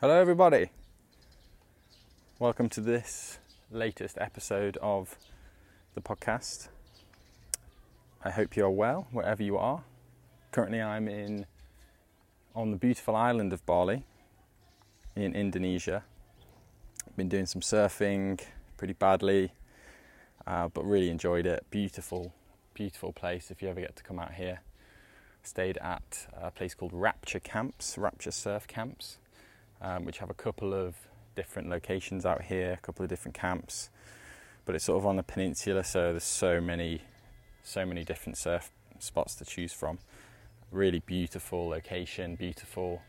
[0.00, 0.70] Hello, everybody.
[2.38, 5.18] Welcome to this latest episode of
[5.96, 6.68] the podcast.
[8.22, 9.82] I hope you're well wherever you are.
[10.52, 11.46] Currently, I'm in
[12.54, 14.04] on the beautiful island of Bali
[15.16, 16.04] in Indonesia.
[17.16, 18.40] Been doing some surfing
[18.76, 19.50] pretty badly,
[20.46, 21.66] uh, but really enjoyed it.
[21.70, 22.32] Beautiful,
[22.72, 24.60] beautiful place if you ever get to come out here.
[25.42, 29.18] Stayed at a place called Rapture Camps, Rapture Surf Camps
[29.80, 30.94] um, which have a couple of
[31.34, 33.90] different locations out here, a couple of different camps.
[34.64, 37.02] But it's sort of on the peninsula, so there's so many,
[37.62, 39.98] so many different surf spots to choose from.
[40.70, 43.02] Really beautiful location, beautiful.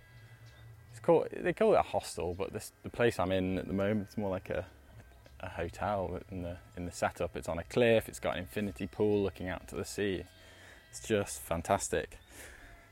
[0.91, 3.73] It's called they call it a hostel, but this the place I'm in at the
[3.73, 4.65] moment it's more like a
[5.41, 7.35] a hotel in the in the setup.
[7.35, 8.07] It's on a cliff.
[8.07, 10.23] It's got an infinity pool looking out to the sea.
[10.89, 12.17] It's just fantastic.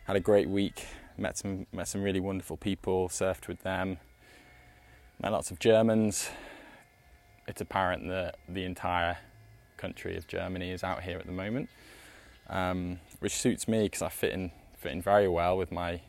[0.05, 0.85] Had a great week
[1.17, 3.97] met some met some really wonderful people, surfed with them,
[5.21, 6.29] met lots of Germans.
[7.47, 9.17] It's apparent that the entire
[9.77, 11.69] country of Germany is out here at the moment,
[12.49, 16.01] um, which suits me because I fit in fit in very well with my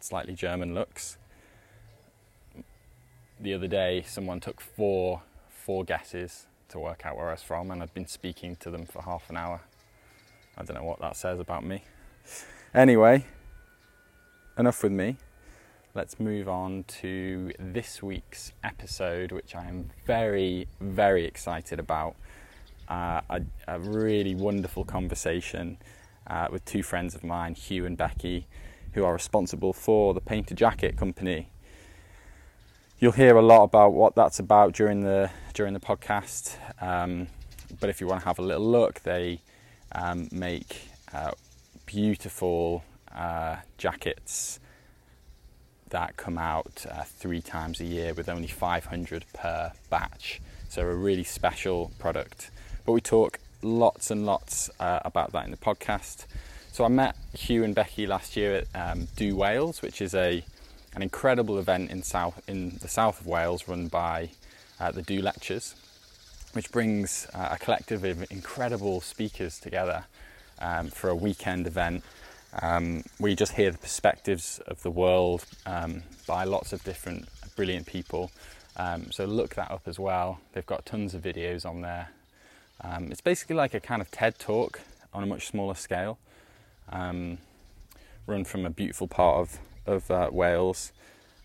[0.00, 1.18] slightly German looks.
[3.40, 7.70] The other day, someone took four four guesses to work out where I was from,
[7.70, 9.60] and I'd been speaking to them for half an hour.
[10.56, 11.82] I don't know what that says about me.
[12.74, 13.24] Anyway,
[14.58, 15.16] enough with me.
[15.94, 22.16] Let's move on to this week's episode, which I am very, very excited about.
[22.88, 25.76] Uh, a, a, really wonderful conversation
[26.28, 28.46] uh, with two friends of mine, Hugh and Becky,
[28.92, 31.48] who are responsible for the Paynter Jacket Company.
[33.00, 37.26] You'll hear a lot about what that's about during the during the podcast, um,
[37.80, 39.40] but if you want to have a little look, they
[39.92, 41.32] um, make uh,
[41.86, 42.84] beautiful
[43.16, 44.60] uh, jackets
[45.90, 50.40] that come out uh, three times a year with only 500 per batch.
[50.68, 52.50] So, a really special product.
[52.84, 56.26] But we talk lots and lots uh, about that in the podcast.
[56.72, 60.44] So, I met Hugh and Becky last year at um, Do Wales, which is a
[60.94, 64.30] an incredible event in south in the south of Wales run by
[64.80, 65.74] uh, the Do Lectures,
[66.52, 70.04] which brings uh, a collective of incredible speakers together
[70.58, 72.02] um, for a weekend event
[72.62, 77.86] um, we just hear the perspectives of the world um, by lots of different brilliant
[77.86, 78.30] people.
[78.76, 80.40] Um, so look that up as well.
[80.52, 82.10] They've got tons of videos on there.
[82.82, 84.80] Um, it's basically like a kind of TED talk
[85.12, 86.18] on a much smaller scale,
[86.90, 87.38] um,
[88.26, 90.92] run from a beautiful part of of uh, Wales.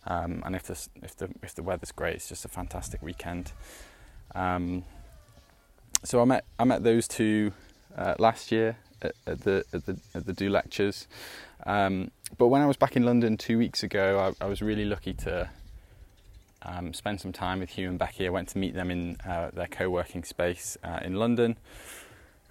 [0.08, 3.54] Um, and if the if the if the weather's great, it's just a fantastic weekend.
[6.04, 7.54] so I met I met those two
[7.96, 11.08] uh, last year at, the, at, the, at the Do lectures.
[11.66, 14.86] Um, but when I was back in London two weeks ago, I, I was really
[14.86, 15.50] lucky to
[16.64, 18.28] um, spend some time with Hugh and Becky.
[18.28, 21.58] I went to meet them in uh, their co-working space uh, in London.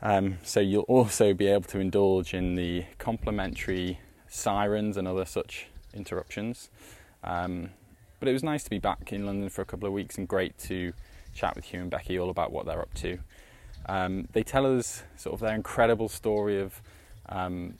[0.03, 5.66] Um, so you'll also be able to indulge in the complimentary sirens and other such
[5.93, 6.71] interruptions.
[7.22, 7.71] Um,
[8.19, 10.27] but it was nice to be back in London for a couple of weeks and
[10.27, 10.93] great to
[11.34, 13.19] chat with Hugh and Becky all about what they're up to.
[13.91, 16.81] Um, they tell us sort of their incredible story of
[17.28, 17.75] um,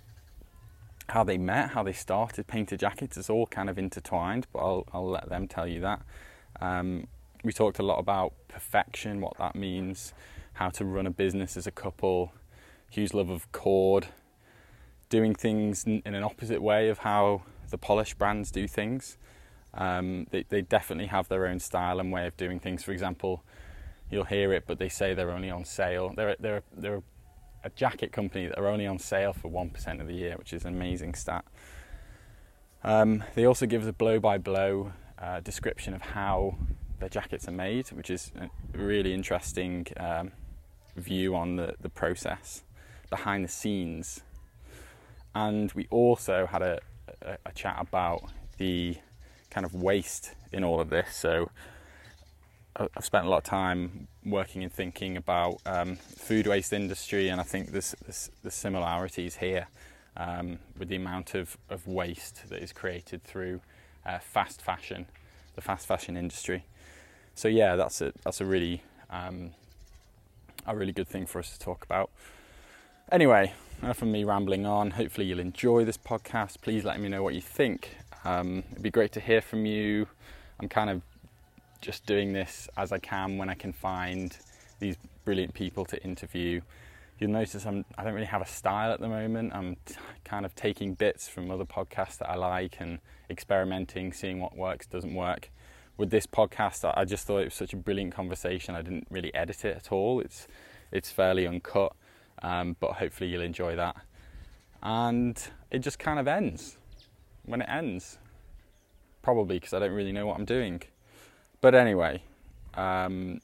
[1.09, 3.17] how they met, how they started Paynter Jackets.
[3.17, 6.03] It's all kind of intertwined, but I'll, I'll let them tell you that.
[6.61, 7.07] Um,
[7.45, 10.13] we talked a lot about perfection, what that means,
[10.55, 12.33] how to run a business as a couple,
[12.91, 14.09] Hugh's love of cord,
[15.11, 19.17] doing things in, an opposite way of how the polished brands do things.
[19.75, 22.83] Um, they, they, definitely have their own style and way of doing things.
[22.83, 23.45] For example,
[24.11, 26.13] you'll hear it, but they say they're only on sale.
[26.17, 27.03] They're they're they're
[27.63, 30.53] a jacket company that are only on sale for one percent of the year, which
[30.53, 31.45] is an amazing stat.
[32.83, 36.57] Um, they also give us a blow-by-blow uh, description of how
[36.99, 38.49] their jackets are made, which is a
[38.79, 40.33] really interesting um,
[40.97, 42.63] view on the, the process
[43.11, 44.23] behind the scenes.
[45.35, 46.81] And we also had a,
[47.21, 48.23] a, a chat about
[48.57, 48.97] the
[49.51, 51.15] kind of waste in all of this.
[51.15, 51.51] So
[52.77, 57.41] I've spent a lot of time working and thinking about um, food waste industry, and
[57.41, 59.67] I think there's, there's, there's similarities here
[60.17, 63.61] um, with the amount of, of waste that is created through
[64.07, 65.07] uh, fast fashion,
[65.55, 66.65] the fast fashion industry.
[67.35, 69.51] So yeah, that's a that's a really um,
[70.67, 72.11] a really good thing for us to talk about.
[73.11, 73.53] Anyway,
[73.83, 74.93] enough of me rambling on.
[74.93, 76.61] Hopefully you'll enjoy this podcast.
[76.61, 77.97] Please let me know what you think.
[78.25, 80.07] Um, it'd be great to hear from you.
[80.61, 81.03] I'm kind of
[81.81, 84.37] just doing this as I can when I can find
[84.79, 86.61] these brilliant people to interview.
[87.19, 89.53] you'll notice I'm, I don't really have a style at the moment.
[89.55, 89.95] I'm t-
[90.25, 92.99] kind of taking bits from other podcasts that I like and
[93.29, 95.51] experimenting, seeing what works, doesn't work.
[95.99, 98.75] With this podcast, I just thought it was such a brilliant conversation.
[98.75, 100.21] I didn't really edit it at all.
[100.21, 100.49] It's
[100.91, 101.93] it's fairly uncut,
[102.43, 103.97] um, but hopefully you'll enjoy that.
[104.83, 105.41] And
[105.71, 106.79] it just kind of ends
[107.45, 108.19] when it ends,
[109.21, 110.83] probably because I don't really know what I'm doing.
[111.61, 112.23] But anyway,
[112.75, 113.41] um,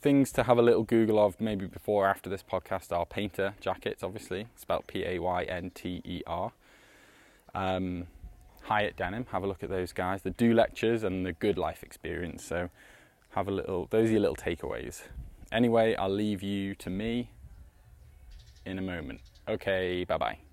[0.00, 3.54] things to have a little Google of maybe before or after this podcast are Paynter
[3.60, 6.52] jackets, obviously, spelled P A Y N T E R.
[7.54, 8.06] Um,
[8.62, 10.22] Hiut Denim, have a look at those guys.
[10.22, 12.44] The Do Lectures and the Good Life Experience.
[12.44, 12.70] So,
[13.30, 15.02] have a little, those are your little takeaways.
[15.50, 17.30] Anyway, I'll leave you to me
[18.64, 19.20] in a moment.
[19.48, 20.49] Okay, bye bye.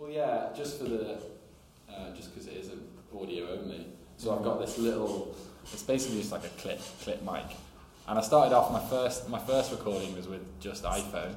[0.00, 1.18] Well, yeah, just for the,
[1.90, 2.70] uh, just because it is
[3.14, 3.86] audio only.
[4.16, 5.36] So I've got this little,
[5.70, 7.44] it's basically just like a clip, clip mic.
[8.08, 11.34] And I started off my first, my first recording was with just iPhone,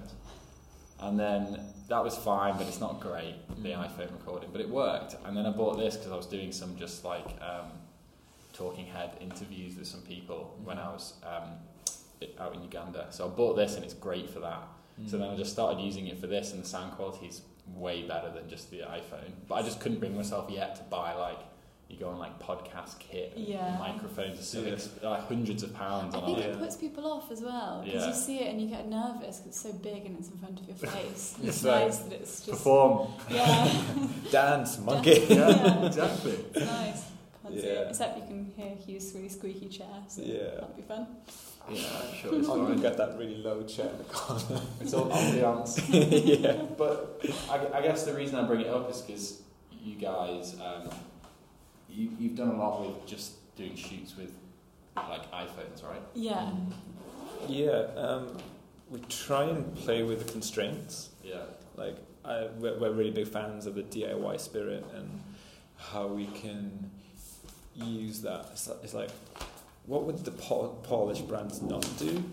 [1.02, 5.18] and then that was fine, but it's not great the iPhone recording, but it worked.
[5.26, 7.70] And then I bought this because I was doing some just like um,
[8.54, 13.08] talking head interviews with some people when I was um, out in Uganda.
[13.10, 14.64] So I bought this, and it's great for that.
[15.02, 15.10] Mm.
[15.10, 18.04] So then I just started using it for this, and the sound quality is way
[18.08, 19.32] better than just the iPhone.
[19.48, 21.40] But I just couldn't bring myself yet to buy like
[21.94, 23.78] you go on like podcast kit, yeah.
[23.78, 25.10] microphones are so yeah.
[25.10, 26.16] like hundreds of pounds.
[26.16, 28.08] I think it puts people off as well because yeah.
[28.08, 30.60] you see it and you get nervous because it's so big and it's in front
[30.60, 31.36] of your face.
[31.38, 33.84] it's, it's nice that it's just perform, yeah,
[34.32, 35.86] dance, monkey, yeah, yeah.
[35.86, 36.32] exactly.
[36.56, 37.04] It's nice.
[37.44, 37.90] Can't yeah.
[37.90, 40.62] Except you can hear Hugh's really squeaky chair, so yeah.
[40.62, 41.08] that'd be fun.
[41.70, 41.82] Yeah,
[42.14, 42.38] sure.
[42.38, 44.62] It's I'm gonna get that really low chair in the corner.
[44.82, 45.82] It's all ambiance.
[46.44, 49.42] yeah, but I, I, guess the reason I bring it up is because
[49.82, 50.90] you guys, um,
[51.90, 54.34] you, you've done a lot with just doing shoots with
[54.96, 56.02] like iPhones, right?
[56.14, 56.52] Yeah.
[57.48, 57.88] Yeah.
[57.96, 58.38] Um,
[58.90, 61.10] we try and play with the constraints.
[61.24, 61.44] Yeah.
[61.76, 65.10] Like I, we're, we're really big fans of the DIY spirit and
[65.78, 66.92] how we can
[67.76, 68.50] use that.
[68.84, 69.10] It's like
[69.86, 72.24] what would the Polish brands not do?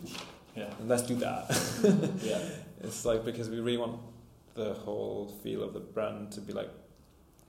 [0.56, 0.70] Yeah.
[0.78, 2.20] And let's do that.
[2.22, 2.40] yeah.
[2.82, 4.00] It's like because we really want
[4.54, 6.70] the whole feel of the brand to be like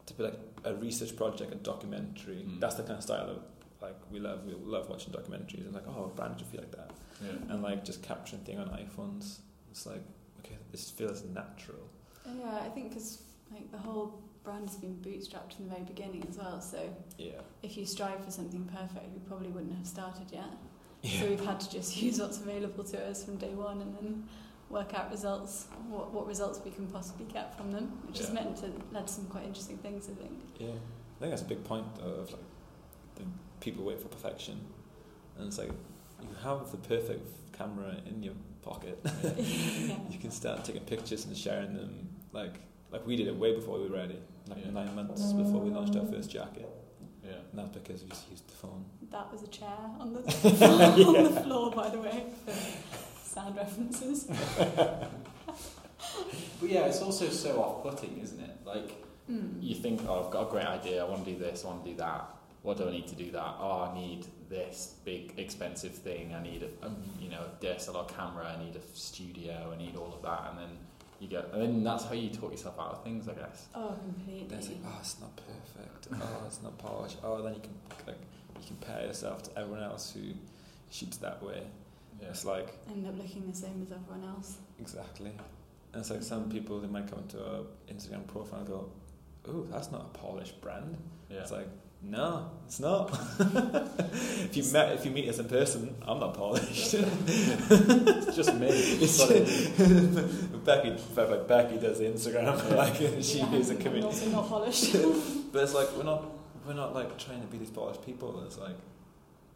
[0.07, 2.43] to be like a research project, a documentary.
[2.45, 2.59] Mm.
[2.59, 3.37] That's the kind of style of
[3.81, 4.45] like we love.
[4.45, 6.91] We love watching documentaries and like oh, a brand should feel like that.
[7.23, 7.53] Yeah.
[7.53, 9.37] And like just capturing thing on iPhones.
[9.71, 10.03] It's like
[10.39, 11.87] okay, this feels natural.
[12.25, 13.21] Yeah, I think because
[13.53, 16.61] like the whole brand's been bootstrapped from the very beginning as well.
[16.61, 16.79] So
[17.17, 17.41] yeah.
[17.63, 20.45] if you strive for something perfect, we probably wouldn't have started yet.
[21.01, 21.19] Yeah.
[21.19, 24.23] So we've had to just use what's available to us from day one and then
[24.69, 28.25] work out results, what, what results we can possibly get from them, which yeah.
[28.25, 30.31] has meant to led to some quite interesting things, I think.
[30.57, 32.41] Yeah, I think that's a big point of like
[33.15, 33.23] the
[33.59, 34.59] people wait for perfection,
[35.37, 35.71] and it's like
[36.21, 38.99] you have the perfect camera in your pocket.
[39.23, 39.95] yeah.
[40.09, 42.61] You can start taking pictures and sharing them like
[42.91, 44.19] like we did it way before we were ready,
[44.51, 44.71] like yeah.
[44.71, 46.69] nine months before we launched our first jacket.
[47.23, 47.31] Yeah.
[47.51, 48.85] And that's because we just used the phone.
[49.11, 49.69] That was a chair
[49.99, 50.19] on the,
[51.05, 52.53] on the floor, by the way, for
[53.23, 54.25] sound references.
[54.65, 55.09] but
[56.61, 58.57] yeah, it's also so off-putting, isn't it?
[58.65, 58.91] Like,
[59.29, 59.61] mm.
[59.61, 61.85] you think, oh, I've got a great idea, I want to do this, I want
[61.85, 62.35] to do that.
[62.63, 63.55] What do I need to do that?
[63.59, 66.35] Oh, I need this big expensive thing.
[66.35, 68.55] I need a, a you know a DSLR camera.
[68.55, 69.73] I need a studio.
[69.73, 70.77] I need all of that, and then
[71.21, 73.67] you get, and then that's how you talk yourself out of things, I guess.
[73.75, 74.47] Oh, completely.
[74.49, 76.07] Then it's like, oh, it's not perfect.
[76.19, 77.17] oh, it's not polished.
[77.23, 77.73] Oh, then you can
[78.07, 78.17] like
[78.59, 80.33] you compare yourself to everyone else who
[80.89, 81.61] shoots that way.
[82.19, 82.29] Yeah.
[82.29, 84.57] It's like end up looking the same as everyone else.
[84.79, 85.31] Exactly.
[85.93, 88.89] And it's like some people they might come into a Instagram profile and go,
[89.47, 90.97] "Oh, that's not a polished brand."
[91.29, 91.41] Yeah.
[91.41, 91.67] It's like
[92.03, 93.11] no, it's not.
[93.39, 96.95] if you met, if you meet us in person, I'm not polished.
[96.95, 98.67] it's just me.
[98.69, 99.23] It's
[100.65, 102.75] Becky, like Becky does the Instagram, yeah.
[102.75, 104.05] like she yeah, is a comedian.
[104.05, 104.93] Also not polished.
[105.53, 106.25] but it's like we're not,
[106.65, 108.43] we're not like trying to be these polished people.
[108.45, 108.77] It's like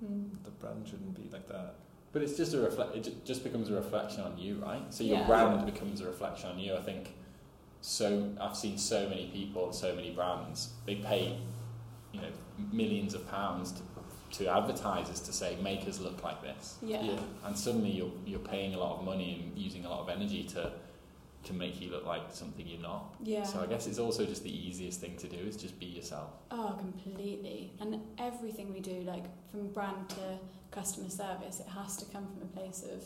[0.03, 0.29] mm.
[0.43, 1.75] the brand shouldn't be like that.
[2.11, 2.95] But it's just a reflect.
[2.95, 4.93] It just becomes a reflection on you, right?
[4.93, 5.25] So your yeah.
[5.27, 6.75] brand becomes a reflection on you.
[6.75, 7.15] I think.
[7.81, 10.69] So I've seen so many people, so many brands.
[10.85, 11.37] They pay
[12.15, 12.33] you know
[12.71, 13.81] millions of pounds to
[14.31, 16.77] to advertisers to say make us look like this.
[16.81, 17.01] Yeah.
[17.01, 17.19] yeah.
[17.45, 20.43] And suddenly you're you're paying a lot of money and using a lot of energy
[20.55, 20.71] to
[21.43, 23.15] to make you look like something you're not.
[23.23, 23.43] Yeah.
[23.43, 26.31] So I guess it's also just the easiest thing to do is just be yourself.
[26.49, 27.71] Oh, completely.
[27.79, 30.39] And everything we do, like from brand to
[30.71, 33.03] customer service, it has to come from a place of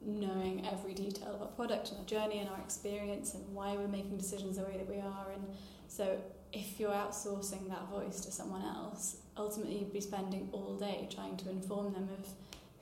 [0.00, 3.88] knowing every detail of our product and our journey and our experience and why we're
[3.88, 5.26] making decisions the way that we are.
[5.34, 5.44] And
[5.88, 6.18] so
[6.60, 11.36] if you're outsourcing that voice to someone else, ultimately you'd be spending all day trying
[11.36, 12.26] to inform them of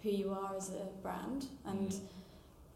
[0.02, 1.46] who you are as a brand.
[1.64, 2.00] And Mm.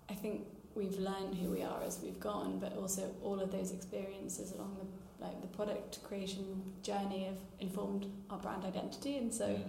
[0.08, 3.70] I think we've learned who we are as we've gone, but also all of those
[3.72, 4.86] experiences along the
[5.20, 6.44] like the product creation
[6.84, 9.64] journey have informed our brand identity, and so Mm.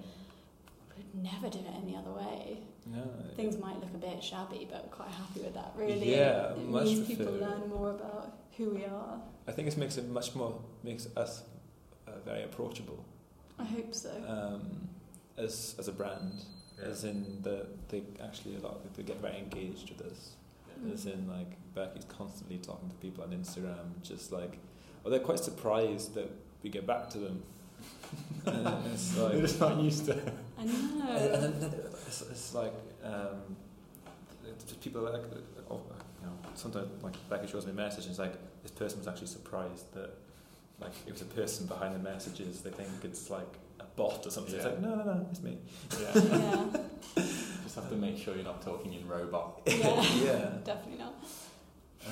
[0.96, 2.60] we'd never do it any other way.
[2.86, 3.02] No.
[3.36, 5.72] Things might look a bit shabby, but quite happy with that.
[5.76, 8.28] Really, Yeah, it means people learn more about
[8.60, 9.20] who we are.
[9.48, 11.42] I think it makes it much more makes us
[12.08, 13.04] uh, very approachable
[13.58, 14.12] I hope so.
[14.28, 14.88] um,
[15.38, 16.44] as as a brand.
[16.82, 20.36] As in the they actually a lot of people get very engaged with us.
[20.80, 20.94] Mm.
[20.94, 24.58] As in like Becky's constantly talking to people on Instagram, just like,
[25.04, 26.30] or they're quite surprised that
[26.64, 27.44] we get back to them.
[28.46, 30.14] and it's like, They're just not used to.
[30.60, 31.06] I know.
[31.10, 31.72] and, and then
[32.08, 32.74] it's, it's like
[33.04, 33.56] um,
[34.66, 35.59] just people like you know
[36.56, 39.92] sometimes like Becky shows me a message and it's like this person was actually surprised
[39.94, 40.12] that
[40.82, 44.30] like it was a person behind the messages they think it's like a bot or
[44.32, 44.72] something it's Yeah.
[44.72, 45.58] like no no no it's me
[46.02, 46.14] Yeah.
[46.16, 47.24] yeah,
[47.64, 49.62] just have to make sure you're not talking in robot.
[49.68, 51.14] yeah, yeah definitely not.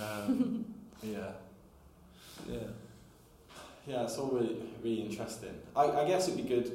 [0.02, 0.66] um,
[1.04, 1.32] Yeah.
[2.50, 2.58] yeah
[3.88, 5.56] Yeah, it's all really, really interesting.
[5.76, 6.72] I, I guess it'd be good.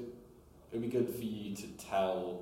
[0.70, 2.40] It'd be good for you to tell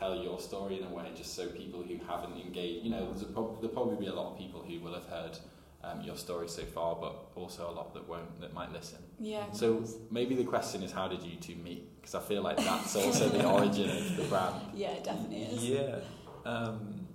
[0.00, 2.84] tell your story in a way, just so people who haven't engaged.
[2.84, 5.06] You know, there's a prob- there'll probably be a lot of people who will have
[5.06, 5.38] heard
[5.84, 8.98] um, your story so far, but also a lot that won't that might listen.
[9.18, 9.50] Yeah.
[9.52, 12.00] So maybe the question is, how did you two meet?
[12.00, 14.54] Because I feel like that's also the origin of the brand.
[14.74, 15.64] yeah, it definitely is.
[15.64, 15.96] yeah
[16.44, 17.06] um,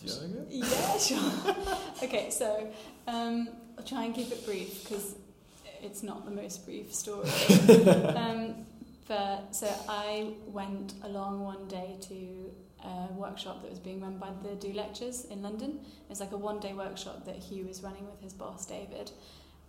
[0.00, 0.46] do you want to go?
[0.48, 1.76] Yeah, sure.
[2.02, 2.68] okay, so
[3.06, 5.16] um, I'll try and keep it brief because
[5.82, 7.28] it's not the most brief story.
[8.16, 8.66] um,
[9.50, 12.50] so I went along one day to
[12.84, 15.80] a workshop that was being run by the Do Lectures in London.
[15.82, 19.10] It was like a one day workshop that Hugh was running with his boss David,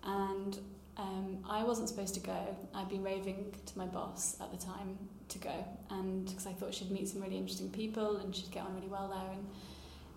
[0.04, 0.60] and
[0.98, 2.58] um, I wasn't supposed to go.
[2.74, 4.98] I'd been raving to my boss at the time
[5.30, 8.64] to go, and because I thought she'd meet some really interesting people and she'd get
[8.64, 9.46] on really well there, and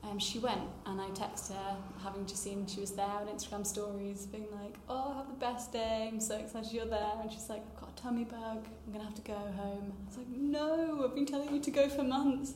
[0.04, 3.66] um, she went and I texted her, having just seen she was there on Instagram
[3.66, 6.08] stories, being like, "Oh, have the best day!
[6.10, 8.66] I'm so excited you're there." And she's like, "I've got a tummy bug.
[8.86, 11.70] I'm gonna have to go home." I was like, "No, I've been telling you to
[11.70, 12.54] go for months."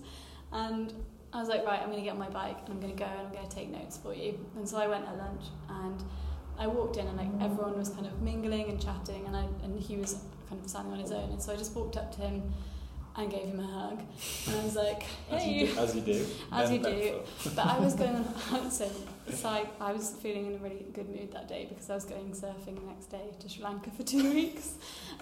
[0.53, 0.95] And
[1.33, 3.27] I was like, "Right, I'm gonna get on my bike and I'm gonna go and
[3.27, 6.03] I'm gonna take notes for you." And so I went at lunch and
[6.59, 9.81] I walked in and like everyone was kind of mingling and chatting, and I and
[9.81, 10.15] he was
[10.49, 11.31] kind of standing on his own.
[11.31, 12.55] And so I just walked up to him
[13.17, 14.01] and gave him a hug,
[14.47, 15.79] and I was like, As "Hey." you do.
[15.79, 16.27] As you do.
[16.53, 17.21] As you do.
[17.55, 18.17] But I was going
[18.53, 18.91] on, so,
[19.31, 22.05] so I, I was feeling in a really good mood that day because I was
[22.05, 24.75] going surfing the next day to Sri Lanka for two weeks.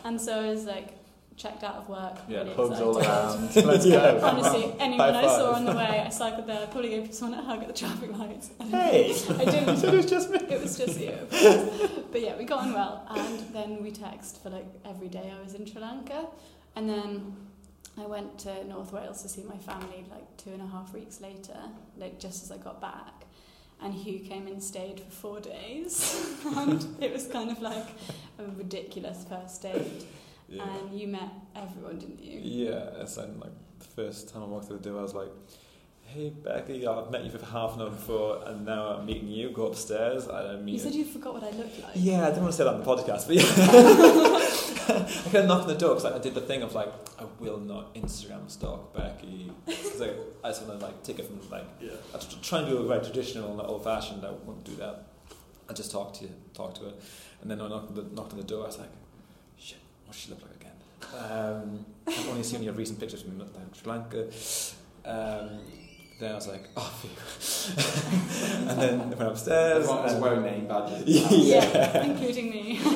[0.04, 0.94] And so I was like
[1.36, 2.18] checked out of work.
[2.28, 3.56] Yeah, really hugs all around.
[3.56, 4.20] Let's go.
[4.22, 7.42] Honestly, anyone I saw on the way, I cycled there, I probably gave someone a
[7.42, 8.50] hug at the traffic lights.
[8.70, 9.16] Hey.
[9.30, 9.78] I didn't.
[9.78, 10.38] So it was just me.
[10.48, 11.16] It was just you.
[12.12, 13.06] But yeah, we got on well.
[13.10, 16.26] And then we text for like every day I was in Sri Lanka.
[16.76, 17.36] And then
[18.00, 21.20] I went to North Wales to see my family like two and a half weeks
[21.20, 21.56] later,
[21.96, 23.24] like just as I got back.
[23.82, 26.36] And Hugh came and stayed for four days.
[26.56, 27.86] and it was kind of like
[28.38, 30.04] a ridiculous first date.
[30.48, 30.62] yeah.
[30.62, 32.40] And you met everyone, didn't you?
[32.42, 35.30] Yeah, it's like, like the first time I walked through the door, I was like,
[36.02, 39.50] "Hey Becky, I've met you for half an hour before, and now I'm meeting you.
[39.50, 41.92] Go upstairs." I don't meet You said you forgot what I looked like.
[41.94, 44.66] Yeah, I didn't want to say that on the podcast, but yeah.
[44.90, 47.58] I of knocked on the door because I did the thing of like, I will
[47.58, 49.50] not Instagram stalk Becky.
[49.66, 51.90] Because like, I just want to like take it from like, Yeah.
[52.14, 54.24] I tr- try and do it very traditional and old fashioned.
[54.24, 55.06] I won't do that.
[55.68, 56.92] I just talk to you, talk to her,
[57.42, 58.88] and then I knocked on the, knocked on the door, I was like,
[59.56, 60.72] shit, what does she look like again?
[61.16, 64.26] Um, I've only seen your recent pictures from like, Sri Lanka.
[65.04, 65.60] Um,
[66.20, 68.68] then I was like, oh, phew.
[68.68, 69.84] and then I went upstairs.
[69.84, 71.04] Everyone was and- wearing name badges.
[71.30, 72.02] Yeah.
[72.04, 72.80] including me.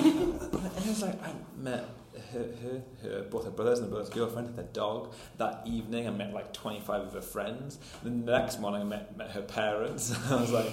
[0.74, 1.84] And it was like I met
[2.32, 5.12] her, her, her, both her brothers and her brother's girlfriend, their dog.
[5.38, 7.78] That evening, I met like 25 of her friends.
[8.02, 10.12] And the next morning, I met, met her parents.
[10.30, 10.72] I was like,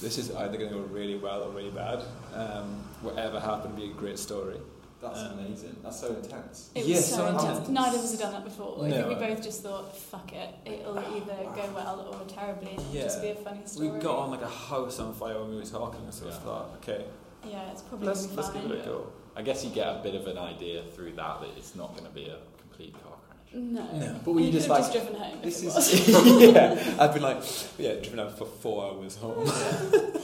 [0.00, 2.02] this is either going to go really well or really bad.
[2.34, 4.56] Um, whatever happened, be a great story.
[5.00, 5.76] That's Um, amazing.
[5.82, 6.70] That's so intense.
[6.74, 7.44] It was Yeah, so so intense.
[7.44, 7.68] intense.
[7.70, 8.84] Neither of us had done that before.
[8.84, 12.72] I think we both just thought, fuck it, it'll either go well or terribly.
[12.72, 13.88] and It'll just be a funny story.
[13.90, 16.70] We got on like a house on fire when we were talking, so I thought,
[16.82, 17.06] okay,
[17.48, 19.06] Yeah, it's probably let's, gonna let's give it a go.
[19.34, 22.04] I guess you get a bit of an idea through that that it's not going
[22.06, 23.19] to be a complete car crash.
[23.52, 23.82] No.
[23.98, 24.20] No.
[24.24, 25.38] But were you could just have like, just driven home?
[25.42, 26.08] this is
[26.52, 27.42] yeah, I've been like,
[27.78, 29.50] yeah, driven out for four hours home.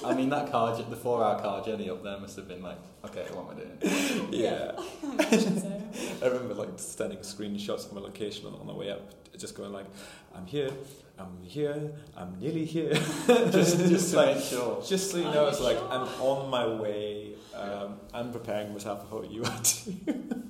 [0.05, 3.27] I mean, that car, the four-hour car journey up there must have been like, okay,
[3.33, 4.29] what am I doing?
[4.33, 4.73] yeah.
[5.19, 5.83] I so.
[6.23, 9.73] I remember like sending screenshots of my location on, on the way up, just going
[9.73, 9.87] like,
[10.35, 10.71] "I'm here,
[11.19, 12.93] I'm here, I'm nearly here."
[13.27, 14.83] just, just to like, sure.
[14.87, 15.89] just so you know, you it's like sure?
[15.91, 17.33] I'm on my way.
[17.55, 19.97] Um, I'm preparing myself for what you are too.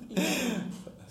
[0.09, 0.59] Yeah.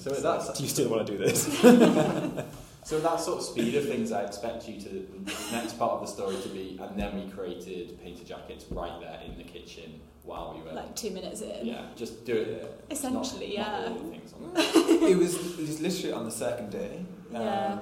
[0.07, 1.43] So at that, Do you still want to do this?
[2.85, 5.95] so at that sort of speed of things, I expect you to the next part
[5.95, 9.43] of the story to be, and then we created Paynter jackets right there in the
[9.43, 10.77] kitchen while we were.
[10.77, 11.67] Like two minutes in.
[11.67, 12.85] yeah, just do it.
[12.89, 13.81] Essentially, not, yeah.
[13.81, 15.09] Not all the things on there.
[15.11, 17.05] it was it was literally on the second day.
[17.35, 17.79] Um, Yeah.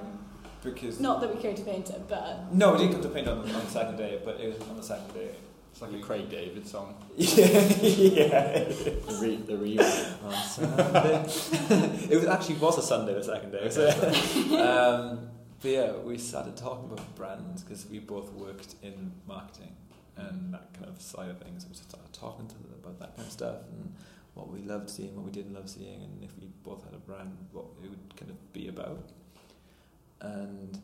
[0.63, 3.45] Because Not that we created Paynter, but no, we didn't come to paint on, on
[3.45, 5.29] the second day, but it was on the second day.
[5.75, 6.95] It's like a Craig David song.
[7.17, 7.45] Yeah,
[7.81, 8.63] yeah.
[8.63, 10.05] The re, the rewind.
[10.23, 11.23] on Sunday.
[12.09, 13.69] it was actually was a Sunday the second day.
[13.69, 13.89] So,
[14.57, 15.27] um,
[15.61, 19.75] but yeah, we started talking about brands because we both worked in marketing
[20.15, 21.65] and that kind of side of things.
[21.67, 23.93] We started talking to them about that kind of stuff and
[24.33, 26.99] what we loved seeing, what we didn't love seeing, and if we both had a
[26.99, 29.09] brand, what it would kind of be about.
[30.21, 30.79] And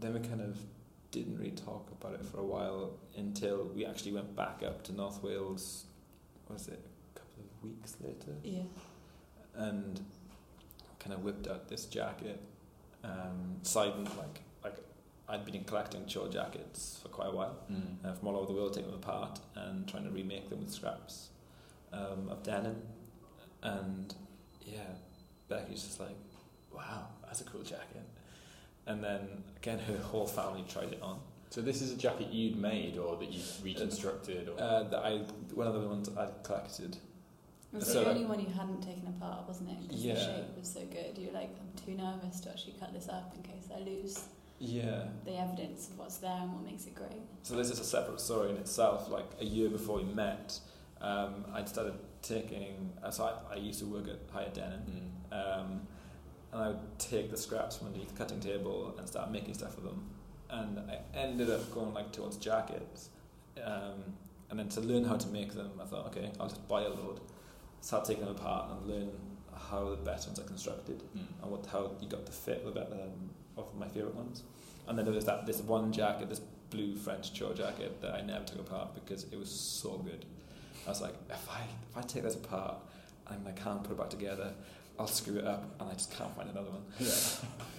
[0.00, 0.58] then we kind of
[1.18, 4.92] didn't really talk about it for a while until we actually went back up to
[4.92, 5.84] North Wales.
[6.48, 6.80] Was it
[7.14, 8.34] a couple of weeks later?
[8.42, 8.62] yeah.
[9.56, 10.00] and
[10.98, 12.40] kind of whipped out this jacket.
[13.04, 14.76] Um, siding like like
[15.28, 18.04] I'd been collecting chore jackets for quite a while Mm.
[18.04, 20.70] uh, from all over the world, taking them apart and trying to remake them with
[20.70, 21.28] scraps
[21.92, 22.82] um, of denim.
[23.62, 24.14] And
[24.66, 24.90] yeah,
[25.48, 26.16] Becky's just like,
[26.74, 28.02] "Wow, that's a cool jacket."
[28.86, 31.20] And then again, her whole family tried it on.
[31.50, 35.18] So this is a jacket you'd made, or that you reconstructed, or Uh, that I
[35.54, 36.96] one of the ones I collected.
[37.72, 39.80] It was So- the only one you hadn't taken apart, wasn't it?
[39.82, 40.14] Because Yeah.
[40.14, 41.16] the shape was so good.
[41.18, 44.28] You were like, I'm too nervous to actually cut this up in case I lose
[44.60, 45.08] Yeah.
[45.24, 47.22] the evidence of what's there and what makes it great.
[47.42, 49.08] So this is a separate story in itself.
[49.10, 50.60] Like a year before we met,
[51.00, 52.92] um, I'd started taking.
[53.02, 55.32] uh, So I, I used to work at Hiut Denim, Mm.
[55.60, 55.86] um,
[56.54, 59.74] and I would take the scraps from underneath the cutting table and start making stuff
[59.76, 60.08] with them.
[60.50, 63.10] And I ended up going like towards jackets,
[63.62, 64.04] um,
[64.50, 66.88] and then to learn how to make them, I thought, okay, I'll just buy a
[66.88, 67.20] load,
[67.80, 69.10] start taking them apart, and learn
[69.70, 71.42] how the better ones are constructed Mm.
[71.42, 74.44] and what how you got the fit of, it, um, of my favourite ones.
[74.86, 78.20] And then there was that this one jacket, this blue French chore jacket that I
[78.20, 80.24] never took apart because it was so good.
[80.86, 82.76] I was like, if I if I take this apart
[83.28, 84.52] and I can't put it back together,
[84.98, 86.82] I'll screw it up and I just can't find another one.
[86.98, 87.10] Yeah.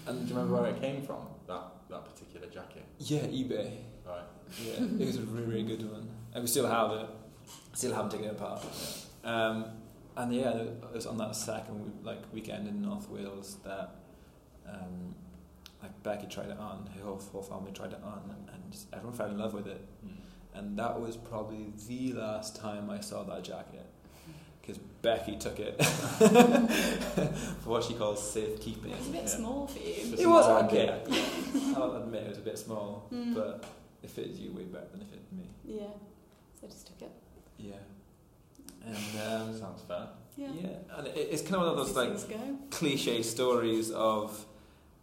[0.08, 1.26] And Do you remember where it came from?
[1.48, 2.86] That that particular jacket.
[3.00, 3.72] Yeah, eBay.
[4.06, 4.22] Right.
[4.64, 7.08] Yeah, it was a really, really good one, and we still have it.
[7.74, 8.64] Still haven't taken it apart.
[9.24, 9.66] Um,
[10.16, 13.96] and yeah, it was on that second like weekend in North Wales that
[14.70, 15.16] um,
[15.82, 19.30] like Becky tried it on, her whole, whole family tried it on, and everyone fell
[19.30, 19.84] in love with it.
[20.06, 20.12] Mm.
[20.54, 23.86] And that was probably the last time I saw that jacket.
[24.66, 28.92] Because Becky took it for what she calls safekeeping.
[28.92, 29.28] It was a bit Yeah.
[29.28, 29.94] small for you.
[30.10, 30.90] Just It was okay.
[30.90, 31.76] idea.
[31.76, 33.36] I'll admit it was a bit small, Mm.
[33.36, 33.64] but
[34.02, 35.44] it fitted you way better than it fitted me.
[35.64, 35.88] Yeah.
[36.60, 37.12] So I just took it.
[37.58, 37.76] Yeah.
[38.86, 38.96] And
[39.52, 40.08] um, Sounds fair.
[40.38, 40.50] Yeah.
[40.62, 44.46] yeah, and it, it's kind of one of those These like cliche stories of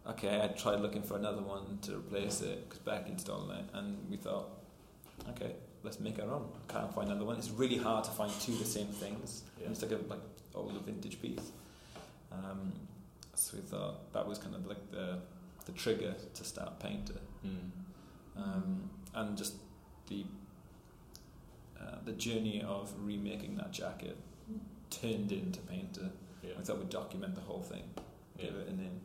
[0.07, 3.65] okay, I tried looking for another one to replace it because Becky had stolen it,
[3.73, 4.49] and we thought,
[5.29, 6.47] okay, let's make our own.
[6.67, 7.37] Can't find another one.
[7.37, 9.43] It's really hard to find two the same things.
[9.61, 9.67] Yeah.
[9.69, 10.19] It's like a like
[10.55, 11.51] old vintage piece.
[12.31, 12.71] Um,
[13.35, 15.19] so we thought that was kind of like the
[15.65, 17.69] the trigger to start Paynter, Mm.
[18.37, 19.55] um, and just
[20.07, 20.25] the
[21.79, 24.17] uh, the journey of remaking that jacket
[24.89, 26.09] turned into Paynter.
[26.43, 26.51] Yeah.
[26.59, 27.83] I thought we'd document the whole thing,
[28.37, 28.45] Yeah.
[28.45, 29.01] give it a name.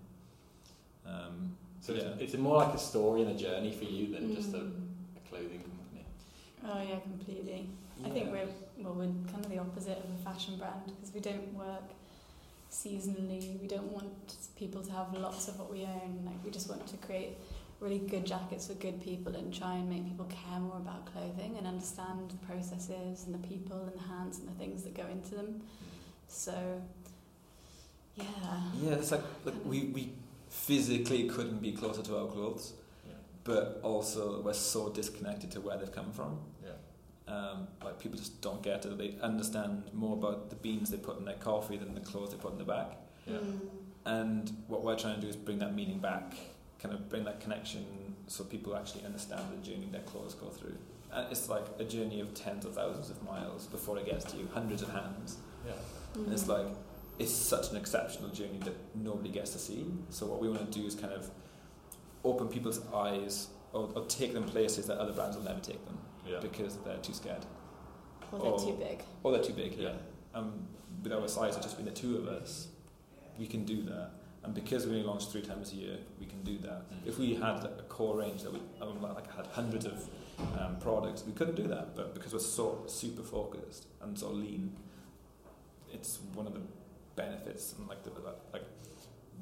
[1.06, 2.00] Um, So yeah.
[2.18, 4.72] it's, it's more like a story and a journey for you than just a, Mm.
[5.16, 5.77] a clothing company.
[6.64, 7.68] Oh yeah, completely.
[8.04, 8.46] I think we're
[8.78, 11.90] well, we're kind of the opposite of a fashion brand because we don't work
[12.70, 13.60] seasonally.
[13.60, 16.22] We don't want people to have lots of what we own.
[16.24, 17.36] Like we just want to create
[17.80, 21.56] really good jackets for good people and try and make people care more about clothing
[21.58, 25.06] and understand the processes and the people and the hands and the things that go
[25.06, 25.62] into them.
[26.28, 26.82] So
[28.16, 28.24] yeah.
[28.82, 30.12] Yeah, it's like, like we, we
[30.48, 32.87] physically couldn't be closer to our clothes, Yeah.
[33.48, 36.38] But also we're so disconnected to where they've come from.
[36.62, 37.32] Yeah.
[37.34, 38.98] Um, like people just don't get it.
[38.98, 42.36] They understand more about the beans they put in their coffee than the clothes they
[42.36, 42.90] put in the back.
[43.26, 43.38] Yeah.
[43.38, 43.60] Mm.
[44.04, 46.34] And what we're trying to do is bring that meaning back,
[46.78, 47.84] kind of bring that connection
[48.26, 50.76] so people actually understand the journey their clothes go through.
[51.10, 54.36] And it's like a journey of tens of thousands of miles before it gets to
[54.36, 55.38] you, hundreds of hands.
[55.66, 55.72] Yeah.
[56.22, 56.48] And it's Mm.
[56.58, 56.66] like,
[57.18, 59.86] it's such an exceptional journey that nobody gets to see.
[60.10, 61.30] So what we want to do is kind of
[62.24, 65.98] open people's eyes or, or take them places that other brands will never take them
[66.26, 66.40] Yeah.
[66.40, 67.44] because they're too scared
[68.32, 68.58] Or they're Oh.
[68.58, 69.02] too big.
[69.22, 69.74] or they're too big.
[69.78, 69.94] Yeah.
[70.34, 70.66] Um,
[71.02, 72.68] with our size, it's just been the two of us,
[73.38, 74.10] we can do that.
[74.44, 76.90] And because we only launch three times a year, we can do that.
[76.90, 77.06] Mm.
[77.06, 80.08] If we had a core range that we um, like had hundreds of
[80.58, 81.94] um, products, we couldn't do that.
[81.96, 84.72] But because we're so super focused and so lean,
[85.92, 86.60] it's one of the
[87.16, 88.10] benefits and like the
[88.52, 88.62] like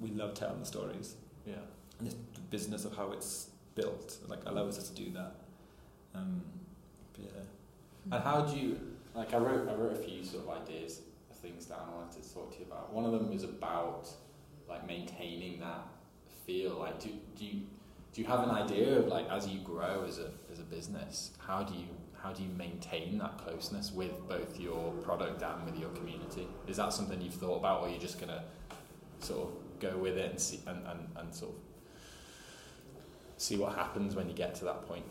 [0.01, 1.57] we love telling the stories Yeah.
[1.99, 5.35] And it's the business of how it's built like allows us to do that.
[6.15, 6.43] Um,
[7.13, 8.15] but yeah.
[8.17, 8.81] And how do you
[9.15, 9.35] like?
[9.35, 12.35] I wrote I wrote a few sort of ideas of things down I wanted to
[12.35, 12.93] talk to you about.
[12.93, 14.09] One of them was about
[14.69, 15.87] like maintaining that
[16.47, 16.79] feel.
[16.79, 17.63] Like, do do you
[18.13, 21.33] do you have an idea of like as you grow as a as a business,
[21.39, 21.87] how do you
[22.23, 26.49] how do you maintain that closeness with both your product and with your community?
[26.67, 28.45] Is that something you've thought about, or are you just gonna
[29.21, 31.59] sort of go with it and see and, and, and sort of
[33.37, 35.05] see what happens when you get to that point?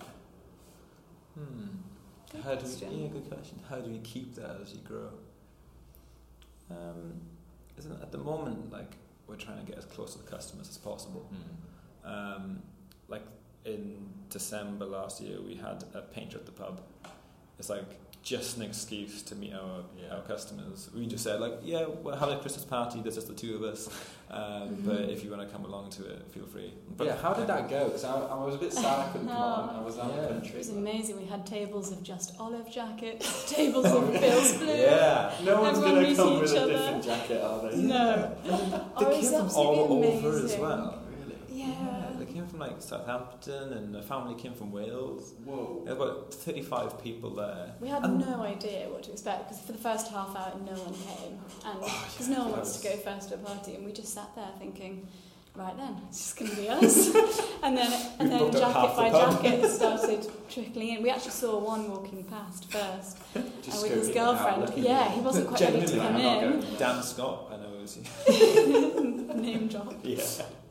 [1.37, 1.67] Hmm.
[2.31, 3.59] Good How do we, yeah, good question.
[3.69, 5.09] How do we keep that as you grow?
[6.71, 7.13] Um,
[7.77, 8.95] isn't at the moment like
[9.27, 11.29] we're trying to get as close to the customers as possible.
[12.03, 12.11] Hmm.
[12.11, 12.61] Um,
[13.07, 13.23] like
[13.65, 16.81] in December last year, we had a Paynter at the pub.
[17.57, 20.15] It's like just an excuse to meet our Yeah.
[20.15, 20.89] our customers.
[20.95, 22.99] We just said like, yeah, we'll have a Christmas party.
[23.01, 23.87] There's just the two of us.
[24.27, 25.09] Um, But Mhm.
[25.13, 26.73] if you want to come along to it, feel free.
[26.97, 27.85] But yeah, how did that go?
[27.85, 29.75] Because I, I was a bit sad I couldn't come on.
[29.75, 30.27] I was out of the Yeah.
[30.29, 30.55] country.
[30.55, 31.17] It was amazing.
[31.17, 34.65] We had tables of just olive jackets, tables of Bill's blue.
[34.73, 35.31] Yeah.
[35.43, 36.71] No one's Everyone going to come each with a other.
[36.73, 37.77] different jacket, are they?
[37.77, 38.35] No.
[38.43, 40.99] They Oh, it was came from all absolutely over as well.
[41.19, 41.61] Really?
[41.61, 42.09] Yeah.
[42.17, 45.33] They came from like Southampton, and the family came from Wales.
[45.43, 45.83] Whoa.
[45.85, 47.73] There were about 35 people there.
[47.79, 50.71] We had And- no idea what to expect because for the first half hour no
[50.73, 53.75] one came, and Oh, because yeah, no one wants to go first to a party,
[53.75, 55.07] and we just sat there thinking,
[55.55, 57.15] right then, it's just going to be us.
[57.63, 59.43] and then and We've then jacket by the pub.
[59.43, 61.03] jacket started trickling in.
[61.03, 63.17] We actually saw one walking past first
[63.63, 64.83] Just and with his scoping it out, girlfriend.
[64.83, 66.77] yeah, he wasn't quite ready to come in.
[66.77, 67.97] Dan Scott, I know it was.
[69.35, 69.93] Name drop.
[70.03, 70.23] Yeah.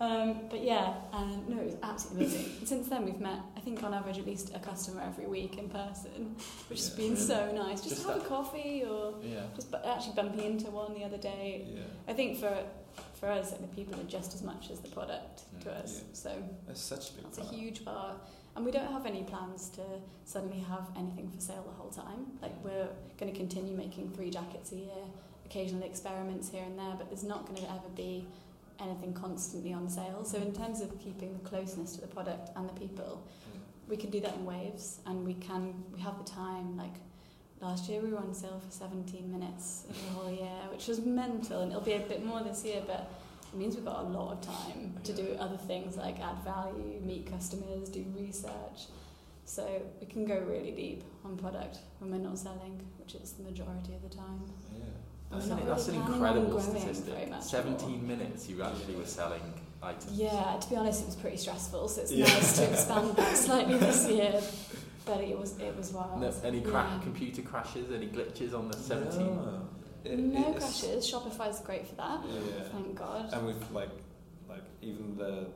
[0.05, 2.67] Um, but yeah, um, no, it was absolutely amazing.
[2.67, 5.69] Since then, we've met, I think, on average, at least a customer every week in
[5.69, 6.37] person,
[6.69, 7.17] which has been really.
[7.17, 7.79] so nice.
[7.81, 9.45] Just, Just have that- a coffee or Yeah.
[9.57, 11.67] just bu- actually bumping into one the other day.
[11.75, 11.81] Yeah.
[12.07, 12.55] I think for
[13.14, 15.97] for us, like, the people are just as much as the product to Mm, us.
[15.99, 16.05] yeah.
[16.12, 16.31] So
[16.69, 18.17] It's such a big that's a huge part.
[18.55, 19.83] And we don't have any plans to
[20.25, 22.38] suddenly have anything for sale the whole time.
[22.43, 22.88] Like we're
[23.19, 25.03] going to continue making three jackets a year,
[25.47, 28.27] occasionally experiments here and there, but there's not going to ever be
[28.81, 30.25] anything constantly on sale.
[30.25, 33.61] So in terms of keeping the closeness to the product and the people, mm.
[33.89, 36.95] we can do that in waves and we can we have the time like
[37.61, 41.01] last year we were on sale for 17 minutes in the whole year which was
[41.01, 43.11] mental and it'll be a bit more this year but
[43.53, 47.01] it means we've got a lot of time to do other things like add value
[47.01, 48.89] meet customers do research
[49.47, 53.43] so we can go really deep on product when we're not selling which is the
[53.43, 54.41] majority of the time.
[55.35, 57.31] That's an, not that's an incredible on growing very statistic.
[57.31, 59.42] much 17 minutes you actually were selling
[59.83, 60.12] items.
[60.12, 62.25] yeah to be honest it was pretty stressful so it's Yeah.
[62.27, 64.40] nice to expand that slightly this year
[65.05, 67.01] but it was it was wild No, any cra- Yeah.
[67.03, 69.18] computer crashes, any glitches on the 17?
[69.27, 69.68] No.
[70.05, 71.11] It- no it's- crashes.
[71.11, 72.20] Shopify's great for that.
[72.27, 72.62] Yeah.
[72.73, 73.31] Thank God.
[73.33, 73.90] And we've like,
[74.49, 75.47] like even the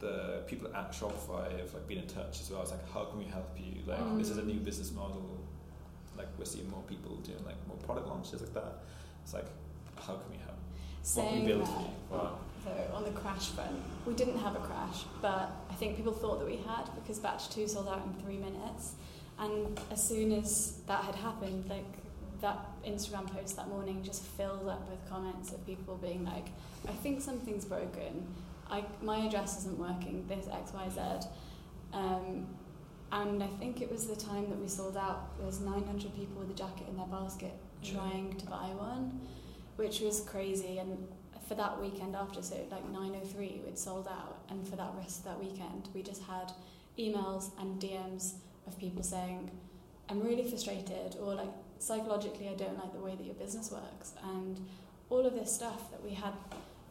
[0.00, 2.62] the people at Shopify have like been in touch as well.
[2.62, 3.82] It's like, how can we help you?
[3.86, 4.18] Like, Wow.
[4.18, 4.46] this is a mm.
[4.46, 5.35] new business model.
[6.16, 8.82] Like, we're seeing more people doing like more product launches like that.
[9.22, 9.46] It's like,
[9.96, 10.56] how can we help?
[11.14, 11.90] What can we build for?
[12.10, 12.38] Wow.
[12.64, 13.76] though, on the crash front,
[14.06, 17.48] we didn't have a crash, but I think people thought that we had because batch
[17.50, 18.94] two sold out in three minutes.
[19.38, 21.84] And as soon as that had happened, like
[22.40, 26.48] that Instagram post that morning just filled up with comments of people being like,
[26.88, 28.26] I think something's broken.
[28.70, 31.28] I, my address isn't working, this X, Y, Z.
[31.92, 32.46] Um,
[33.12, 35.36] and I think it was the time that we sold out.
[35.38, 39.20] There was 900 people with a jacket in their basket trying to buy one,
[39.76, 40.78] which was crazy.
[40.78, 41.06] And
[41.48, 44.38] for that weekend after, so like 9:03, we'd sold out.
[44.48, 46.52] And for that rest of that weekend, we just had
[46.98, 48.34] emails and DMs
[48.66, 49.50] of people saying,
[50.08, 54.14] "I'm really frustrated," or like psychologically, I don't like the way that your business works,
[54.22, 54.60] and
[55.10, 56.34] all of this stuff that we had.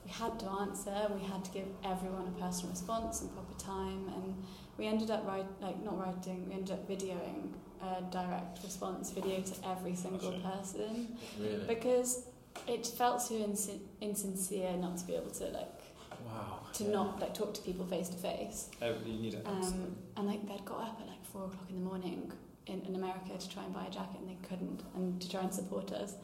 [0.06, 1.12] We had to answer.
[1.19, 4.36] We had to give everyone a personal response and proper time, and
[4.77, 6.47] we ended up write, like not writing.
[6.47, 11.65] We ended up videoing a direct response video to every single person Really?
[11.67, 12.25] because
[12.67, 15.81] it felt so insin- insincere not to be able to like
[16.25, 16.59] wow.
[16.73, 16.91] to Yeah.
[16.91, 18.69] not like talk to people face to face.
[18.81, 19.47] You need to.
[19.49, 22.31] Um, and like they'd got up at like four o'clock in the morning
[22.67, 25.41] in, in America to try and buy a jacket and they couldn't, and to try
[25.41, 26.15] and support us,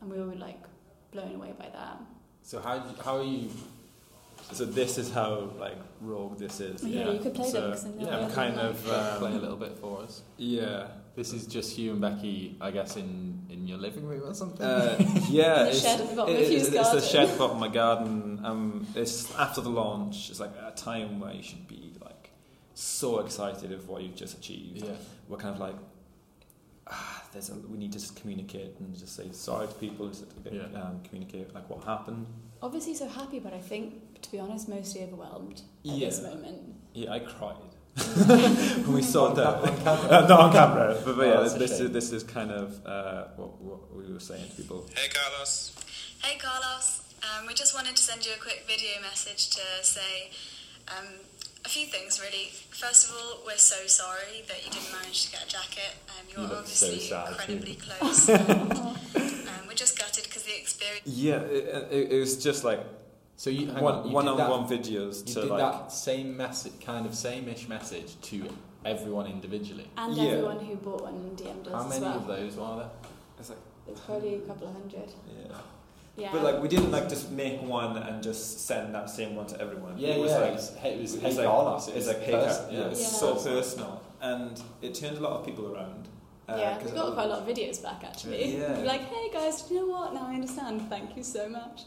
[0.00, 0.62] and we were like
[1.12, 2.00] blown away by that.
[2.42, 3.50] So how how are you?
[4.52, 6.84] So this is how like rogue this is.
[6.84, 9.32] Yeah, you could play so, them 'cause then they'll yeah, I'm kind of um, play
[9.32, 10.22] a little bit for us.
[10.36, 10.88] Yeah.
[11.16, 14.66] This is just you and Becky, I guess, in, in your living room or something.
[14.66, 14.96] Uh,
[15.28, 17.68] yeah, it's, shed the bottom it- it's, it's the shed at the bottom of my
[17.68, 18.40] garden.
[18.44, 20.28] Um, it's after the launch.
[20.30, 22.30] It's like a time where you should be like
[22.74, 24.84] so excited of what you've just achieved.
[24.84, 24.90] yeah.
[25.28, 25.76] We're kind of like,
[26.88, 30.24] ah, there's a, we need to just communicate and just say sorry to people, just
[30.50, 30.62] Yeah.
[30.74, 32.26] um, communicate like what happened.
[32.62, 36.08] Obviously, so happy, but I think, to be honest, mostly overwhelmed at Yeah.
[36.08, 36.74] this moment.
[36.94, 37.56] Yeah, I cried
[38.86, 39.46] when we saw that.
[39.46, 40.08] on camera?
[40.24, 42.50] Uh, not on camera, but, but Oh, yeah, that's a this is this is kind
[42.50, 44.86] of uh, what, what we were saying to people.
[44.96, 45.72] Hey Carlos.
[46.22, 50.30] Hey Carlos, um, we just wanted to send you a quick video message to say
[50.88, 51.06] um,
[51.64, 52.46] a few things really.
[52.70, 55.92] First of all, we're so sorry that you didn't manage to get a jacket.
[56.10, 57.90] Um, you You were look so obviously sad, incredibly too.
[58.00, 58.28] close.
[58.28, 58.72] and,
[59.52, 61.06] um, we're just gutted because the experience.
[61.06, 62.80] Yeah, it, it, it was just like
[63.36, 65.50] So you hang one on, you one did on that- one videos You to did
[65.50, 68.48] like that same message, kind of same-ish message to
[68.84, 69.90] everyone individually.
[69.96, 70.24] And Yeah.
[70.32, 72.16] everyone who bought one and DM'd us How as many well.
[72.18, 72.90] of those are there?
[73.38, 75.12] it's like It's probably a couple of hundred.
[75.28, 75.56] yeah.
[76.16, 76.28] Yeah.
[76.32, 79.60] But like we didn't like just make one and just send that same one to
[79.60, 79.94] everyone.
[79.98, 80.38] Yeah, it was yeah.
[80.38, 81.88] like it was, hey, it was it's hey like- Carlos.
[81.88, 83.06] It it's was like hey, pers- Car- yeah, it's Yeah.
[83.08, 86.08] so personal, and it turned a lot of people around.
[86.48, 88.56] Uh, yeah, 'cause we got quite a lot of videos back actually.
[88.58, 88.74] Yeah.
[88.74, 90.14] We were like, hey guys, do you know what?
[90.14, 90.88] Now I understand.
[90.88, 91.82] Thank you so much.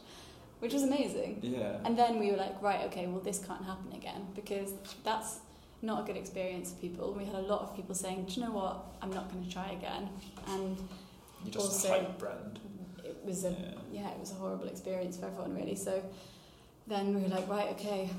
[0.59, 1.39] Which was amazing.
[1.41, 1.77] Yeah.
[1.85, 5.39] And then we were like, right, okay, well, this can't happen again because that's
[5.83, 7.13] not a good experience for people.
[7.13, 8.83] We had a lot of people saying, do you know what?
[9.01, 10.09] I'm not going to try again.
[10.47, 10.77] And
[11.45, 12.59] you just also- hype brand.
[13.03, 13.71] it was a Yeah.
[13.91, 15.75] yeah, it was a horrible experience for everyone really.
[15.75, 16.01] So
[16.87, 18.09] then we were like, right, okay.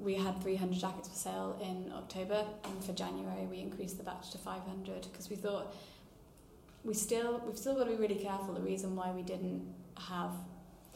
[0.00, 4.30] We had 300 jackets for sale in October, and for January we increased the batch
[4.30, 5.74] to 500 because we thought
[6.84, 8.54] we still we've still got to be really careful.
[8.54, 9.66] The reason why we didn't
[9.98, 10.30] have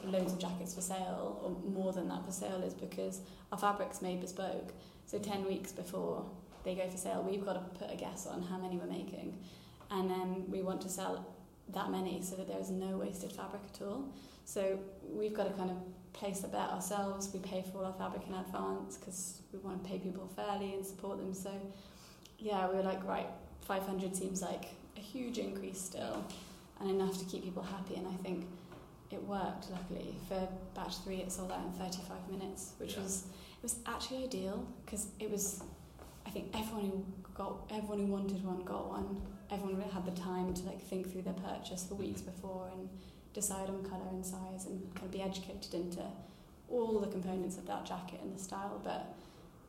[0.04, 4.02] loads of jackets for sale or more than that for sale is because our fabric's
[4.02, 4.72] made bespoke.
[5.06, 5.48] So 10 mm.
[5.48, 6.24] weeks before
[6.64, 9.36] they go for sale, we've got to put a guess on how many we're making,
[9.90, 11.26] and then we want to sell
[11.74, 14.04] that many so that there is no wasted fabric at all.
[14.44, 15.76] So we've got to kind of
[16.12, 17.30] place the bet ourselves.
[17.32, 20.74] We pay for all our fabric in advance because we want to pay people fairly
[20.74, 21.34] and support them.
[21.34, 21.50] So
[22.38, 23.28] yeah, we were like, right,
[23.62, 26.24] 500 seems like a huge increase still
[26.80, 27.94] and enough to keep people happy.
[27.94, 28.46] And I think
[29.12, 30.16] it worked, luckily.
[30.28, 33.02] For batch three, it sold out in 35 minutes, which Yeah.
[33.02, 35.62] was, it was actually ideal because it was,
[36.26, 39.20] I think everyone who got, everyone who wanted one got one.
[39.50, 42.30] Everyone really had the time to like think through their purchase for weeks mm-hmm.
[42.30, 42.88] before and
[43.34, 46.02] decide on colour and size and kind of be educated into
[46.68, 48.80] all the components of that jacket and the style.
[48.82, 49.14] But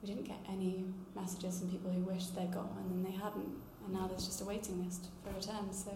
[0.01, 3.49] we didn't get any messages from people who wished they'd got one and they hadn't.
[3.86, 5.84] And now there's just a waiting list for returns.
[5.86, 5.91] So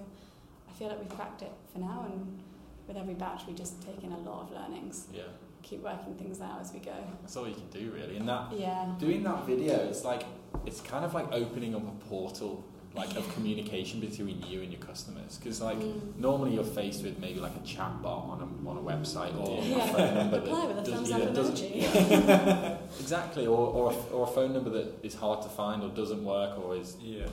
[0.69, 2.07] I feel like we've cracked it for now.
[2.11, 2.39] And
[2.87, 5.23] with every batch, we just take in a lot of learnings, Yeah,
[5.61, 6.93] keep working things out as we go.
[7.21, 8.17] that's all you can do really.
[8.17, 8.93] And that Yeah.
[8.99, 10.23] doing that video, it's like
[10.65, 12.63] it's kind of like opening up a portal
[12.95, 16.17] like of communication between you and your customers because like Mm.
[16.17, 19.61] normally you're faced with maybe like a chat bot on a, on a website or
[19.63, 19.83] Yeah.
[19.83, 22.77] a phone number Reply that with a does- thumbs either up doesn't- emoji.
[22.99, 26.23] exactly or, or, a, or a phone number that is hard to find or doesn't
[26.25, 27.27] work or is Yeah.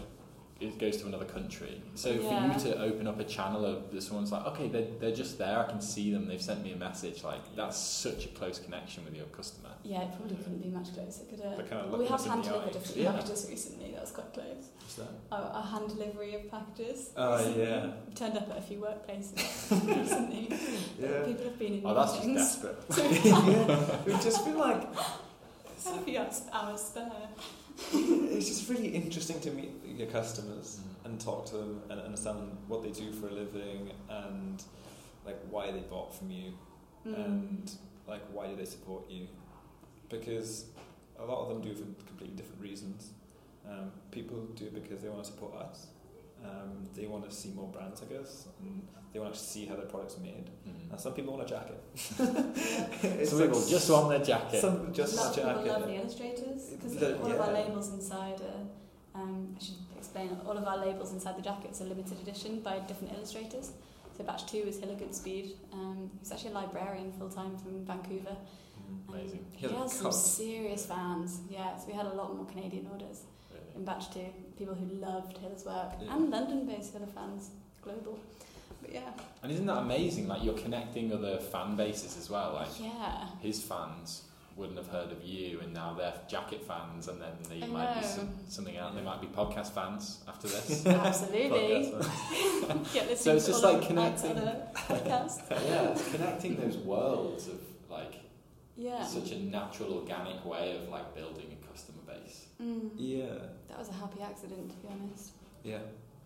[0.64, 1.80] It goes to another country.
[1.94, 2.52] So Yeah.
[2.52, 5.38] for you to open up a channel of that someone's like, okay, they're, they're just
[5.38, 8.58] there, I can see them, they've sent me a message, like that's such a close
[8.58, 9.70] connection with your customer.
[9.84, 11.56] Yeah, it probably couldn't be much closer, could it?
[11.56, 12.72] They're kind of we have us hand the delivered eye.
[12.72, 13.12] different Yeah.
[13.12, 13.90] packages recently.
[13.92, 14.64] That was quite close.
[14.80, 15.08] What's that?
[15.32, 17.10] Oh, our, our hand delivery of packages.
[17.16, 17.62] Oh recently.
[17.64, 17.86] yeah.
[18.06, 19.36] We've turned up at a few workplaces
[20.00, 20.48] recently.
[20.98, 21.24] Yeah.
[21.24, 22.56] People have been in Oh, that's just meetings.
[22.56, 23.24] desperate.
[23.24, 23.96] yeah.
[24.06, 24.82] We've just been like,
[25.86, 26.18] A few
[26.52, 27.12] hours spare.
[27.92, 31.06] it's just really interesting to meet your customers Mm.
[31.06, 34.62] and talk to them and understand what they do for a living and
[35.26, 36.52] like why they bought from you
[37.06, 37.24] Mm.
[37.24, 37.72] and
[38.08, 39.26] like why do they support you?
[40.08, 40.66] Because
[41.18, 43.10] a lot of them do for completely different reasons.
[43.68, 45.86] Um, people do it because they want to support us.
[46.44, 49.76] Um, they want to see more brands I guess and they want to see how
[49.76, 50.50] their products are made.
[50.90, 51.80] And some people want a jacket.
[53.02, 54.60] It's Some like people just want their jacket.
[54.60, 55.72] some just a lot a people jacket.
[55.72, 58.63] love the illustrators because The- all of our labels inside are,
[59.14, 62.80] um, I should explain, all of our labels inside the jackets are limited edition by
[62.80, 63.72] different illustrators.
[64.16, 65.52] So batch two is Hiller Goodspeed.
[65.72, 68.36] Um, he's actually a librarian full time from Vancouver.
[68.36, 69.08] Mm.
[69.08, 69.44] Um, Amazing.
[69.52, 71.40] He has some serious fans.
[71.50, 73.22] Yeah, so we had a lot more Canadian orders
[73.74, 74.26] in batch two.
[74.58, 76.14] People who loved Hiller's work Yeah.
[76.14, 77.50] and London-based Hiller fans,
[77.82, 78.18] global.
[78.80, 79.10] But yeah,
[79.42, 80.28] And isn't that amazing?
[80.28, 82.54] Like you're connecting other fan bases as well.
[82.54, 83.26] Like yeah.
[83.40, 84.22] his fans
[84.56, 88.00] wouldn't have heard of you, and now they're jacket fans, and then they I might
[88.00, 88.94] be some, something else.
[88.94, 90.86] They might be podcast fans after this.
[91.08, 91.92] Absolutely.
[92.94, 95.40] Get So it's just like connecting- our other podcasts.
[95.50, 98.14] yeah, it's connecting those worlds of like
[98.76, 99.04] Yeah.
[99.04, 102.46] such a natural, organic way of like building a customer base.
[102.62, 102.90] Mm.
[102.96, 103.26] yeah
[103.68, 105.32] That was a happy accident, to be honest.
[105.64, 105.78] Yeah,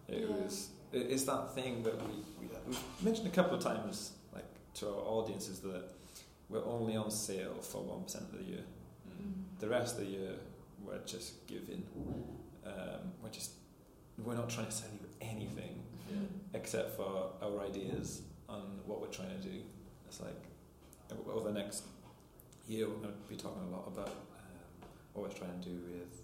[0.09, 0.37] it Yeah.
[0.37, 0.69] was.
[0.93, 5.01] It's that thing that we, we we've mentioned a couple of times, like to our
[5.17, 5.85] audiences, that
[6.48, 8.64] we're only on sale for one percent of the year.
[9.11, 9.32] Mm.
[9.61, 10.32] The rest of the year,
[10.84, 11.84] we're just giving.
[12.66, 13.52] Um, we're just
[14.24, 16.16] we're not trying to sell you anything Yeah.
[16.54, 19.61] except for our ideas on what we're trying to do.
[20.06, 20.34] It's like
[21.30, 21.84] over the next
[22.66, 25.76] year, we're going to be talking a lot about um, what we're trying to do
[25.90, 26.20] with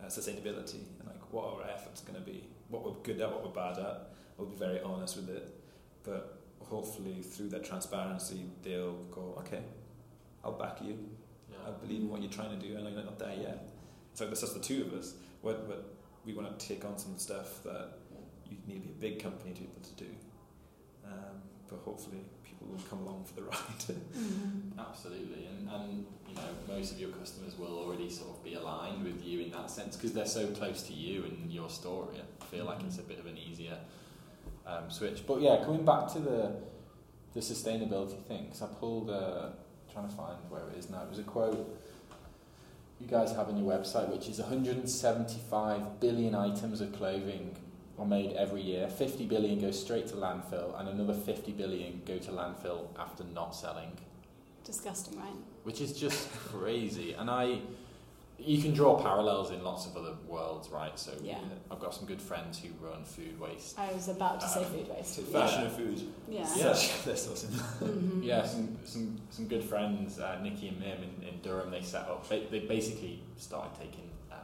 [0.00, 3.42] uh, sustainability and like what our efforts going to be, what we're good at, what
[3.44, 4.10] we're bad at.
[4.36, 5.52] We'll be very honest with it,
[6.04, 6.37] but
[6.68, 9.62] hopefully through that transparency, they'll go, okay,
[10.44, 10.98] I'll back you.
[11.66, 13.68] I believe in what you're trying to do, and I'm not there yet.
[14.14, 15.14] So there's just the two of us.
[15.42, 15.84] What, what
[16.24, 17.98] we want to take on some stuff that
[18.50, 20.10] you need to be a big company to be able to do.
[21.06, 23.56] Um, but hopefully, people will come along for the ride.
[23.56, 24.80] Mm-hmm.
[24.80, 29.04] Absolutely, and, and you know most of your customers will already sort of be aligned
[29.04, 32.16] with you in that sense because they're so close to you and your story.
[32.40, 33.76] I feel like it's a bit of an easier
[34.68, 35.26] um, switch.
[35.26, 36.56] But yeah, coming back to the
[37.34, 39.50] the sustainability thing, because I pulled uh,
[39.92, 41.02] trying to find where it is now.
[41.02, 41.78] It was a quote
[43.00, 47.56] you guys have on your website, which is 175 billion items of clothing
[47.98, 48.88] are made every year.
[48.88, 53.54] 50 billion go straight to landfill, and another 50 billion go to landfill after not
[53.54, 53.92] selling
[54.64, 55.32] Disgusting, right?
[55.64, 57.14] which is just crazy.
[57.14, 57.60] And I,
[58.38, 60.96] you can draw parallels in lots of other worlds, right?
[60.98, 61.38] So Yeah.
[61.70, 63.78] I've got some good friends who run food waste.
[63.78, 65.14] I was about to say Um, food waste.
[65.16, 66.02] So fashion and food.
[66.28, 66.40] Yeah.
[66.56, 66.72] Yeah.
[66.72, 67.62] Such- they're so similar.
[67.80, 68.24] Mhm.
[68.24, 71.70] Yeah, some some some good friends, uh, Nikki and Mim in, in Durham.
[71.70, 72.28] They set up.
[72.28, 74.38] They, they basically started taking um,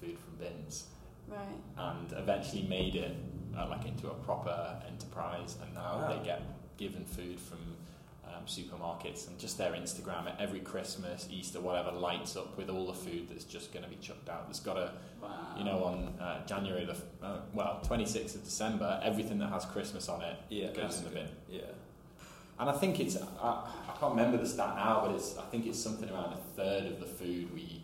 [0.00, 0.86] food from bins
[1.26, 1.38] Right.
[1.76, 3.16] and eventually made it
[3.56, 5.56] uh, like into a proper enterprise.
[5.62, 6.08] And now Wow.
[6.18, 6.42] they get
[6.76, 7.58] given food from
[8.48, 12.92] supermarkets and just their Instagram at every Christmas, Easter, whatever, lights up with all the
[12.94, 14.46] food that's just going to be chucked out.
[14.46, 15.30] There's got a Wow.
[15.58, 20.08] you know, on uh, January the uh, well, 26th of December, everything that has Christmas
[20.08, 21.28] on it Yeah, goes in the bin.
[21.48, 21.60] Yeah.
[22.60, 23.48] And I think it's I,
[23.88, 26.86] I can't remember the stat now, but it's I think it's something around a third
[26.86, 27.82] of the food we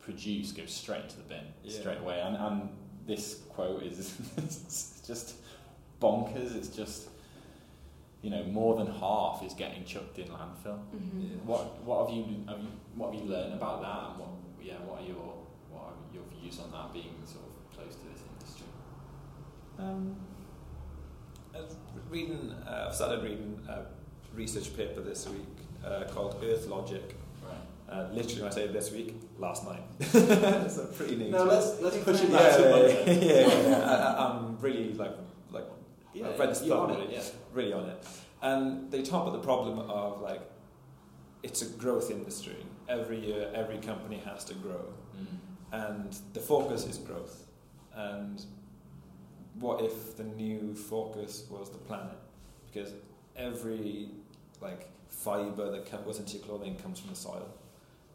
[0.00, 1.80] produce goes straight to the bin Yeah.
[1.80, 2.20] straight away.
[2.20, 2.68] And, and
[3.06, 4.16] this quote is
[5.06, 5.36] just
[6.00, 6.56] bonkers.
[6.56, 7.08] It's just
[8.24, 10.78] you know more than half is getting chucked in landfill.
[10.96, 11.22] Mhm.
[11.30, 11.36] Yeah.
[11.50, 14.00] What what have you have you what have you learned about that?
[14.10, 14.30] And what
[14.62, 15.26] yeah what are your
[15.70, 18.66] what are your views on that being sort of close to this industry?
[19.78, 20.16] Um,
[21.54, 21.76] I was
[22.10, 23.82] reading, uh, I've started reading a
[24.34, 27.14] research paper this week uh, called Earth Logic.
[27.44, 27.96] Right.
[27.96, 29.82] Uh, literally, when I say this week, last night.
[30.00, 31.30] it's a pretty new.
[31.30, 33.26] No, let's let's push it yeah, back to yeah, Monday.
[33.26, 33.76] yeah, yeah, yeah.
[33.92, 35.16] I, I- I'm really like like
[36.14, 37.22] Yeah, I've read this it, yeah.
[37.52, 38.06] really on it.
[38.42, 40.42] And they talk about the problem of like
[41.42, 42.56] it's a growth industry.
[42.88, 44.84] Every year, every company has to grow,
[45.16, 45.38] Mm.
[45.72, 47.46] and the focus is growth.
[47.94, 48.44] And
[49.60, 52.16] what if the new focus was the planet?
[52.66, 52.92] Because
[53.36, 54.10] every
[54.60, 57.48] like fiber that goes into your clothing comes from the soil.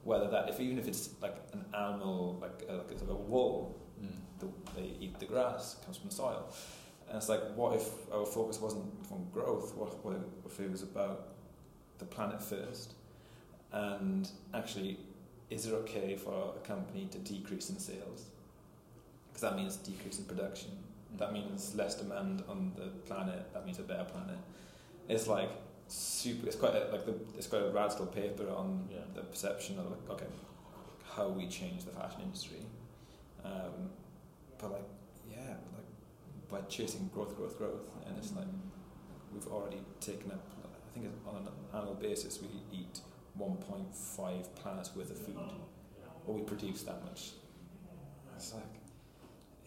[0.03, 3.15] Whether that, if even if it's like an animal, like uh, like it's like a
[3.15, 4.11] wool, Mm.
[4.39, 6.47] the, they eat the grass, comes from the soil.
[7.09, 9.75] And it's like, what if our focus wasn't on growth?
[9.75, 11.29] What, what if it was about
[11.97, 12.93] the planet first?
[13.71, 14.99] And actually,
[15.49, 18.25] is it okay for a company to decrease in sales?
[19.27, 20.71] Because that means decrease in production.
[21.17, 23.51] That means less demand on the planet.
[23.53, 24.37] That means a better planet.
[25.07, 25.49] It's like
[25.87, 26.45] super.
[26.45, 28.99] It's quite a, like the, it's quite a radical paper on Yeah.
[29.15, 30.31] the perception of like okay,
[31.15, 32.59] how we change the fashion industry.
[33.43, 33.89] Um,
[34.59, 34.98] but like like
[36.51, 38.47] by chasing growth, growth, growth, and it's like
[39.33, 40.43] we've already taken up.
[40.63, 42.99] I think on an annual basis we eat
[43.39, 45.37] 1.5 planets worth of food,
[46.25, 47.31] or we produce that much.
[48.35, 48.63] It's like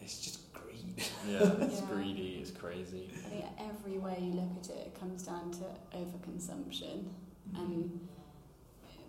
[0.01, 1.01] it's just greed.
[1.27, 1.87] Yeah, it's Yeah.
[1.87, 3.09] greedy, it's crazy.
[3.25, 7.05] I think every way you look at it, it comes down to overconsumption,
[7.53, 7.55] mm-hmm.
[7.55, 8.07] and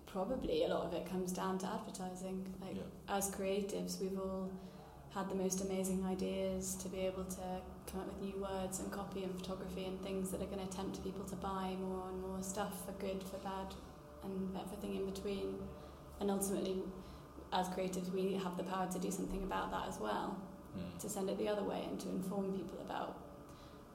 [0.06, 2.46] probably a lot of it comes down to advertising.
[2.60, 2.82] Like Yeah.
[3.16, 4.50] as creatives, we've all
[5.14, 8.90] had the most amazing ideas to be able to come up with new words and
[8.90, 12.20] copy and photography and things that are going to tempt people to buy more and
[12.20, 13.74] more stuff for good, for bad,
[14.24, 15.54] and everything in between.
[16.20, 16.82] And ultimately,
[17.52, 20.36] as creatives, we have the power to do something about that as well
[20.76, 20.98] Mm.
[20.98, 23.16] to send it the other way and to inform people about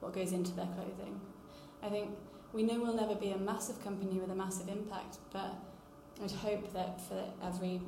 [0.00, 1.20] what goes into their clothing.
[1.82, 2.16] I think
[2.54, 5.56] we know we'll never be a massive company with a massive impact, but
[6.22, 7.82] I'd hope that for every,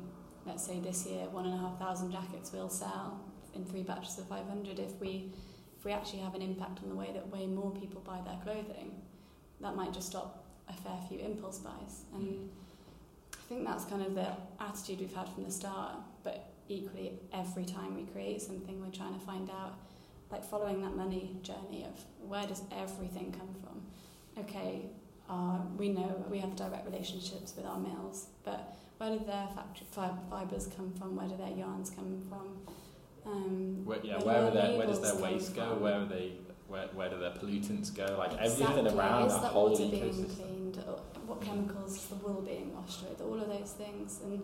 [0.45, 3.19] let's say this year, one and a half thousand jackets we'll sell
[3.55, 4.79] in three batches of 500.
[4.79, 5.31] If we,
[5.77, 8.39] if we actually have an impact on the way that way more people buy their
[8.43, 8.91] clothing,
[9.61, 12.03] that might just stop a fair few impulse buys.
[12.13, 12.49] And
[13.33, 14.29] I think that's kind of the
[14.59, 19.13] attitude we've had from the start, but equally every time we create something we're trying
[19.13, 19.77] to find out
[20.31, 24.85] like following that money journey of where does everything come from okay
[25.29, 29.87] uh, we know we have direct relationships with our mills but where do their factory
[29.91, 32.47] fi- fibers come from where do their yarns come from
[33.25, 35.69] Um, Where, yeah, where where, the their, where does their waste go?
[35.69, 35.81] from.
[35.81, 36.33] Where are they?
[36.67, 38.15] Where, where do their pollutants go?
[38.17, 38.65] Like exactly.
[38.65, 40.83] everything around is that, that whole water being cleaned?
[41.25, 43.21] What chemicals is the wool being washed with?
[43.21, 44.43] All of those things, and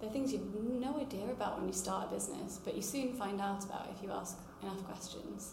[0.00, 3.40] they're things you've no idea about when you start a business, but you soon find
[3.40, 5.52] out about if you ask enough questions.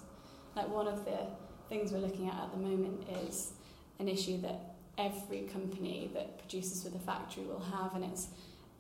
[0.56, 1.28] Like one of the
[1.68, 3.54] things we're looking at at the moment is
[4.00, 8.28] an issue that every company that produces with a factory will have, and it's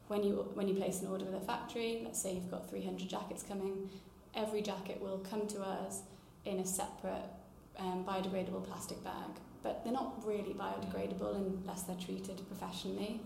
[0.07, 2.01] when you when you place an order with a factory.
[2.03, 3.89] Let's say you've got 300 jackets coming.
[4.35, 6.01] Every jacket will come to us
[6.45, 7.29] in a separate
[7.77, 9.31] um, biodegradable plastic bag,
[9.63, 13.21] but they're not really biodegradable unless they're treated professionally.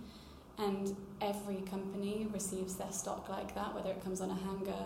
[0.57, 4.85] And every company receives their stock like that, whether it comes on a hanger,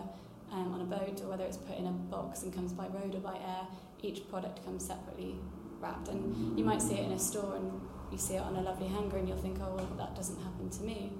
[0.52, 3.14] um, on a boat, or whether it's put in a box and comes by road
[3.14, 3.68] or by air.
[4.02, 5.36] Each product comes separately
[5.82, 8.62] wrapped, and you might see it in a store and you see it on a
[8.62, 11.12] lovely hanger, and you'll think, oh, well, that doesn't happen to me.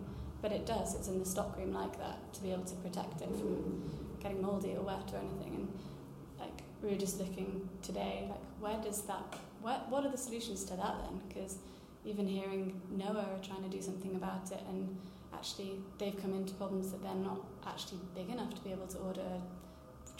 [0.42, 0.96] But it does.
[0.96, 3.90] It's in the stockroom like that to be able to protect it from
[4.22, 5.56] getting mouldy or wet or anything.
[5.56, 5.74] And
[6.40, 9.36] like we were just looking today, like where does that?
[9.62, 11.22] What what are the solutions to that then?
[11.28, 11.58] Because
[12.06, 14.98] even hearing Noah are trying to do something about it, and
[15.34, 18.98] actually they've come into problems that they're not actually big enough to be able to
[19.00, 19.42] order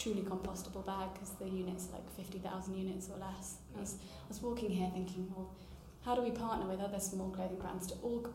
[0.00, 3.56] truly compostable bag because the units are like 50,000 units or less.
[3.76, 5.52] I was, I was walking here thinking, well,
[6.04, 8.26] how do we partner with other small clothing brands to all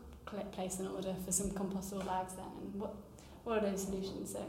[0.52, 2.46] place an order for some compostable bags then?
[2.62, 2.94] And what,
[3.42, 4.32] what are those solutions?
[4.32, 4.44] So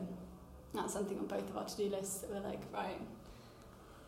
[0.73, 3.01] that's something on both of our to-do lists that we're like, right,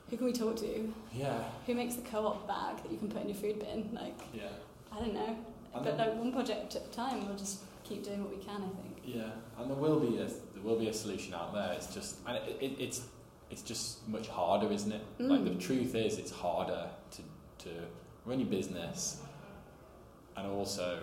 [0.10, 0.94] who can we talk to?
[1.12, 3.90] Yeah, Who makes the co-op bag that you can put in your food bin?
[3.94, 4.50] Like, yeah.
[4.92, 5.38] I don't know.
[5.74, 8.56] And But like one project at a time, we'll just keep doing what we can,
[8.56, 9.02] I think.
[9.04, 10.30] Yeah, and there will be a
[10.62, 11.74] there will be a solution out there.
[11.74, 13.02] It's just and it, it, it's
[13.50, 15.02] it's just much harder, isn't it?
[15.20, 15.60] Like the Mm.
[15.60, 17.22] truth is, it's harder to
[17.66, 17.70] to
[18.26, 19.22] run your business
[20.38, 21.00] and also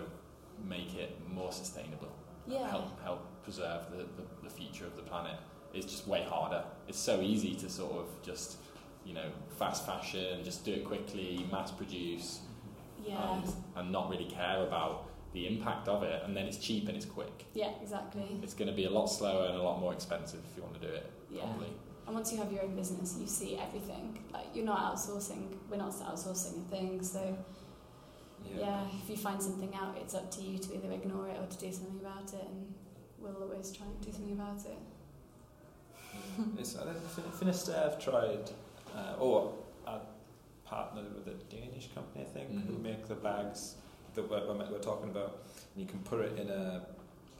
[0.67, 2.11] make it more sustainable.
[2.47, 2.67] Yeah.
[2.69, 5.37] Help help preserve the, the, the future of the planet.
[5.73, 6.63] It's just way harder.
[6.87, 8.57] It's so easy to sort of just
[9.05, 12.39] you know fast fashion, just do it quickly, mass produce,
[13.05, 13.33] Yeah.
[13.37, 16.23] and, and not really care about the impact of it.
[16.25, 17.45] And then it's cheap and it's quick.
[17.53, 18.39] Yeah, exactly.
[18.43, 20.79] It's going to be a lot slower and a lot more expensive if you want
[20.81, 21.41] to do it Yeah.
[21.41, 21.73] properly.
[22.05, 24.17] And once you have your own business, you see everything.
[24.31, 25.55] Like you're not outsourcing.
[25.69, 27.03] We're not outsourcing a thing.
[27.03, 27.37] So
[28.55, 28.85] yeah.
[29.03, 31.57] if you find something out, it's up to you to either ignore it or to
[31.57, 32.47] do something about it.
[32.49, 32.73] And
[33.19, 34.77] we'll always try and do something about it.
[36.57, 38.51] It's, I think Fin- Finisterre have tried,
[38.95, 39.53] uh, or
[39.85, 39.97] I
[40.65, 42.81] partnered with a Danish company, I think, who Mhm.
[42.81, 43.75] make the bags
[44.17, 45.37] that we're, we're talking about.
[45.73, 46.85] And you can put it in a,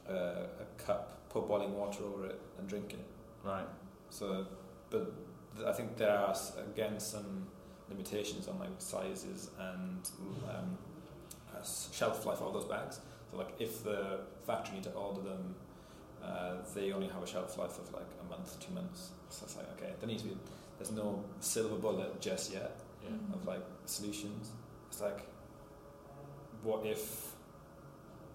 [0.08, 3.04] a, a cup, put boiling water over it, and drink it.
[3.44, 3.66] Right.
[4.10, 4.46] So,
[4.90, 5.12] but
[5.66, 6.34] I think there are
[6.72, 7.46] again some
[7.90, 10.10] limitations on like sizes and
[10.48, 10.78] um,
[11.54, 13.00] uh, shelf life of those bags.
[13.30, 15.54] So, like if the factory need to order them,
[16.24, 19.10] uh, they only have a shelf life of like a month, two months.
[19.28, 20.36] So it's like okay, there needs to be.
[20.78, 22.70] There's no silver bullet just yet
[23.02, 23.34] Yeah.
[23.34, 24.52] Of like solutions.
[24.88, 25.26] It's like,
[26.62, 27.32] what if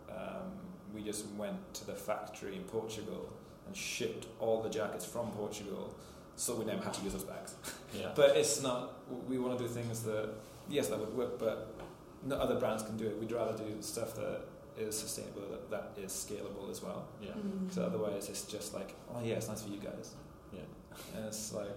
[0.09, 0.51] um,
[0.93, 3.31] we just went to the factory in Portugal
[3.67, 5.95] and shipped all the jackets from Portugal,
[6.35, 7.55] so we never have to use those bags.
[7.93, 8.09] Yeah.
[8.15, 9.03] But it's not.
[9.29, 10.29] We want to do things that
[10.67, 11.75] yes, that would work, but
[12.23, 13.19] no other brands can do it.
[13.19, 14.41] We'd rather do stuff that
[14.75, 17.07] is sustainable, that, that is scalable as well.
[17.21, 17.33] yeah.
[17.33, 17.71] Mm.
[17.71, 20.15] So otherwise, it's just like, oh yeah, it's nice for you guys.
[20.51, 20.61] Yeah.
[21.15, 21.69] And it's like,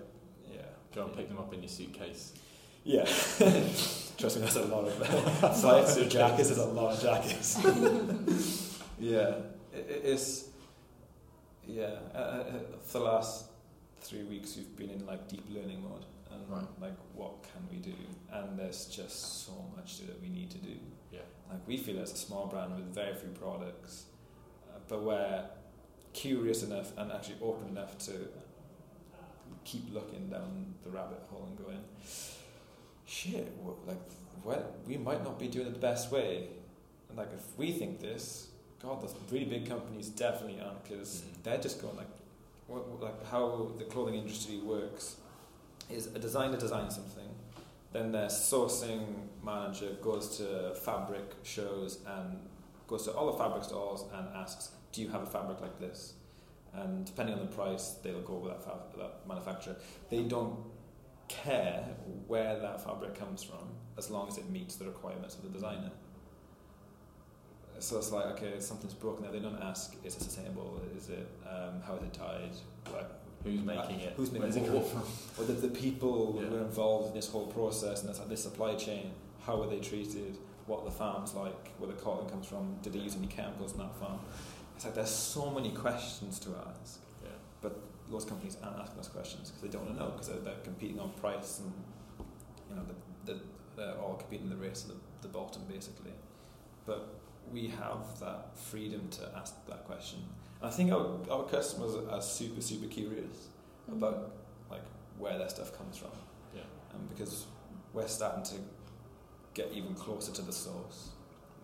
[0.51, 0.63] yeah.
[0.95, 2.33] Go and pick them up in your suitcase.
[2.87, 3.03] Yeah.
[4.17, 6.51] Trust me, that's a lot of flights of jackets.
[6.51, 7.59] Is a lot of jackets.
[9.01, 9.35] yeah,
[9.75, 10.49] it, it is.
[11.67, 12.45] Yeah, uh, uh,
[12.87, 13.47] for the last
[14.01, 16.65] three weeks, we've been in like deep learning mode, and Right.
[16.81, 17.93] like, what can we do?
[18.33, 20.77] And there's just so much that we need to do.
[21.13, 21.19] Yeah.
[21.51, 24.05] Like we feel as a small brand with very few products,
[24.71, 25.45] uh, but we're
[26.13, 28.13] curious enough and actually open enough to
[29.65, 31.83] keep looking down the rabbit hole and going,
[33.07, 33.53] shit,
[33.87, 33.97] like,
[34.43, 36.49] what, we might not be doing it the best way.
[37.09, 38.49] And like, if we think this,
[38.83, 41.43] God, those really big companies definitely aren't, because Mhm.
[41.45, 42.07] they're just going like,
[42.69, 45.17] what, what- like how the clothing industry works
[45.91, 47.29] is a designer designs something,
[47.93, 49.05] then their sourcing
[49.43, 52.39] manager goes to fabric shows and
[52.89, 56.15] goes to all the fabric stores and asks, do you have a fabric like this?
[56.75, 59.77] And depending on the price, they'll go with that, fab- that manufacturer.
[60.11, 60.59] They don't
[61.29, 61.85] care
[62.27, 63.69] where that fabric comes from
[63.99, 65.91] as long as it meets the requirements of the designer.
[67.79, 69.33] So it's like, okay, something's broken there.
[69.33, 70.81] They don't ask, is it sustainable?
[70.97, 72.51] Is it, um, how is it dyed?
[72.93, 73.11] Like,
[73.45, 74.15] Who's making it?
[74.17, 75.03] Who's making Where's it from?
[75.39, 76.49] or the, the people Yeah.
[76.49, 79.13] who are involved in this whole process and this, this supply chain,
[79.45, 80.37] how are they treated?
[80.67, 81.71] What are the farms like?
[81.79, 82.77] Where the cotton comes from?
[82.83, 84.19] Did they use any chemicals in that farm?
[84.75, 86.99] It's like there's so many questions to ask.
[87.23, 87.31] Yeah.
[87.63, 87.77] loads
[88.13, 90.63] of companies aren't asking us questions because they don't want to know because they're, they're
[90.65, 91.73] competing on price and
[92.71, 92.83] you know
[93.25, 93.41] the, the,
[93.77, 96.13] they're all competing in the race of the, the bottom basically.
[96.87, 97.15] But
[97.53, 100.21] we have that freedom to ask that question.
[100.61, 103.49] And I think our, our customers are super super curious
[103.89, 103.99] Mm.
[103.99, 104.33] about
[104.69, 104.83] like
[105.17, 106.11] where their stuff comes from.
[106.55, 106.63] Yeah.
[106.93, 107.47] Um, because
[107.93, 108.57] we're starting to
[109.55, 111.11] get even closer to the source.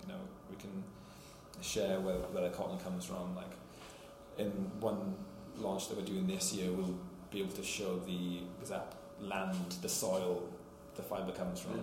[0.03, 0.85] You know, we can
[1.61, 3.35] share where, where the cotton comes from.
[3.35, 3.51] Like
[4.39, 5.17] in one
[5.59, 6.99] launch that we're doing this year, we'll
[7.31, 10.43] be able to show the exact land, the soil,
[10.97, 11.81] the fibre comes from.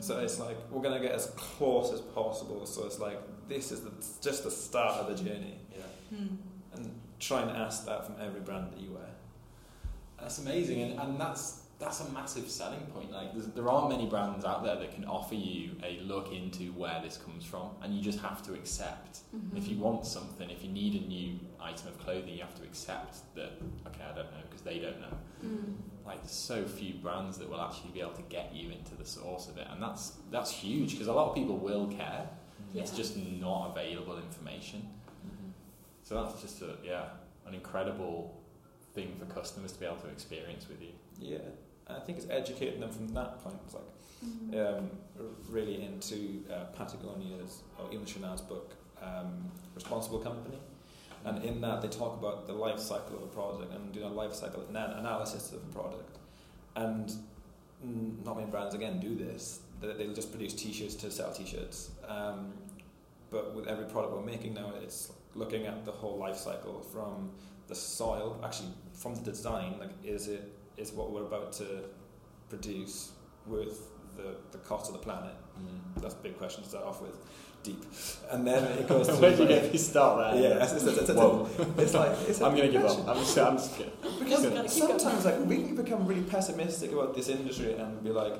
[0.00, 2.64] So it's like we're gonna get as close as possible.
[2.66, 3.18] So it's like
[3.48, 3.90] this is the,
[4.22, 6.18] just the start of the journey, Yeah.
[6.18, 6.36] Mm.
[6.74, 9.08] and try and ask that from every brand that you wear.
[10.20, 13.12] That's amazing, and, and that's that's a massive selling point.
[13.12, 17.00] Like, there aren't many brands out there that can offer you a look into where
[17.02, 19.20] this comes from, and you just have to accept.
[19.32, 19.56] Mhm.
[19.56, 22.64] If you want something, if you need a new item of clothing, you have to
[22.64, 23.52] accept that.
[23.86, 25.16] Okay, I don't know because they don't know.
[25.44, 25.76] Mm.
[26.04, 29.04] Like, there's so few brands that will actually be able to get you into the
[29.04, 32.28] source of it, and that's that's huge because a lot of people will care.
[32.74, 34.80] It's just not available information.
[35.26, 35.50] Mm-hmm.
[36.02, 37.10] So that's just a yeah,
[37.46, 38.34] an incredible
[38.94, 40.92] thing for customers to be able to experience with you.
[41.18, 41.38] Yeah,
[41.88, 43.56] I think it's educating them from that point.
[43.64, 43.82] It's like
[44.24, 44.78] Mhm.
[44.78, 44.90] um,
[45.48, 50.58] really into uh, Patagonia's or even Chouinard's book, um, Responsible Company.
[51.24, 54.12] And in that, they talk about the life cycle of a product and doing a
[54.12, 56.18] life cycle ana- analysis of a product.
[56.76, 57.12] And
[58.24, 59.60] not many brands, again, do this.
[59.80, 61.90] They- They'll just produce t shirts to sell t shirts.
[62.08, 62.52] Um,
[63.30, 67.30] but with every product we're making now, it's looking at the whole life cycle from
[67.68, 69.78] the soil, actually, from the design.
[69.78, 71.64] Like, is it is what we're about to
[72.48, 73.12] produce
[73.46, 75.34] worth the, the cost of the planet?
[76.00, 77.16] That's a big question to start off with,
[77.64, 77.82] deep.
[78.30, 79.14] And then it goes to.
[79.16, 80.42] Where do you get me start there?
[80.50, 81.48] Yeah, it's, it's, it's, it's, Whoa.
[81.76, 83.08] it's like it's a I'm gonna give up.
[83.08, 83.92] I'm just, I'm just kidding.
[84.20, 88.34] Because Gotta sometimes like we can become really pessimistic about this industry and be like,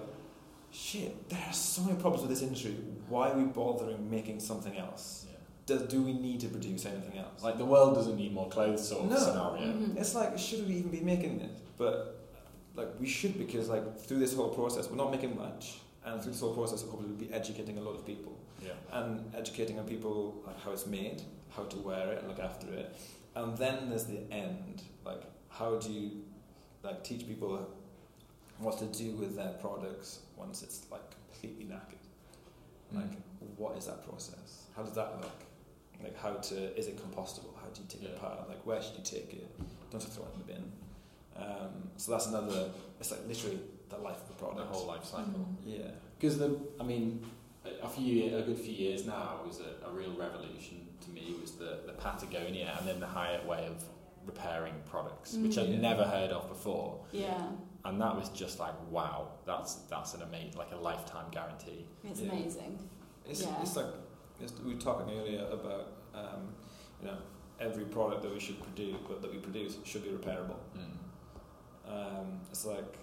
[0.70, 2.76] shit, there are so many problems with this industry.
[3.08, 5.26] Why are we bothering making something else?
[5.66, 7.42] Does, do we need to produce anything else?
[7.42, 9.16] Like the world doesn't need more clothes sort of No.
[9.18, 9.66] scenario.
[9.72, 9.98] Mhm.
[9.98, 11.50] It's like, should we even be making it?
[11.76, 12.17] But
[12.78, 16.32] like we should because like through this whole process, we're not making much, and through
[16.32, 18.72] this whole process, we'll probably be educating a lot of people Yeah.
[18.92, 22.68] and educating on people like how it's made, how to wear it, and look after
[22.72, 22.94] it,
[23.34, 24.82] and then there's the end.
[25.04, 26.22] Like, how do you
[26.82, 27.66] like teach people
[28.58, 32.04] what to do with their products once it's like completely knackered?
[32.94, 32.96] Mm.
[32.96, 33.18] Like,
[33.56, 34.64] what is that process?
[34.76, 35.38] How does that look?
[36.02, 37.54] Like, how to is it compostable?
[37.60, 38.48] How do you take it apart?
[38.48, 39.48] Like, where should you take it?
[39.90, 40.72] Don't just throw it in the bin.
[41.38, 42.70] Um, so that's another.
[43.00, 44.58] It's like literally the life of the product.
[44.58, 45.24] the whole life cycle.
[45.24, 45.56] Mhm.
[45.64, 45.90] Yeah.
[46.18, 47.24] Because the, I mean,
[47.64, 51.34] a a few, a good few years now was a, a real revolution to me.
[51.40, 53.82] Was the the Patagonia and then the Hiut way of
[54.26, 55.62] repairing products, which Mm.
[55.62, 55.80] I'd Yeah.
[55.90, 57.48] never heard of before, Yeah,
[57.86, 61.86] and that was just like wow, that's that's an amazing, like a lifetime guarantee.
[62.04, 62.32] it's Yeah.
[62.32, 62.78] amazing.
[63.26, 63.62] It's, Yeah.
[63.62, 63.86] it's like
[64.40, 66.42] it's, we were talking earlier about um,
[67.00, 67.16] you know
[67.60, 70.56] every product that we should produce that we produce should be repairable.
[71.88, 72.96] Um, it's like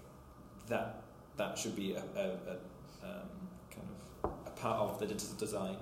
[0.67, 1.01] that
[1.38, 2.55] that should be a, a, a
[3.03, 3.29] um,
[3.71, 3.88] kind
[4.23, 5.77] of a part of the digital design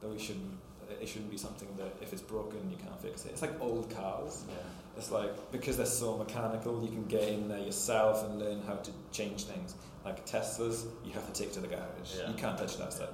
[0.00, 0.58] that we shouldn't.
[1.00, 3.32] It shouldn't be something that if it's broken you can't fix it.
[3.32, 4.44] It's like old cars.
[4.48, 4.54] Yeah.
[4.96, 8.74] It's like because they're so mechanical, you can get in there yourself and learn how
[8.74, 9.74] to change things.
[10.04, 12.16] Like Teslas, you have to take to the garage.
[12.16, 12.28] Yeah.
[12.28, 13.10] You can't touch that stuff.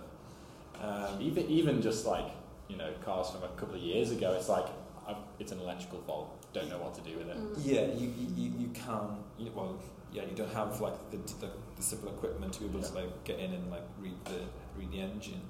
[0.81, 2.31] Um, Even even just like
[2.69, 4.67] you know cars from a couple of years ago, it's like
[5.07, 6.44] I've, it's an electrical fault.
[6.55, 7.37] Don't know what to do with it.
[7.37, 7.55] Mm.
[7.63, 9.19] Yeah, you, you, you- you can't.
[9.39, 9.79] You, well,
[10.13, 13.25] yeah, you don't have like the, the, the simple equipment to be able to like
[13.25, 14.41] get in and like read the
[14.79, 15.41] read the engine.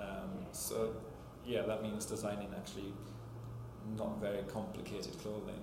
[0.00, 0.94] Um, so
[1.44, 2.92] yeah, that means designing actually
[3.98, 5.60] not very complicated clothing,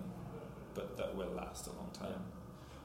[0.76, 2.22] but that will last a long time.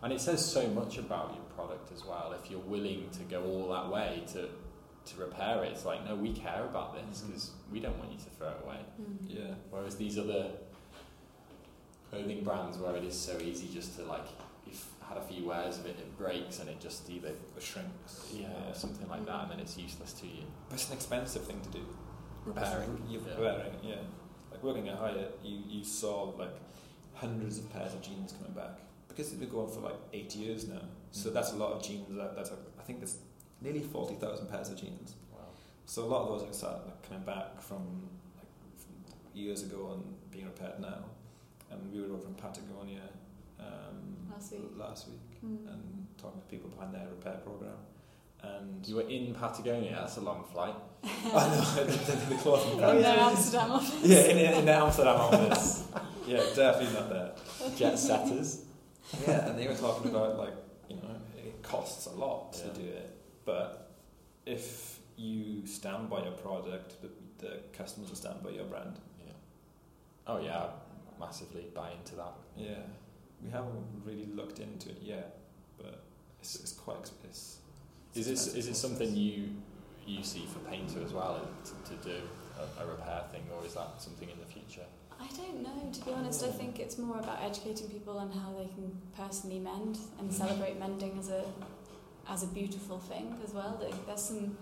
[0.02, 2.32] And it says so much about your product as well.
[2.40, 4.48] If you're willing to go all that way to
[5.12, 8.18] to repair it, it's like no, we care about this because we don't want you
[8.18, 8.78] to throw it away.
[9.00, 9.16] Mm.
[9.26, 10.50] Yeah, Whereas these other
[12.16, 14.26] clothing brands, where it is so easy just to like,
[14.66, 18.30] you've had a few wears of it, it breaks, and it just either it shrinks.
[18.34, 20.44] yeah, or something like that, and then it's useless to you.
[20.68, 21.86] but it's an expensive thing to do.
[22.44, 23.28] Repairing, You're yeah.
[23.30, 23.94] repairing, yeah.
[24.52, 26.54] Like working at Hiut, you, you saw like
[27.14, 30.68] hundreds of pairs of jeans coming back because it's been going for like eight years
[30.68, 30.82] now.
[31.10, 31.34] So Mm.
[31.34, 32.06] that's a lot of jeans.
[32.16, 33.16] That, that's a, I think there's
[33.60, 35.14] nearly forty thousand pairs of jeans.
[35.32, 35.40] Wow.
[35.86, 37.80] So a lot of those are like coming back from
[38.36, 38.46] like
[38.76, 38.94] from
[39.34, 40.98] years ago and being repaired now.
[41.70, 43.02] And we were over in Patagonia
[43.60, 44.60] um, Last week.
[44.76, 45.68] last week Mm.
[45.70, 47.76] and talking to people behind their repair program.
[48.42, 49.92] And You were in Patagonia.
[50.00, 50.74] That's a long flight.
[51.04, 51.06] I
[51.48, 51.82] know
[52.72, 53.04] In brand.
[53.04, 54.00] their Amsterdam office.
[54.02, 55.84] Yeah, in, in the Amsterdam office.
[56.26, 57.38] yeah, definitely not that.
[57.76, 58.64] Jet setters.
[59.26, 60.54] Yeah, and they were talking about like
[60.88, 62.72] you know it costs a lot to Yeah.
[62.72, 63.90] do it, but
[64.46, 68.96] if you stand by your product, the, the customers will stand by your brand.
[69.24, 69.32] Yeah.
[70.26, 70.68] Oh yeah, I
[71.18, 72.32] massively buy into that.
[72.56, 72.84] Yeah,
[73.42, 75.38] we haven't really looked into it yet,
[75.78, 76.02] but
[76.40, 77.58] it's, it's quite ex-
[78.14, 79.50] it's, Is it's it is it something you
[80.06, 82.16] you see for Paynter as well to, to do
[82.58, 84.86] a, a repair thing, or is that something in the future?
[85.18, 86.44] I don't know, to be honest.
[86.44, 90.32] I think it's more about educating people on how they can personally mend and mm.
[90.32, 91.44] celebrate mending as a
[92.28, 93.80] as a beautiful thing as well.
[94.06, 94.56] There's some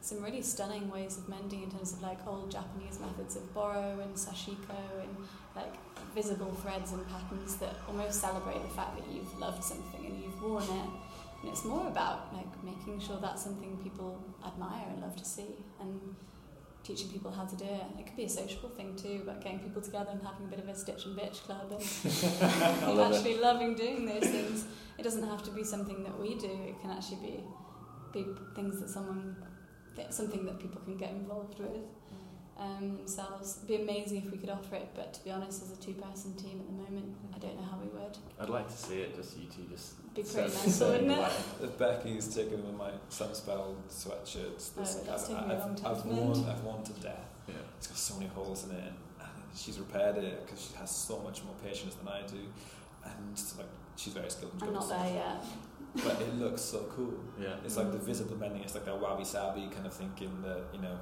[0.00, 3.98] some really stunning ways of mending in terms of like old Japanese methods of boro
[4.02, 5.16] and sashiko and
[5.56, 5.74] like
[6.16, 10.42] visible threads and patterns that almost celebrate the fact that you've loved something and you've
[10.42, 10.88] worn it.
[11.42, 15.54] And it's more about like making sure that's something people admire and love to see
[15.78, 16.00] and
[16.82, 17.84] teaching people how to do it.
[17.98, 20.58] It could be a sociable thing too, about getting people together and having a bit
[20.58, 21.82] of a stitch and bitch club and
[22.96, 23.16] love it.
[23.16, 24.64] actually loving doing those things.
[24.98, 26.50] It doesn't have to be something that we do.
[26.66, 27.44] It can actually be
[28.14, 29.36] be things that someone
[29.96, 31.84] that something that people can get involved with
[32.58, 33.56] um, themselves.
[33.58, 36.34] It'd be amazing if we could offer it, but to be honest, as a two-person
[36.36, 38.16] team at the moment, I don't know how we would.
[38.40, 39.14] I'd like to see it.
[39.16, 41.18] Just you two just Be pretty set- mental, wouldn't it?
[41.18, 41.30] away.
[41.62, 45.74] If Becky's taken with my Sunspel sweatshirts, Oh, that's I've, taken me a I've, long
[45.76, 46.50] time I've worn, mend.
[46.50, 47.24] I've worn to death.
[47.48, 47.54] Yeah.
[47.78, 48.92] It's got so many holes in it.
[49.20, 52.38] And she's repaired it because she has so much more patience than I do,
[53.04, 54.52] and like she's very skilled.
[54.60, 55.44] in I'm not there yet.
[56.04, 57.14] But it looks so cool.
[57.40, 57.54] Yeah.
[57.64, 58.62] It's like the visible bending.
[58.62, 61.00] It's like that wabi sabi kind of thinking that you know, like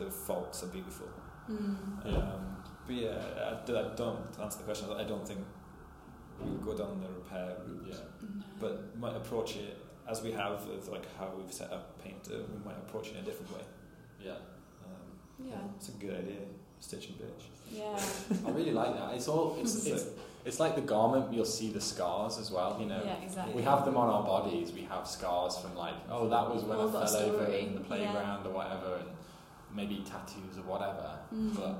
[0.00, 1.08] the faults are beautiful.
[1.50, 1.76] Mm.
[2.04, 2.16] Yeah.
[2.16, 4.88] Um, but yeah, I, I don't to answer the question.
[4.90, 5.40] I don't think
[6.42, 7.86] we would go down the repair route.
[7.86, 7.94] Yeah.
[8.22, 8.44] No.
[8.58, 9.76] But might approach it
[10.08, 12.38] as we have with like how we've set up Paynter.
[12.52, 13.64] We might approach it in a different way.
[14.24, 14.32] Yeah.
[14.84, 16.40] Um, yeah, it's a good idea.
[16.80, 17.44] Stitch and bitch.
[17.70, 19.14] yeah, I really like that.
[19.14, 20.06] It's all it's it's,
[20.44, 21.32] it's like the garment.
[21.32, 22.78] You'll see the scars as well.
[22.80, 23.02] You know.
[23.04, 23.54] yeah, exactly.
[23.54, 24.72] We have them on our bodies.
[24.72, 27.80] We have scars from like, oh, that was when All I fell over in the
[27.80, 29.08] playground or whatever, and
[29.74, 31.18] maybe tattoos or whatever.
[31.34, 31.56] Mm.
[31.56, 31.76] But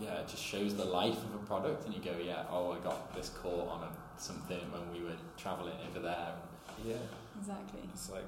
[0.00, 2.78] yeah, it just shows the life of a product, and you go, yeah, oh, I
[2.78, 6.32] got this caught on a, something when we were traveling over there.
[6.84, 6.94] Yeah,
[7.38, 7.80] exactly.
[7.92, 8.24] it's like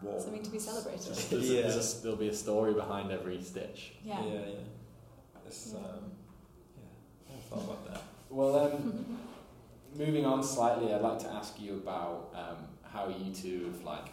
[0.00, 0.18] whoa.
[0.18, 1.14] Something to be celebrated.
[1.14, 1.62] There's, Yeah.
[1.62, 3.92] there's a, there'll be a story behind every stitch.
[4.04, 4.24] Yeah.
[4.24, 5.46] yeah, yeah.
[5.46, 5.78] It's Yeah.
[5.78, 6.10] um,
[6.76, 7.36] yeah.
[7.36, 8.02] I thought about that.
[8.30, 9.04] Well, um,
[9.94, 14.06] moving on slightly, I'd like to ask you about um, how you two have like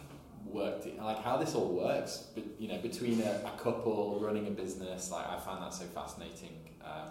[0.46, 2.28] worked, it, like how this all works.
[2.34, 5.84] But you know, between a, a couple running a business, like I find that so
[5.86, 6.58] fascinating.
[6.84, 7.10] Um,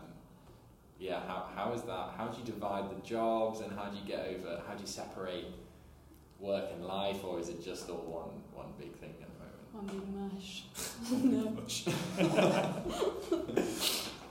[1.00, 2.14] yeah, how how is that?
[2.18, 4.62] How do you divide the jobs, and how do you get over?
[4.68, 5.46] How do you separate
[6.40, 9.64] work and life, or is it just all one one big thing at the moment?
[9.72, 10.66] One big mush.
[11.12, 11.44] no.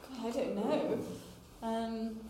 [0.08, 0.98] God, I don't know.
[1.62, 2.20] Um,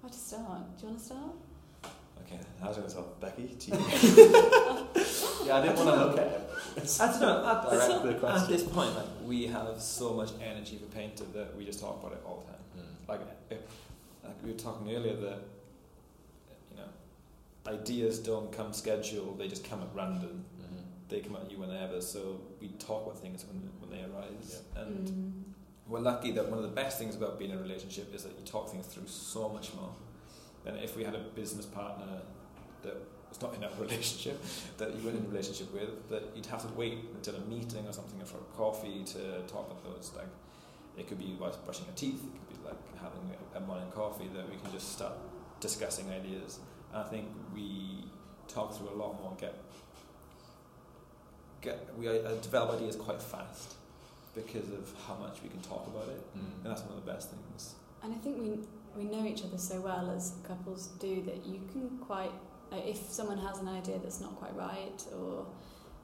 [0.00, 0.76] where to start?
[0.78, 1.32] Do you want to start?
[2.26, 3.20] Okay, how's it going to talk?
[3.20, 3.46] Becky?
[3.48, 3.76] To you.
[5.46, 7.00] Yeah, I didn't want to look at it.
[7.00, 7.46] I don't know.
[7.46, 11.56] At, Direct the at this point, like, we have so much energy for Paynter that
[11.56, 12.86] we just talk about it all the time.
[13.08, 13.58] Like, if,
[14.22, 15.38] like we were talking earlier that
[16.70, 20.44] you know, ideas don't come scheduled; they just come at random.
[20.62, 20.82] Mhm.
[21.08, 22.00] They come at you whenever.
[22.00, 24.60] So we talk about things when when they arise.
[24.76, 25.42] And Mm.
[25.90, 28.32] we're lucky that one of the best things about being in a relationship is that
[28.38, 29.90] you talk things through so much more
[30.64, 32.20] than if we had a business partner
[32.82, 32.96] that
[33.28, 34.42] was not in a relationship
[34.78, 37.86] that you weren't in a relationship with that you'd have to wait until a meeting
[37.86, 40.26] or something or for a coffee to talk about those like
[40.98, 43.90] it could be whilst brushing your teeth it could be like having a, a morning
[43.94, 45.12] coffee that we can just start
[45.60, 46.58] discussing ideas.
[46.92, 48.04] And I think we
[48.48, 49.54] talk through a lot more get
[51.60, 53.74] get we uh, develop ideas quite fast
[54.34, 56.22] because of how much we can talk about it.
[56.36, 56.64] Mm.
[56.64, 57.74] and that's one of the best things.
[58.02, 58.58] And I think we
[58.96, 62.32] we know each other so well as couples do that you can quite
[62.70, 65.46] like if someone has an idea that's not quite right or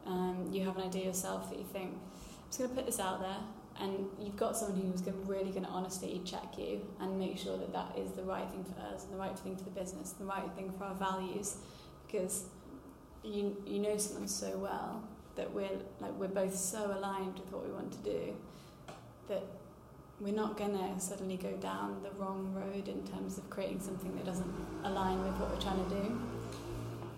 [0.07, 3.01] um, you have an idea yourself that you think I'm just going to put this
[3.01, 3.39] out there
[3.81, 7.59] and you've got someone who's going really going to honestly check you and make sure
[7.59, 10.15] that that is the right thing for us and the right thing for the business
[10.19, 11.57] and the right thing for our values
[12.07, 12.45] because
[13.23, 15.03] you you know someone so well
[15.35, 15.69] that we're
[16.01, 18.35] like we're both so aligned with what we want to do
[19.29, 19.43] that
[20.21, 24.15] we're not going to suddenly go down the wrong road in terms of creating something
[24.17, 24.51] that doesn't
[24.85, 26.19] align with what we're trying to do.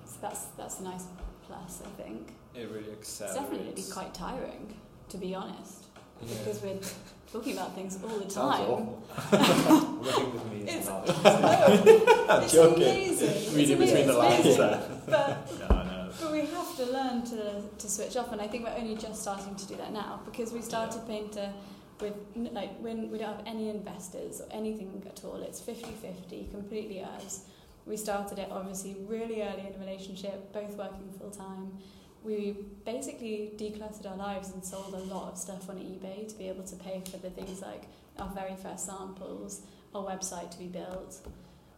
[0.04, 1.04] So that's that's a nice
[1.46, 2.32] plus, I think.
[2.54, 4.74] it really It's accelerates definitely quite tiring,
[5.10, 5.84] to be honest,
[6.22, 6.34] yeah.
[6.38, 6.78] because we're
[7.32, 8.68] talking about things all the Sounds time.
[8.68, 9.02] awful.
[10.02, 11.08] working with me is It's- not
[12.30, 12.82] I'm it's joking.
[12.82, 13.28] amazing.
[13.30, 13.96] It's Reading amazing.
[13.96, 14.82] between the lines there.
[15.06, 18.64] But no no But we have to learn to, to switch off, and I think
[18.64, 21.52] we're only just starting to do that now because we started Paynter
[22.00, 25.42] with like when we don't have any investors or anything at all.
[25.42, 27.44] It's 50-50, completely us.
[27.86, 31.72] We started it obviously really early in a relationship, both working full time.
[32.22, 36.48] We basically decluttered our lives and sold a lot of stuff on eBay to be
[36.48, 37.84] able to pay for the things like
[38.18, 39.62] our very first samples,
[39.94, 41.20] our website to be built.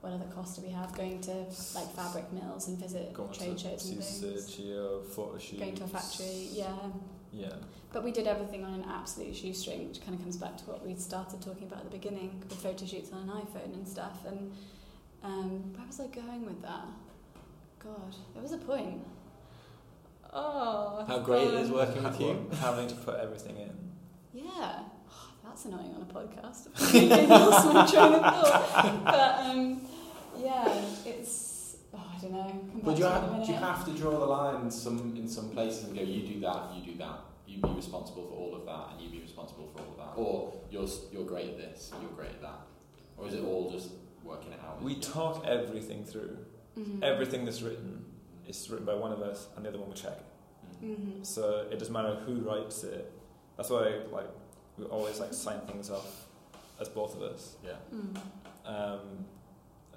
[0.01, 0.97] What other costs do we have?
[0.97, 1.35] Going to
[1.75, 4.55] like fabric mills and visit Going trade shows and things.
[5.15, 5.61] Photo shoots.
[5.61, 6.75] Going to a factory, yeah.
[7.33, 7.53] Yeah.
[7.93, 10.87] But we did everything on an absolute shoestring, which kind of comes back to what
[10.87, 14.25] we started talking about at the beginning with photo shoots on an iPhone and stuff.
[14.27, 14.53] And
[15.25, 16.87] um, where was I going with that?
[17.83, 19.03] God, there was a point.
[20.33, 22.51] Oh, How great it is um, working with you.
[22.61, 23.71] Having to put everything in.
[24.33, 24.83] Yeah,
[25.13, 26.69] Oh, that's annoying on a podcast.
[26.77, 29.05] I lost my train of thought.
[29.05, 29.81] But um,
[30.39, 32.45] yeah, it's oh, I don't know.
[32.45, 34.27] Come But back you to it in a have, do you have to draw the
[34.27, 37.19] line in some in some places and go, you do that, you do that,
[37.51, 40.13] you be responsible for all of that, and you be responsible for all of that,
[40.21, 42.61] or you're you're great at this, you're great at that,
[43.17, 43.91] or is it all just
[44.25, 44.81] working it out?
[44.83, 46.39] We talk everything through.
[46.79, 47.03] Mhm.
[47.03, 48.05] Everything that's written
[48.47, 50.19] is written by one of us, and the other one will check.
[50.83, 50.97] Mm.
[50.97, 51.27] Mhm.
[51.27, 53.13] So it doesn't matter who writes it.
[53.57, 54.29] That's why like
[54.79, 56.29] we always like sign things off
[56.79, 57.77] as both of us, Yeah.
[57.93, 58.17] Mm.
[58.65, 59.27] um,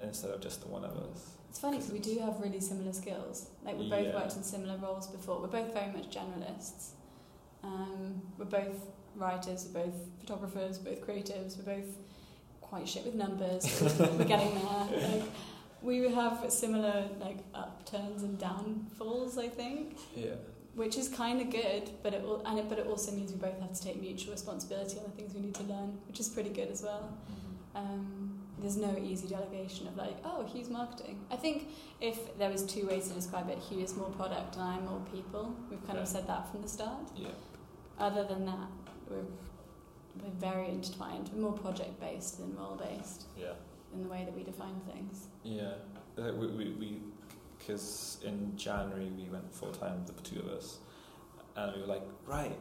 [0.02, 1.30] instead of just the one of us.
[1.48, 3.48] It's funny because we do have really similar skills.
[3.64, 4.14] Like we both Yeah.
[4.16, 5.40] worked in similar roles before.
[5.40, 6.90] We're both very much generalists.
[7.64, 8.76] Um, we're both
[9.16, 9.68] writers.
[9.72, 10.78] We're both photographers.
[10.84, 11.56] We're both creatives.
[11.58, 11.96] We're both
[12.60, 13.64] quite shit with numbers.
[13.98, 15.08] we're getting there.
[15.10, 15.22] Like,
[15.82, 19.38] we have similar like upturns and downfalls.
[19.38, 20.34] I think, Yeah.
[20.74, 21.90] which is kind of good.
[22.02, 24.32] But it will, and it, but it also means we both have to take mutual
[24.32, 27.16] responsibility on the things we need to learn, which is pretty good as well.
[27.74, 31.20] Um, there's no easy delegation of like, oh, Hugh's marketing.
[31.30, 31.68] I think
[32.00, 35.02] if there was two ways to describe it, Hugh is more product and I'm more
[35.12, 35.54] people.
[35.68, 37.00] We've kind of said that from the start.
[37.16, 37.28] Yeah.
[37.98, 38.68] Other than that,
[39.08, 39.18] we're,
[40.22, 41.30] we're very intertwined.
[41.32, 43.52] We're more project based than role based Yeah.
[43.94, 45.26] in the way that we define things.
[45.42, 45.74] Yeah.
[46.18, 46.98] Uh, we we we
[47.58, 50.78] because in January we went full time the two of us,
[51.56, 52.56] and we were like right.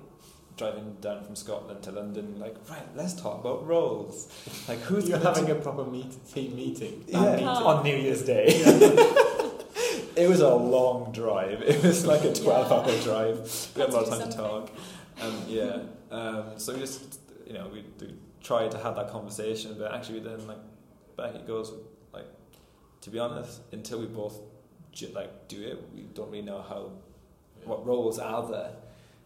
[0.55, 4.27] Driving down from Scotland to London, like right, let's talk about roles.
[4.67, 7.03] Like who's You're gonna having do- a proper meet, team meeting.
[7.07, 7.47] yeah, meeting.
[7.47, 8.45] on New Year's Day.
[10.15, 11.61] it was a long drive.
[11.63, 13.49] It was like a twelve-hour drive.
[13.75, 14.69] We had a lot of time to to talk.
[15.21, 15.79] Um, yeah.
[16.11, 20.19] Um, so we just, you know, we, we tried to have that conversation, but actually
[20.19, 20.57] we then, like,
[21.17, 21.71] back it goes,
[22.13, 22.25] like,
[23.01, 24.39] to be honest, until we both
[24.91, 26.91] ju- like do it, we don't really know how,
[27.65, 28.71] what roles are there,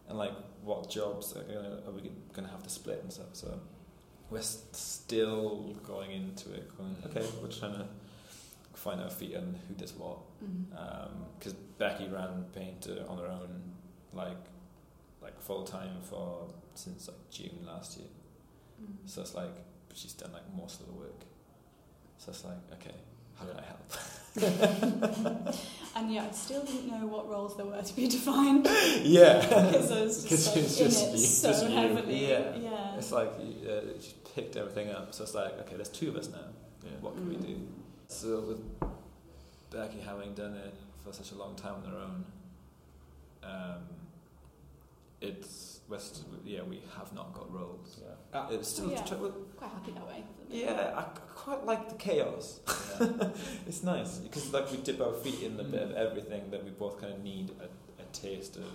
[0.08, 0.32] and like
[0.62, 3.26] what jobs are, gonna, are we gonna have to split and stuff.
[3.32, 3.58] So
[4.30, 7.86] we're s- still going into it, going, okay, we're trying to
[8.74, 10.18] find our feet on who does what
[11.38, 13.60] because Becky ran Paynter on her own,
[14.12, 14.36] like
[15.28, 18.08] like full time for since like June last year.
[18.82, 18.94] Mm.
[19.06, 19.54] So it's like
[19.94, 21.20] she's done like most of the work.
[22.18, 22.94] So it's like okay,
[23.38, 23.84] how can I help?
[25.96, 28.68] And yeah, I still didn't know what roles there were to be defined
[29.02, 31.70] yeah, because I was just, like, it's in just it you- so just you.
[31.76, 32.30] heavily.
[32.30, 32.56] Yeah.
[32.56, 32.96] yeah.
[32.96, 35.12] it's like uh, she picked everything up.
[35.12, 36.38] So it's like okay, there's two of us now.
[36.84, 36.90] Yeah.
[37.00, 37.46] What can we Mm.
[37.46, 37.56] do?
[38.08, 38.60] So with
[39.70, 40.74] Becky having done it
[41.04, 42.24] for such a long time on her own,
[43.42, 43.82] um,
[45.20, 47.98] it's we're st- yeah we have not got roles.
[48.00, 48.38] Yeah.
[48.40, 49.02] Uh, It's still yeah.
[49.02, 49.14] tr-
[49.56, 50.24] Quite happy that way.
[50.50, 50.92] yeah.
[50.96, 51.02] I
[51.34, 52.60] quite like the chaos.
[53.00, 53.28] yeah.
[53.66, 55.96] It's nice because like we dip our feet in a bit of Mm.
[56.06, 57.68] everything that we both kind of need a,
[58.02, 58.70] a taste of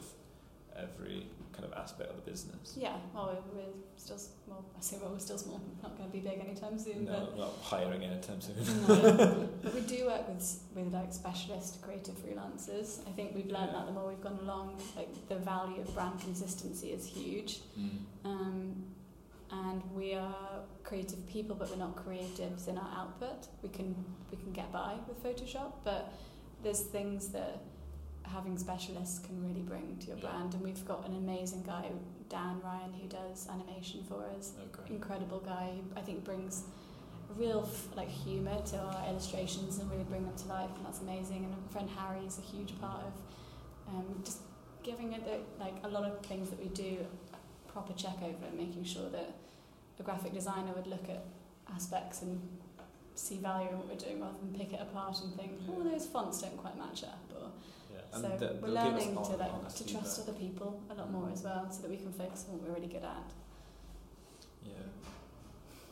[0.78, 2.76] every kind of aspect of the business.
[2.76, 4.18] Yeah, well, we're, we're still,
[4.48, 5.62] well, I say well, we're still small.
[5.84, 8.56] Not going to be big anytime soon, No, not hiring anytime soon.
[8.88, 9.50] but, no.
[9.62, 13.08] but we do work with with like specialist creative freelancers.
[13.08, 13.80] I think we've learned Yeah.
[13.80, 14.82] that the more we've gone along.
[14.96, 17.90] Like the value of brand consistency is huge, Mm.
[18.26, 18.84] um,
[19.52, 23.48] and we are creative people, but we're not creatives in our output.
[23.62, 23.96] We can
[24.32, 26.12] we can get by with Photoshop, but
[26.64, 27.62] there's things that
[28.24, 30.30] having specialists can really bring to your Yeah.
[30.30, 30.54] brand.
[30.56, 31.92] And we've got an amazing guy,
[32.30, 34.54] Dan Ryan, who does animation for us.
[34.60, 34.90] Oh, great.
[34.92, 35.74] Incredible guy.
[35.76, 36.64] who I think brings
[37.36, 41.02] real f- like humour to our illustrations and really bring them to life, and that's
[41.02, 41.46] amazing.
[41.46, 43.14] And friend Harry is a huge part of
[43.88, 44.40] um, just
[44.84, 48.46] giving it the, like a lot of things that we do a proper check over
[48.46, 49.34] and making sure that
[50.00, 51.26] a graphic designer would look at
[51.74, 52.42] aspects and
[53.16, 56.06] see value in what we're doing rather than pick it apart and think, oh, those
[56.08, 57.20] fonts don't quite match up.
[58.16, 58.30] Or Yeah.
[58.30, 60.34] And so they- we're they'll give us learning hon- to like honest to trust other
[60.34, 62.88] people a lot more as well, so that we can focus on what we're really
[62.88, 63.32] good at.
[64.64, 64.74] Yeah,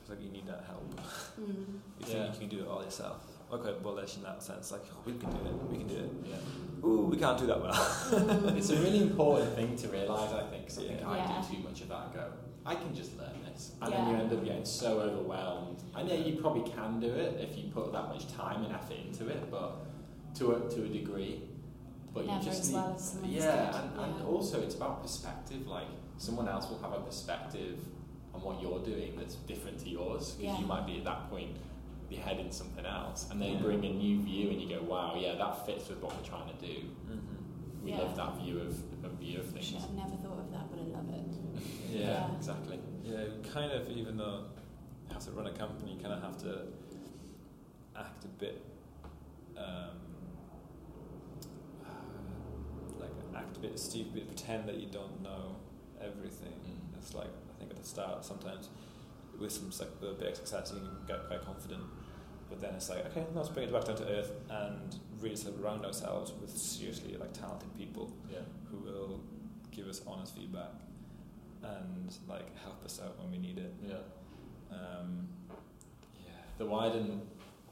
[0.02, 0.84] it's like you need that help.
[1.40, 1.48] Mm.
[1.48, 2.06] You Yeah.
[2.32, 3.26] think you can do it all yourself.
[3.52, 5.96] Okay, well, that's in that sense, like oh, we can do it, we can do
[5.96, 6.12] it.
[6.26, 6.86] Yeah.
[6.88, 7.74] Ooh, we can't do that well.
[7.74, 8.56] Mm.
[8.58, 11.10] It's a really important thing to realise, I think, 'cause I think Yeah.
[11.10, 11.42] I Yeah.
[11.50, 12.32] do too much of that and go,
[12.66, 13.74] I can just learn this.
[13.82, 13.98] And Yeah.
[14.06, 15.82] then you end up getting so overwhelmed.
[15.96, 18.98] I know you probably can do it if you put that much time and effort
[19.06, 19.72] into it, but
[20.36, 21.42] to a, to a degree.
[22.14, 24.26] But Never you just as need, well as someone's yeah, good, and, and yeah.
[24.26, 25.66] also it's about perspective.
[25.68, 25.88] Like
[26.18, 27.80] someone else will have a perspective
[28.34, 30.60] on what you're doing that's different to yours because Yeah.
[30.60, 31.52] you might be at that point
[32.10, 33.62] your head in something else, and they Yeah.
[33.62, 36.50] bring a new view, and you go, "Wow, yeah, that fits with what we're trying
[36.54, 37.86] to do." mm-hmm.
[37.86, 38.00] We Yeah.
[38.02, 39.66] love that view of, of view of things.
[39.68, 41.26] Shit, I've never thought of that, but I love it.
[41.90, 42.36] Yeah, Yeah.
[42.36, 42.80] exactly.
[43.04, 43.90] Yeah, kind of.
[43.90, 44.44] Even though
[45.08, 46.68] you have to run a company, you kind of have to
[47.96, 48.62] act a bit
[49.58, 49.98] um,
[53.00, 55.56] like act a bit stupid, pretend that you don't know
[56.02, 56.54] everything.
[56.54, 56.98] Mm.
[56.98, 58.70] It's like I think at the start sometimes
[59.40, 61.84] with some like the big success you can get quite confident,
[62.50, 65.86] but then it's like okay, let's bring it back down to earth and really surround
[65.86, 68.40] ourselves with seriously like talented people Yeah.
[68.70, 69.22] who will
[69.72, 70.72] give us honest feedback
[71.64, 73.74] and like help us out when we need it.
[73.88, 73.96] Yeah.
[74.72, 75.28] Um,
[76.26, 76.32] yeah.
[76.58, 77.20] The Wieden,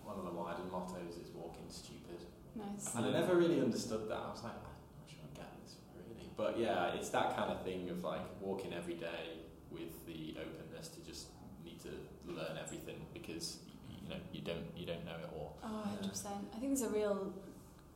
[0.04, 2.20] one of the Wieden mottos is walking stupid.
[2.56, 2.94] Nice.
[2.96, 4.18] And I never really understood that.
[4.18, 6.29] I was like, I'm not sure I get this really.
[6.40, 10.88] But yeah, it's that kind of thing of like walking every day with the openness
[10.88, 11.28] to just
[11.66, 11.90] need to
[12.26, 13.58] learn everything because
[13.90, 15.58] you know you don't you don't know it all.
[15.62, 16.26] Oh, 100%.
[16.26, 17.34] I think there's a real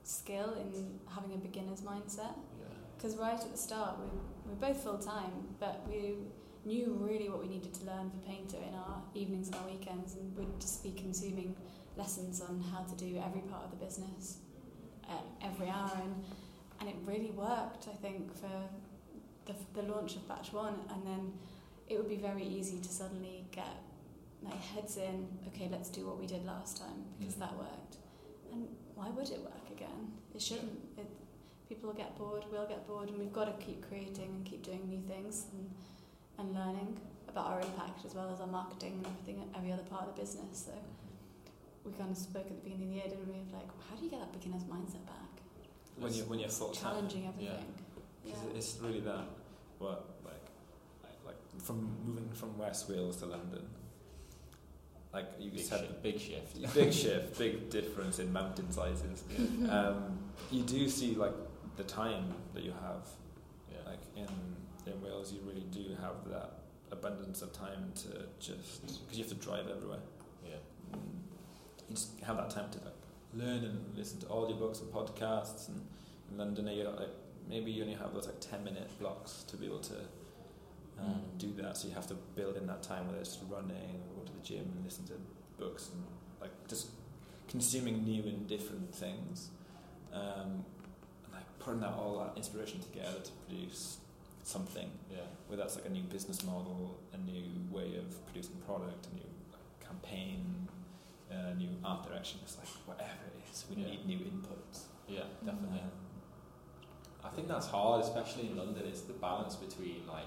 [0.04, 2.36] skill in having a beginner's mindset.
[2.60, 2.66] Yeah.
[2.98, 4.08] Because right at the start, we
[4.46, 6.16] we were both full time, but we
[6.66, 10.16] knew really what we needed to learn for Paynter in our evenings and our weekends,
[10.16, 11.56] and we'd just be consuming
[11.96, 14.40] lessons on how to do every part of the business
[15.10, 16.24] at every hour, and
[16.84, 17.88] and it really worked.
[17.88, 18.52] I think for
[19.46, 21.34] the the launch of Batch One, and then
[21.88, 23.76] it would be very easy to suddenly get
[24.42, 25.28] like heads in.
[25.48, 27.40] Okay, let's do what we did last time because Mm.
[27.40, 27.98] that worked.
[28.52, 30.12] And why would it work again?
[30.36, 30.78] It shouldn't.
[30.98, 31.08] It,
[31.70, 34.62] people will get bored, we'll get bored, and we've got to keep creating and keep
[34.64, 35.70] doing new things and,
[36.38, 40.04] and learning about our impact as well as our marketing and everything, every other part
[40.04, 40.66] of the business.
[40.68, 40.74] So
[41.86, 43.40] we kind of spoke at the beginning of the year, didn't we?
[43.42, 45.33] Of like, how do you get that beginner's mindset back?
[45.98, 47.58] When you when you're full time, Challenging everything.
[48.26, 48.34] Yeah.
[48.56, 49.26] it's really that.
[49.80, 50.34] What like
[51.04, 53.66] like- like from moving from West Wales to London.
[55.14, 56.74] Like you Big, said, shi- big shift.
[56.74, 59.24] big shift, big difference in mountain sizes.
[59.70, 60.18] Um,
[60.52, 61.34] you do see like
[61.78, 63.08] the time that you have.
[63.72, 63.90] Yeah.
[63.90, 64.28] Like in
[64.92, 66.60] in Wales, you really do have that
[66.92, 70.00] abundance of time to just because you have to drive everywhere.
[70.46, 70.56] Yeah.
[70.94, 71.00] Mm,
[71.90, 72.93] you just have that time to like
[73.36, 75.68] learn and listen to audiobooks and podcasts.
[75.70, 75.82] And
[76.32, 77.10] in London, you like
[77.50, 79.96] maybe you only have those like ten minute blocks to be able to
[81.00, 81.38] um, Mm.
[81.40, 81.76] do that.
[81.78, 84.44] So you have to build in that time whether it's running or go to the
[84.44, 85.14] gym and listen to
[85.58, 86.04] books and
[86.40, 86.90] like just
[87.50, 89.50] consuming new and different things.
[90.14, 90.64] Um,
[91.26, 93.98] and like putting that all that inspiration together to produce
[94.44, 95.18] something Yeah.
[95.48, 99.24] whether that's like a new business model, a new way of producing product, a new
[99.52, 100.68] like, campaign,
[101.34, 102.40] a new art direction.
[102.44, 103.90] It's like whatever it is, we Yeah.
[103.90, 104.84] need new inputs.
[105.08, 105.80] Yeah, definitely.
[105.82, 108.84] Uh, I think that's hard, especially in London.
[108.86, 110.26] It's the balance between like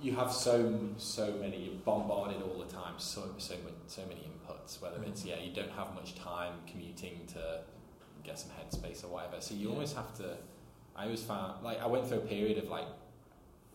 [0.00, 3.56] you have so so many you're bombarded all the time, so so
[3.86, 4.80] so many inputs.
[4.80, 7.60] Whether it's yeah, you don't have much time commuting to
[8.22, 9.40] get some headspace or whatever.
[9.40, 9.74] So you Yeah.
[9.74, 10.36] always have to.
[10.94, 12.86] I always found like I went through a period of like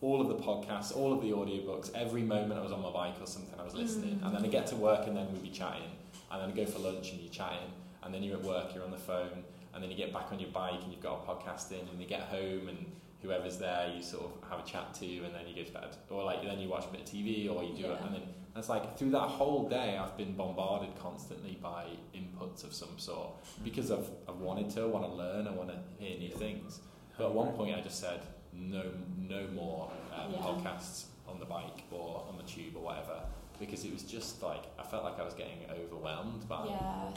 [0.00, 1.92] all of the podcasts, all of the audiobooks.
[1.94, 4.26] Every moment I was on my bike or something, I was listening, Mm.
[4.26, 5.90] and then I get to work and then we'd be chatting,
[6.30, 7.72] and then I go for lunch and you're chatting,
[8.02, 9.42] and then you're at work, you're on the phone,
[9.74, 12.00] and then you get back on your bike and you've got a podcast in, and
[12.00, 12.86] you get home and
[13.22, 15.96] whoever's there you sort of have a chat to, and then you go to bed,
[16.10, 18.06] or like then you watch a bit of TV, or you do it, Yeah.
[18.06, 18.22] and then
[18.54, 23.30] it's like through that whole day I've been bombarded constantly by inputs of some sort
[23.64, 26.80] because I've I've wanted to, I want to learn, I want to hear new things.
[27.18, 28.20] But at one point I just said
[28.54, 28.82] no
[29.18, 30.38] no more um, Yeah.
[30.38, 33.20] podcasts on the bike or on the tube or whatever
[33.60, 37.10] because it was just like I felt like I was getting overwhelmed by Yeah,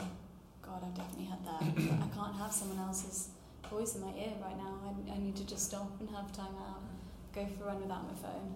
[0.60, 1.62] God, I've definitely had that.
[1.62, 3.28] I can't have someone else's
[3.70, 4.74] voice in my ear right now.
[4.84, 6.82] I, I need to just stop and have time out,
[7.34, 8.54] go for a run without my phone.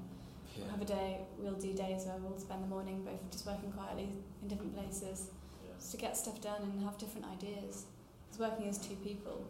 [0.56, 0.70] Yeah.
[0.70, 4.08] Have a day, we'll do days where we'll spend the morning both just working quietly
[4.42, 5.30] in different places,
[5.64, 5.74] Yeah.
[5.78, 7.86] just to get stuff done and have different ideas.
[8.28, 9.44] Because working as two people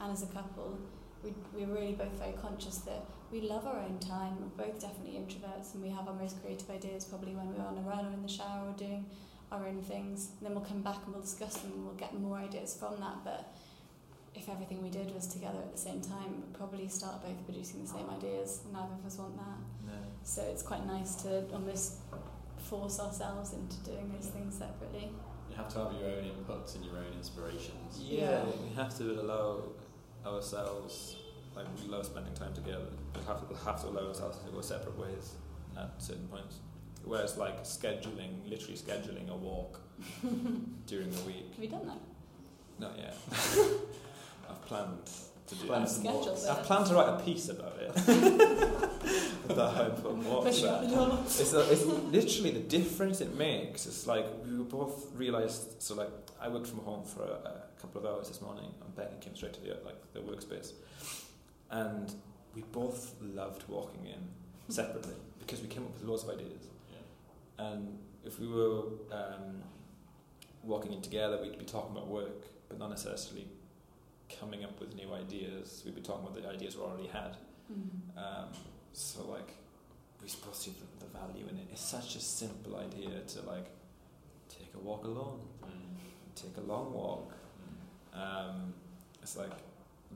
[0.00, 0.78] and as a couple,
[1.24, 4.36] we, we're really both very conscious that we love our own time.
[4.40, 7.76] We're both definitely introverts and we have our most creative ideas probably when we're on
[7.76, 9.04] a run or in the shower or doing
[9.52, 10.30] our own things.
[10.38, 12.98] And then we'll come back and we'll discuss them and we'll get more ideas from
[13.00, 13.16] that.
[13.24, 13.52] But
[14.34, 17.82] if everything we did was together at the same time, we'd probably start both producing
[17.82, 18.60] the same ideas.
[18.64, 19.58] and Neither of us want that.
[19.92, 19.98] No.
[20.22, 21.96] So it's quite nice to almost
[22.58, 25.10] force ourselves into doing those things separately.
[25.50, 27.98] You have to have your own inputs and your own inspirations.
[28.00, 28.44] Yeah, Yeah.
[28.62, 29.62] we have to allow
[30.26, 31.16] ourselves,
[31.56, 34.60] like we love spending time together, but have to have to allow ourselves to go
[34.60, 35.34] separate ways
[35.76, 36.56] at certain points.
[37.04, 39.80] Whereas like scheduling, literally scheduling a walk
[40.86, 41.52] during the week.
[41.54, 41.98] Have you done that?
[42.78, 43.16] Not yet.
[44.50, 45.10] I've planned
[45.46, 45.88] to do Plan that.
[45.90, 46.46] some Schedule walks.
[46.46, 47.90] I've planned to write a piece about it.
[49.50, 50.84] about how important walks Push you are.
[51.10, 51.20] out.
[51.24, 53.86] It's, a, it's literally the difference it makes.
[53.86, 55.80] It's like we were both realised.
[55.82, 56.10] So like
[56.40, 59.36] I worked from home for a, a couple of hours this morning, and Becky came
[59.36, 60.72] straight to the like the workspace,
[61.70, 62.14] and
[62.54, 64.28] we both loved walking in
[64.68, 66.68] separately because we came up with loads of ideas.
[67.58, 69.62] And if we were um,
[70.62, 73.48] walking in together, we'd be talking about work, but not necessarily
[74.38, 75.82] coming up with new ideas.
[75.84, 77.36] We'd be talking about the ideas we already had.
[77.72, 78.16] Mm.
[78.16, 78.48] Um,
[78.92, 79.54] so like
[80.22, 81.68] we both see the, the value in it.
[81.72, 83.66] It's such a simple idea to like
[84.48, 85.40] take a walk alone,
[86.34, 87.34] take a long walk.
[88.18, 88.74] Um,
[89.22, 89.52] it's like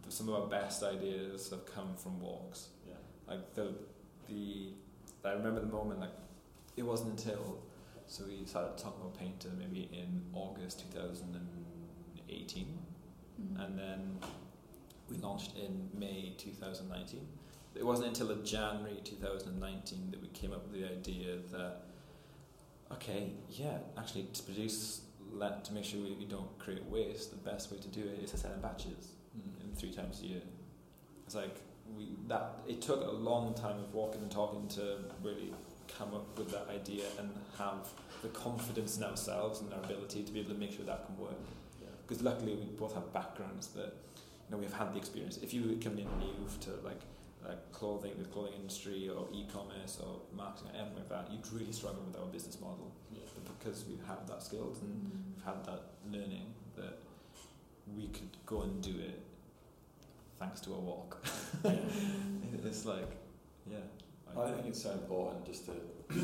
[0.09, 2.69] some of our best ideas have come from walks.
[2.87, 2.95] Yeah.
[3.29, 3.75] Like the
[4.29, 4.69] the
[5.25, 6.11] I remember the moment like
[6.77, 7.59] it wasn't until
[8.07, 12.79] so we started talking about Paynter maybe in August 2018
[13.41, 13.65] Mm.
[13.65, 14.19] and then
[15.09, 17.27] we launched in May 2019.
[17.75, 21.83] It wasn't until January 2019 that we came up with the idea that,
[22.93, 25.01] okay, yeah, actually to produce,
[25.33, 28.23] let, to make sure we, we don't create waste, the best way to do it
[28.23, 29.65] is to sell in batches mm.
[29.65, 30.43] in three times a year.
[31.27, 31.57] It's like
[31.97, 35.53] we that it took a long time of walking and talking to really
[35.99, 37.89] come up with that idea and have
[38.23, 41.19] the confidence in ourselves and our ability to be able to make sure that can
[41.19, 41.35] work
[42.13, 45.39] because luckily we both have backgrounds that you know we've had the experience.
[45.39, 47.01] If you coming in new to like
[47.47, 51.73] like clothing, the clothing industry or e-commerce or marketing or anything like that, you'd really
[51.73, 52.93] struggle with our business model.
[53.13, 55.35] But because we have that skills and Mm.
[55.35, 56.99] we've had that learning that
[57.97, 59.21] we could go and do it
[60.39, 61.19] thanks to a walk.
[61.65, 61.81] It-
[62.65, 63.09] it's like,
[63.71, 63.79] yeah.
[64.37, 65.73] I think it's so important just to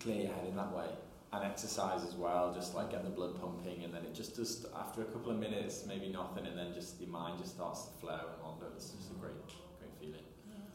[0.00, 0.86] clear your head in that way
[1.32, 4.66] and exercise as well, just like get the blood pumping, and then it just just
[4.76, 7.92] after a couple of minutes, maybe nothing, and then just your mind just starts to
[8.00, 8.66] flow and wander.
[8.76, 9.61] It's just a great, great feeling.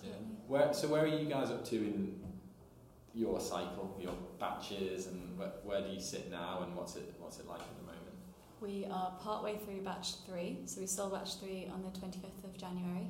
[0.08, 0.14] Yeah.
[0.47, 2.20] Where so where are you guys up to in
[3.14, 7.39] your cycle, your batches, and where, where do you sit now, and what's it what's
[7.39, 8.16] it like at the moment?
[8.62, 12.58] We are partway through batch three, so we sold batch three on the 25th of
[12.58, 13.08] January,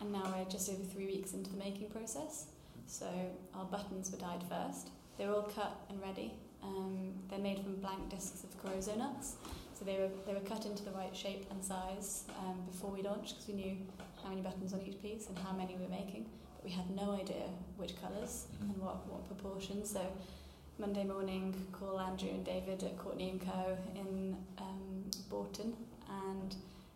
[0.00, 2.46] and now we're just over three weeks into the making process.
[2.86, 3.06] So
[3.54, 4.90] our buttons were dyed first.
[5.18, 6.32] They were all cut and ready.
[6.62, 9.36] Um, they're made from blank discs of Corozo nuts,
[9.78, 13.02] so they were they were cut into the right shape and size um, before we
[13.02, 13.76] launched because we knew
[14.28, 16.90] how many buttons on each piece and how many we were making, but we had
[16.90, 17.48] no idea
[17.78, 19.90] which colours and what what proportions.
[19.90, 20.02] So
[20.78, 25.72] Monday morning, call Andrew and David at Courtney and Co in um, Borton,
[26.10, 26.54] and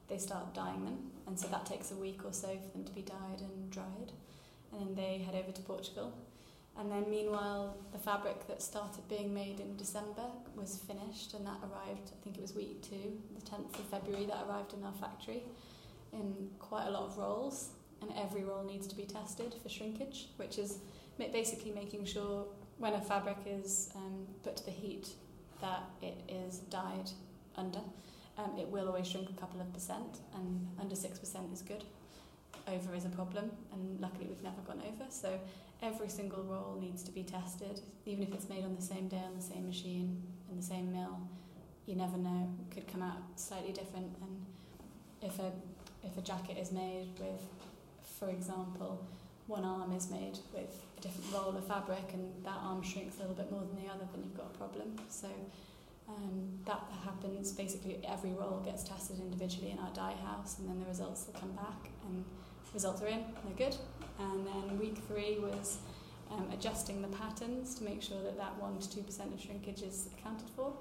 [0.09, 0.99] they start dyeing them.
[1.27, 4.13] And so that takes a week or so for them to be dyed and dried,
[4.73, 6.13] and then they head over to Portugal.
[6.79, 11.61] And then meanwhile, the fabric that started being made in December was finished, and that
[11.63, 12.11] arrived.
[12.13, 14.27] I think it was week two, the 10th of February.
[14.27, 15.45] That arrived in our factory
[16.13, 20.29] in quite a lot of rolls, and every roll needs to be tested for shrinkage,
[20.37, 20.79] which is
[21.33, 22.47] basically making sure
[22.79, 25.09] when a fabric is um, put to the heat
[25.61, 27.11] that it is dyed
[27.57, 27.81] under.
[28.39, 31.85] Um, it will always shrink a couple of percent, and under 6% is good.
[32.67, 35.05] Over is a problem, and luckily we've never gone over.
[35.11, 35.39] So
[35.83, 39.23] every single roll needs to be tested, even if it's made on the same day
[39.25, 41.19] on the same machine in the same mill.
[41.87, 44.17] You never know; it could come out slightly different.
[44.21, 44.47] And
[45.21, 45.53] if a
[46.05, 47.43] if a jacket is made with,
[48.19, 49.05] for example,
[49.47, 53.21] one arm is made with a different roll of fabric and that arm shrinks a
[53.21, 54.97] little bit more than the other, then you've got a problem.
[55.09, 55.29] So
[56.09, 57.53] um, that happens.
[57.53, 61.39] Basically, every roll gets tested individually in our dye house, and then the results will
[61.39, 62.25] come back, and
[62.75, 63.77] results are in, they're good.
[64.19, 65.79] And then week three was
[66.31, 69.83] um, adjusting the patterns to make sure that that one to two percent of shrinkage
[69.83, 70.73] is accounted for,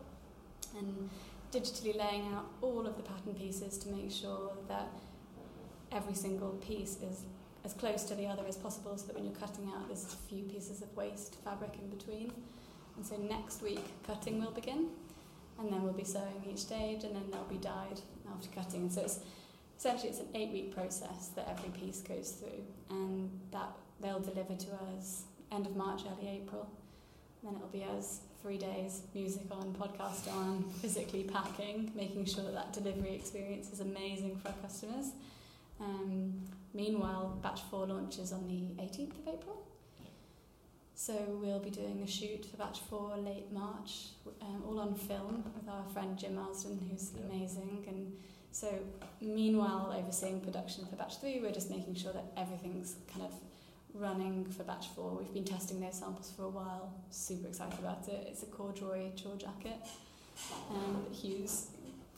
[0.77, 1.09] and
[1.51, 4.89] digitally laying out all of the pattern pieces to make sure that
[5.91, 7.23] every single piece is
[7.63, 10.29] as close to the other as possible so that when you're cutting out there's a
[10.29, 12.31] few pieces of waste fabric in between.
[12.95, 14.87] And so next week cutting will begin
[15.59, 18.01] and then we'll be sewing each stage and then they'll be dyed
[18.33, 18.89] after cutting.
[18.89, 19.19] So it's
[19.77, 23.69] essentially it's an eight week process that every piece goes through and that
[23.99, 26.67] they'll deliver to us end of March, early April.
[27.41, 32.43] And then it'll be us three days, music on, podcast on, physically packing, making sure
[32.43, 35.11] that that delivery experience is amazing for our customers.
[35.81, 36.33] Um,
[36.73, 39.57] meanwhile, batch four launches on the 18th of April.
[40.93, 44.09] So we'll be doing a shoot for batch four late March,
[44.41, 47.25] um, all on film with our friend Jim Marsden, who's Yeah.
[47.25, 47.85] amazing.
[47.87, 48.15] And
[48.51, 48.67] so,
[49.19, 53.33] meanwhile, overseeing production for batch three, we're just making sure that everything's kind of
[53.95, 55.11] running for batch four.
[55.17, 56.93] We've been testing those samples for a while.
[57.09, 58.27] Super excited about it.
[58.29, 59.79] It's a corduroy chore jacket,
[60.69, 61.67] and Hugh's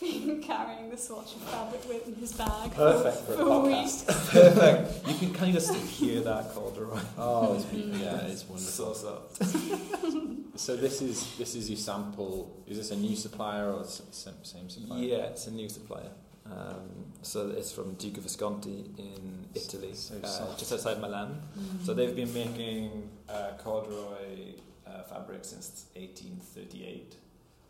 [0.04, 3.44] been carrying the swatch of fabric with in his bag Perfect for, for a for
[3.44, 3.68] podcast.
[3.68, 4.04] weeks.
[4.32, 5.08] Perfect.
[5.08, 7.00] You can kind of just hear that corduroy.
[7.18, 8.94] Oh, it's be- yeah, it's wonderful.
[8.96, 9.56] So soft.
[10.56, 12.62] So this is this is your sample.
[12.68, 15.02] Is this a new supplier or s- same, same supplier?
[15.02, 16.12] Yeah, it's a new supplier.
[16.46, 16.90] Um,
[17.24, 21.42] so it's from Duke of Visconti in Italy, So uh, just outside Milan.
[21.84, 24.54] So they've been making uh, corduroy
[24.86, 27.16] uh, fabric since 1838.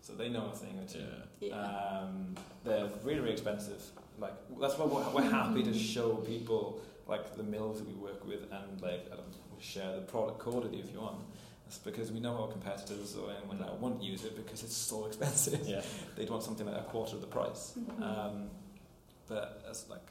[0.03, 1.05] So they know a thing or two.
[1.39, 1.55] Yeah.
[1.55, 2.35] Um,
[2.65, 3.81] they're really, really expensive.
[4.19, 8.25] Like that's why we're, we're happy to show people like the mills that we work
[8.27, 11.21] with and like I don't know, share the product code with you if you want.
[11.65, 15.05] That's because we know our competitors or anyone that won't use it because it's so
[15.05, 15.65] expensive.
[15.65, 15.81] Yeah.
[16.17, 17.73] They'd want something like a quarter of the price.
[17.79, 18.03] Mhm.
[18.03, 18.49] Um,
[19.29, 20.05] but as like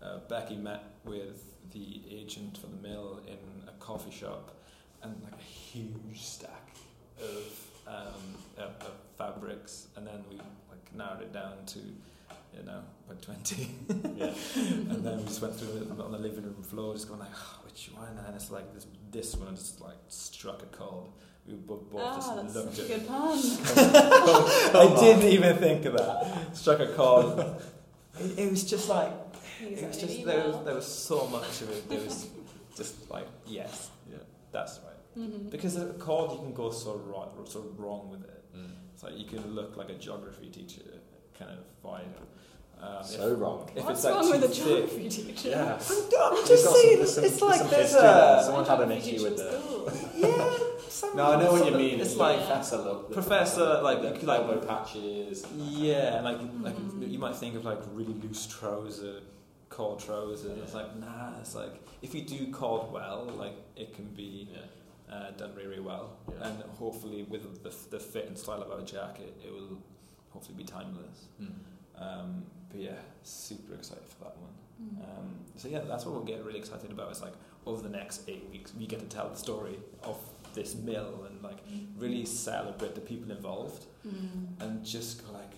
[0.00, 3.38] uh, Becky met with the agent for the mill in
[3.68, 4.54] a coffee shop,
[5.02, 6.68] and like a huge stack
[7.20, 12.80] of, um, of, of fabrics, and then we like narrowed it down to you know
[13.06, 13.68] about twenty,
[14.16, 14.32] Yeah.
[14.56, 17.30] and then we just went through it on the living room floor, just going like,
[17.34, 18.18] oh, which one?
[18.26, 21.08] And it's like this this one just like struck a chord.
[21.46, 23.38] We both, both Ah, just that's looked a at good pun.
[24.76, 26.56] I didn't even think of that.
[26.56, 27.40] Struck a chord.
[28.20, 29.10] It, it was just like
[29.60, 31.88] it was just there was there was so much of it.
[31.88, 32.28] There was
[32.76, 34.18] just like yes, Yeah.
[34.52, 34.91] that's right.
[35.18, 35.50] Mhm.
[35.50, 38.42] Because a chord you can go so right, so wrong with it.
[38.56, 38.70] Mm.
[38.94, 40.82] It's like you can look like a geography teacher,
[41.38, 42.02] kind of vibe.
[42.80, 43.70] Um, So if, wrong.
[43.76, 45.48] If What's it's like wrong with too a thick- geography teacher?
[45.50, 45.62] Yeah.
[45.62, 45.72] I'm,
[46.22, 48.36] I'm We've just got saying, some- it's there's like some there's history there.
[48.38, 50.58] a Someone My had an geography issue with teacher the- yeah.
[50.88, 52.00] some- No, I know what you mean.
[52.00, 53.12] It's the like professor look.
[53.12, 55.46] Professor, like, the you could, like- elbow patches.
[55.56, 57.10] Yeah, and like like Mhm.
[57.10, 59.20] you might think of like really loose trouser,
[59.68, 60.58] cord trousers.
[60.58, 61.38] It's like nah.
[61.40, 64.58] It's like if you do cord well, like it can be Yeah.
[65.12, 66.46] Uh, done really, really well, Yeah.
[66.48, 69.74] and hopefully with the the fit and style of our jacket, it will
[70.30, 71.18] hopefully be timeless.
[71.40, 71.52] Mm.
[72.04, 72.28] Um,
[72.70, 74.54] but yeah, super excited for that one.
[74.82, 74.96] Mm.
[75.08, 77.10] Um, so yeah, that's what we'll get really excited about.
[77.10, 77.34] It's like
[77.66, 80.16] over the next eight weeks, we get to tell the story of
[80.54, 81.58] this mill and like
[82.02, 84.60] really celebrate the people involved Mm.
[84.62, 85.52] and just go like,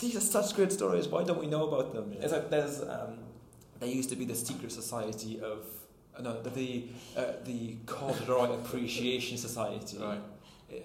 [0.00, 1.06] these are such great stories.
[1.08, 2.12] Why don't we know about them?
[2.12, 2.22] Yeah.
[2.24, 3.18] It's like there's um,
[3.78, 5.58] there used to be the secret society of
[6.22, 6.84] no the the,
[7.16, 10.20] uh, the corduroy appreciation society Right.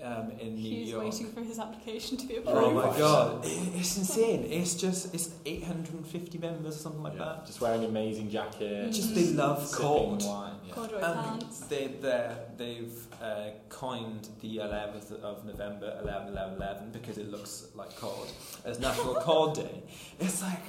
[0.03, 1.03] um, in New He's York.
[1.05, 2.57] waiting for his application to be approved.
[2.57, 4.45] Oh my god, it's insane!
[4.51, 7.25] It's just it's 850 members or something like Yeah.
[7.25, 7.45] that.
[7.47, 8.91] Just wearing amazing jacket.
[8.91, 10.23] Just they love sipping cord.
[10.23, 10.53] wine.
[10.67, 10.73] Yeah.
[10.73, 11.59] Corduroy And pants.
[11.61, 17.67] they they they've uh, coined the 11th of November 11 11 11 because it looks
[17.75, 18.29] like cord
[18.65, 19.83] as National Cord Day.
[20.19, 20.61] It's like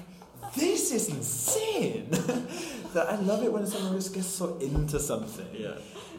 [0.56, 2.08] this is insane.
[2.94, 5.74] that I love it when someone just gets so into something Yeah.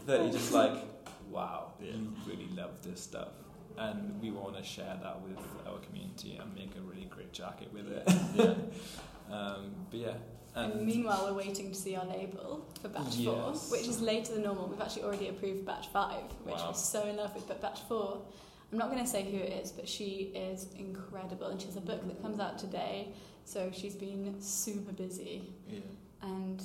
[0.06, 0.74] that you're just like,
[1.30, 1.92] wow, Yeah.
[1.96, 3.30] you really love this stuff.
[3.78, 7.70] And we want to share that with our community and make a really great jacket
[7.74, 8.04] with it.
[8.36, 8.54] Yeah.
[9.36, 10.14] um, but yeah.
[10.54, 13.26] And, meanwhile, we're waiting to see our label for batch Yes.
[13.26, 14.68] four, which is later than normal.
[14.68, 16.68] We've actually already approved batch five, which Wow.
[16.68, 17.48] we're so in love with.
[17.48, 18.22] But batch four,
[18.72, 21.78] I'm not going to say who it is, but she is incredible, and she has
[21.78, 23.14] a book that comes out today.
[23.46, 25.80] So she's been super busy, yeah.
[26.22, 26.64] and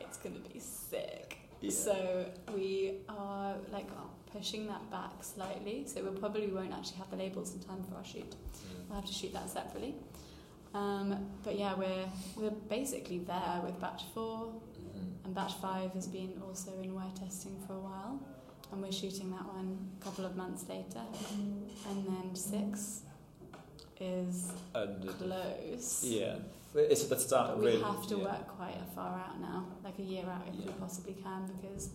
[0.00, 1.38] it's going to be sick.
[1.60, 1.70] Yeah.
[1.70, 3.86] So we are like
[4.32, 5.84] pushing that back slightly.
[5.86, 8.34] So we probably won't actually have the labels in time for our shoot.
[8.88, 9.94] We'll have to shoot that separately.
[10.74, 12.06] Um, but yeah, we're
[12.36, 15.24] we're basically there with batch four, Mhm.
[15.24, 18.20] and batch five has been also in wear testing for a while,
[18.70, 21.02] and we're shooting that one a couple of months later,
[21.88, 23.02] and then six
[24.00, 26.04] is And close.
[26.04, 26.36] Yeah,
[26.74, 27.50] it's at the start.
[27.50, 28.24] But we really, have to yeah.
[28.24, 31.90] work quite a far out now, like a year out if we possibly can, because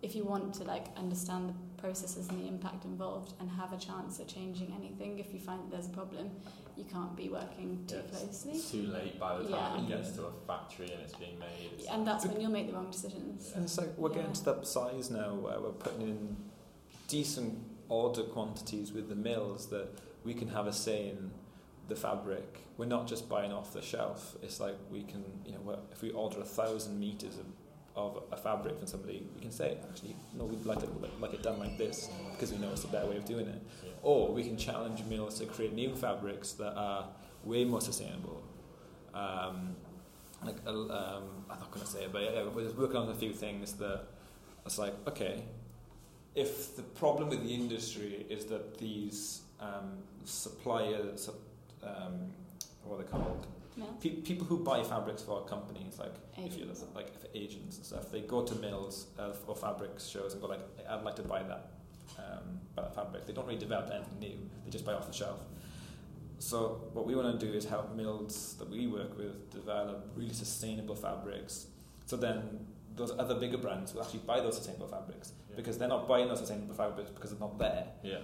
[0.00, 3.76] if you want to like understand the processes and the impact involved and have a
[3.76, 6.30] chance at changing anything, if you find that there's a problem,
[6.76, 8.52] you can't be working too Yeah, it's- closely.
[8.52, 9.96] It's too late by the time Yeah.
[9.96, 11.70] it gets to a factory and it's being made.
[11.78, 13.52] It's And that's when you'll make the wrong decisions.
[13.54, 16.36] And it's like we're getting to that size now where we're putting in
[17.08, 17.58] decent
[17.88, 19.88] order quantities with the mills that
[20.24, 21.30] we can have a say in
[21.88, 22.60] the fabric.
[22.76, 24.36] We're not just buying off the shelf.
[24.42, 28.36] It's like we can, you know, if we order a thousand meters of, of a
[28.36, 31.76] fabric from somebody, we can say, actually, no, we'd like it like it done like
[31.78, 33.62] this because we know it's a better way of doing it.
[33.84, 33.90] Yeah.
[34.02, 37.08] Or we can challenge mills to create new fabrics that are
[37.44, 38.42] way more sustainable.
[39.14, 39.74] Um,
[40.44, 43.08] like, uh, um, I'm not going to say it, but yeah, we're just working on
[43.08, 44.02] a few things that
[44.64, 45.42] it's like okay,
[46.34, 51.28] if the problem with the industry is that these um, suppliers,
[51.82, 52.30] um,
[52.84, 53.46] what are they called?
[53.76, 53.90] Mills?
[54.00, 56.84] Pe- people who buy fabrics for companies, like if you Agents.
[56.94, 60.48] like for agents and stuff, they go to mills uh, or fabrics shows and go
[60.48, 61.70] like, I'd like to buy that,
[62.18, 63.26] um, buy that fabric.
[63.26, 65.38] They don't really develop anything new; they just buy off the shelf.
[66.40, 70.32] So what we want to do is help mills that we work with develop really
[70.34, 71.66] sustainable fabrics.
[72.06, 72.66] So then
[72.96, 75.56] those other bigger brands will actually buy those sustainable fabrics Yeah.
[75.56, 77.86] because they're not buying those sustainable fabrics because they're not there.
[78.02, 78.18] Yeah.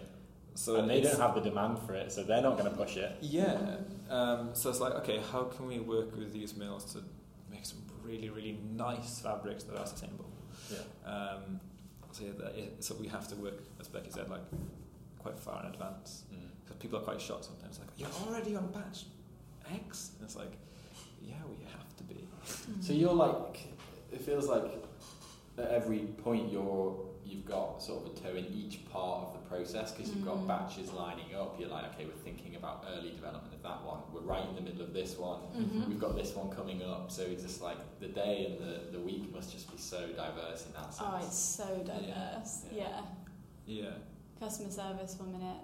[0.55, 2.97] So and they don't have the demand for it, so they're not going to push
[2.97, 3.17] it.
[3.21, 3.77] yeah.
[4.09, 7.03] Um, so it's like, okay, how can we work with these mills to
[7.51, 10.31] make some really, really nice fabrics that are sustainable?
[10.71, 11.11] Yeah.
[11.11, 11.61] Um,
[12.13, 14.43] so, yeah, that is, so we have to work, as Becky said, like
[15.19, 16.25] quite far in advance.
[16.33, 16.39] Mm.
[16.65, 19.07] Because people are quite shocked sometimes, like, you're already on batch
[19.73, 20.13] X?
[20.19, 20.53] And it's like,
[21.21, 22.29] yeah, we have to be.
[22.81, 23.67] So you're like,
[24.13, 24.65] it feels like
[25.59, 29.39] at every point you're you've got sort of a toe in each part of the
[29.49, 30.47] process because you've got Mm.
[30.47, 31.59] batches lining up.
[31.59, 34.01] You're like, okay, we're thinking about early development of that one.
[34.13, 35.41] We're right in the middle of this one.
[35.57, 35.89] Mhm.
[35.89, 37.11] We've got this one coming up.
[37.11, 40.67] So it's just like the day and the, the week must just be so diverse
[40.67, 41.09] in that sense.
[41.13, 42.65] Oh, it's so diverse.
[42.73, 43.03] Yeah.
[43.67, 43.83] Yeah.
[43.85, 43.91] Yeah,
[44.39, 45.57] Customer service one minute,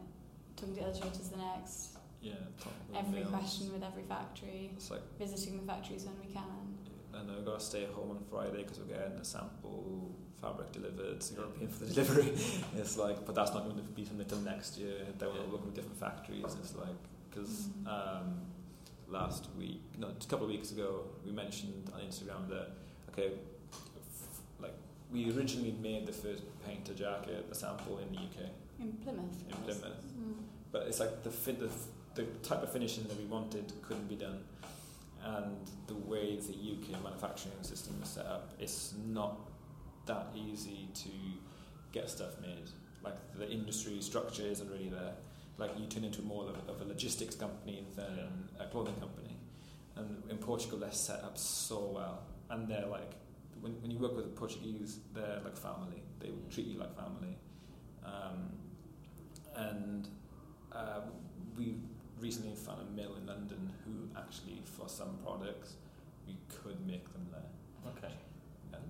[0.57, 1.99] talking to illustrators the next.
[2.23, 2.33] yeah.
[2.59, 4.71] top of the Every question with every factory.
[4.75, 6.60] It's like, Visiting the factories when we can.
[7.21, 10.11] I know we've got to stay home on Friday because we're getting a sample
[10.41, 12.33] fabric delivered, so you're paying for the delivery.
[12.77, 14.95] it's like, but that's not going to be something until next year.
[15.19, 15.47] Then we're Yeah.
[15.51, 16.45] working with different factories.
[16.61, 16.89] It's like,
[17.31, 17.87] because Mhm.
[17.87, 18.41] um,
[19.09, 22.69] last week, no, a couple of weeks ago, we mentioned on Instagram that,
[23.11, 23.33] okay,
[23.71, 24.75] f- like,
[25.13, 29.45] we originally made the first Paynter jacket, a sample in the UK, In Plymouth.
[29.51, 30.05] in Plymouth.
[30.19, 30.35] Mm.
[30.73, 34.09] But it's like the, fin- the, f- the type of finishing that we wanted couldn't
[34.09, 34.39] be done.
[35.23, 39.51] And the way the UK manufacturing system is set up, it's not
[40.07, 41.11] that easy to
[41.93, 42.71] get stuff made.
[43.03, 45.13] Like the industry structure isn't really there.
[45.59, 49.37] Like you turn into more of, of a logistics company than a clothing company.
[49.97, 52.23] And in Portugal, they're set up so well.
[52.49, 53.13] And they're like,
[53.61, 56.03] when, when you work with the Portuguese, they're like family.
[56.19, 57.37] They treat you like family.
[58.05, 58.53] Um,
[59.57, 60.09] and
[60.73, 61.01] uh,
[61.57, 61.77] we
[62.21, 65.75] recently found a mill in London who actually, for some products,
[66.27, 67.93] we could make them there.
[67.97, 68.13] Okay.
[68.75, 68.81] Um,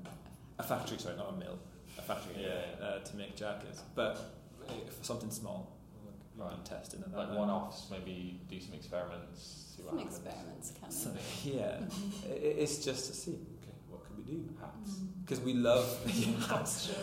[0.59, 1.59] a factory, sorry, not a mill.
[1.99, 2.49] A factory Yeah,
[2.79, 2.85] yeah.
[2.87, 3.83] Uh, to make jackets.
[3.95, 4.35] But
[4.69, 5.73] uh, for something small,
[6.05, 6.15] like,
[6.51, 6.65] we've Right.
[6.65, 7.13] testing it.
[7.15, 10.17] Like one offs, maybe do some experiments, see what Some happens.
[10.19, 10.97] experiments coming.
[10.97, 11.81] So, yeah,
[12.29, 14.49] i- i- it's just to see, okay, what can we do?
[14.61, 14.93] Hats.
[14.99, 15.07] Mm.
[15.25, 15.87] Because we love
[16.49, 16.93] hats.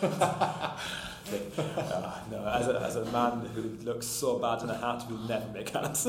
[1.58, 5.18] Uh, no, as a, as a man who looks so bad in a hat, we'll
[5.28, 6.06] never make hats.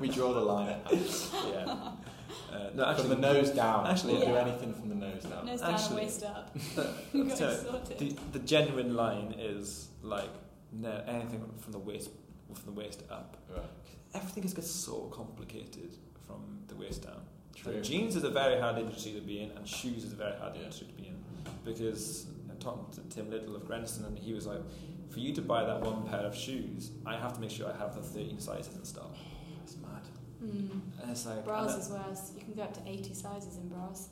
[0.00, 1.32] we draw the line at hats.
[1.50, 1.64] yeah.
[2.52, 3.84] Uh, no, from the nose down.
[3.84, 5.44] actually, we'll do anything from the nose down.
[5.46, 6.56] Nose down, Actually- waist up.
[6.78, 10.30] uh, Got it so the, the genuine line is like
[10.72, 12.10] no, anything from the waist
[12.54, 13.36] from the waist up.
[13.52, 13.64] Right.
[14.14, 16.00] Everything just gets so complicated from the waist
[17.66, 17.82] down.
[17.84, 20.36] So jeans is a very hard industry to be in, and shoes is a very
[20.38, 20.62] hard Yeah.
[20.62, 21.16] industry to be in
[21.64, 24.60] because I'm talking to Tim Little of Grenson, and he was like,
[25.10, 27.76] for you to buy that one pair of shoes, I have to make sure I
[27.76, 29.14] have the 13 sizes in stock.
[29.62, 30.02] It's mad.
[30.44, 30.80] Mm.
[31.02, 32.32] And it's like Bras and is worse.
[32.36, 34.08] You can go up to 80 sizes in bras.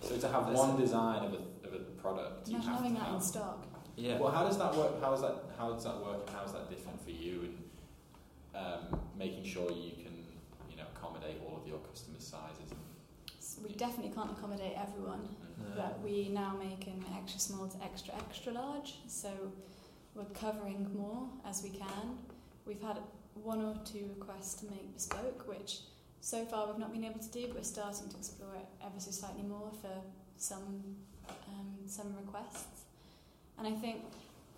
[0.00, 3.06] So to have one design of a, of a product, you have having to that
[3.06, 3.14] have.
[3.16, 3.66] in stock.
[3.96, 4.18] yeah.
[4.18, 5.00] Well, how does that work?
[5.02, 5.36] How is that?
[5.58, 6.26] How does that work?
[6.26, 7.48] And how is that different for you?
[8.54, 8.62] And
[8.92, 10.14] um, making sure you can,
[10.70, 12.70] you know, accommodate all of your customers' sizes.
[13.38, 15.28] S- We definitely can't accommodate everyone,
[15.58, 15.64] No.
[15.76, 19.30] but we now make an extra small to extra extra large, so
[20.14, 22.18] we're covering more as we can.
[22.66, 22.98] We've had
[23.42, 25.80] one or two requests to make bespoke, which
[26.20, 28.98] so far we've not been able to do, but we're starting to explore it ever
[29.00, 29.96] so slightly more for
[30.36, 30.82] some
[31.48, 32.82] um, some requests.
[33.58, 34.02] And I think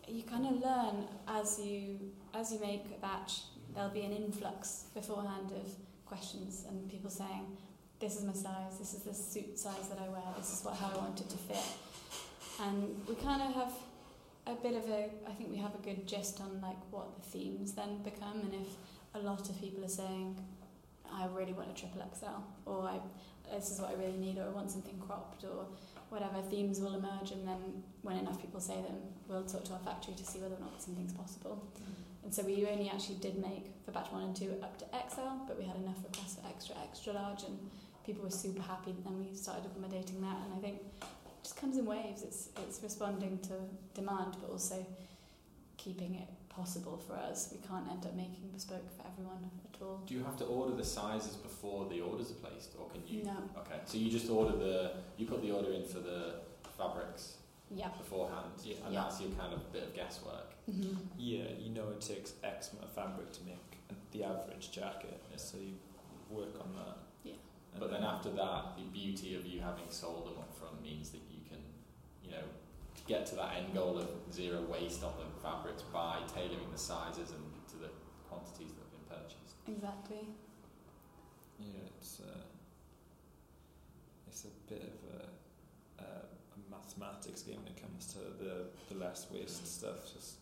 [0.09, 1.99] you kind of learn as you
[2.35, 3.43] as you make a batch.
[3.74, 5.70] There'll be an influx beforehand of
[6.07, 7.45] questions and people saying,
[7.98, 8.78] "This is my size.
[8.78, 10.23] This is the suit size that I wear.
[10.36, 11.66] This is what how I want it to fit."
[12.60, 13.73] And we kind of have
[14.47, 15.10] a bit of a.
[15.27, 18.55] I think we have a good gist on like what the themes then become, and
[18.55, 18.77] if
[19.14, 20.39] a lot of people are saying,
[21.10, 23.01] "I really want a triple XL," or "I
[23.51, 25.66] this is what I really need," or "I want something cropped," or
[26.10, 28.98] whatever themes will emerge, and then when enough people say them,
[29.28, 31.62] we'll talk to our factory to see whether or not something's possible.
[31.74, 32.24] Mm-hmm.
[32.24, 35.47] And so we only actually did make for batch one and two up to XL,
[35.47, 37.59] but we had enough requests for extra, extra large, and
[38.07, 38.95] people were super happy.
[39.05, 41.07] Then we started accommodating that, and I think it
[41.43, 42.23] just comes in waves.
[42.23, 43.55] It's it's responding to
[43.95, 44.87] demand, but also
[45.77, 47.51] keeping it possible for us.
[47.53, 50.01] We can't end up making bespoke for everyone at all.
[50.07, 53.24] Do you have to order the sizes before the orders are placed, or can you?
[53.24, 53.37] No.
[53.59, 54.93] Okay, so you just order the.
[55.19, 56.37] You put the order in for the
[56.78, 57.35] fabrics,
[57.74, 57.89] Yeah.
[57.99, 58.77] beforehand, Yeah.
[58.85, 59.03] and Yeah.
[59.03, 60.53] that's your kind of bit of guesswork.
[60.66, 63.78] hmm Yeah, you know it takes X amount of fabric to make
[64.12, 65.74] the average jacket, so you
[66.31, 66.97] work on that.
[67.77, 67.81] Yeah.
[67.81, 71.11] And But then after that, the beauty of you having sold them up front means
[71.11, 71.59] that you can,
[72.24, 72.44] you know,
[73.07, 77.31] get to that end goal of zero waste on the fabrics by tailoring the sizes
[77.31, 77.90] and to the
[78.28, 79.55] quantities that have been purchased.
[79.69, 80.28] Exactly.
[81.61, 82.40] Yeah, it's uh,
[84.28, 88.98] it's a bit of a, a, a mathematics game when it comes to the the
[89.03, 90.03] less waste stuff.
[90.12, 90.36] Just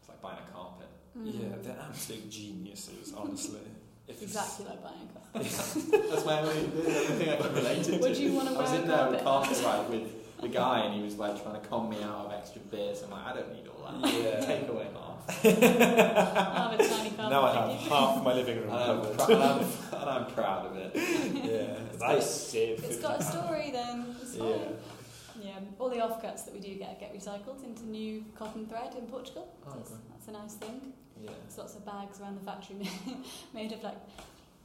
[0.00, 0.88] It's like buying a carpet.
[1.16, 1.26] Mm.
[1.34, 3.60] yeah, they're absolute geniuses, honestly.
[4.08, 6.08] If It's it's- exactly like buying a car.
[6.10, 7.98] That's my only, the only thing I can relate it to.
[7.98, 9.62] Would you want to I was in there with Carter, carpet?
[9.64, 12.60] carpet with the guy, and he was like trying to con me out of extra
[12.62, 13.02] beers.
[13.02, 14.12] I'm like, I don't need all that.
[14.14, 14.40] Yeah.
[14.46, 15.44] Take away half.
[15.44, 17.30] I have a tiny carpet.
[17.30, 19.18] now I have half my living room And I'm, covered.
[19.18, 19.60] pr- and, I'm,
[20.00, 20.92] and I'm proud of it.
[21.44, 22.82] yeah, that's safe.
[22.82, 24.06] It's got a story then.
[24.22, 24.76] It's fine.
[25.40, 25.48] Yeah.
[25.48, 29.06] Yeah, all the offcuts that we do get get recycled into new cotton thread in
[29.06, 29.54] Portugal.
[29.66, 30.00] Oh, that's, okay.
[30.10, 30.92] that's a nice thing.
[31.22, 31.30] Yeah.
[31.42, 32.76] There's lots of bags around the factory
[33.54, 33.96] made of like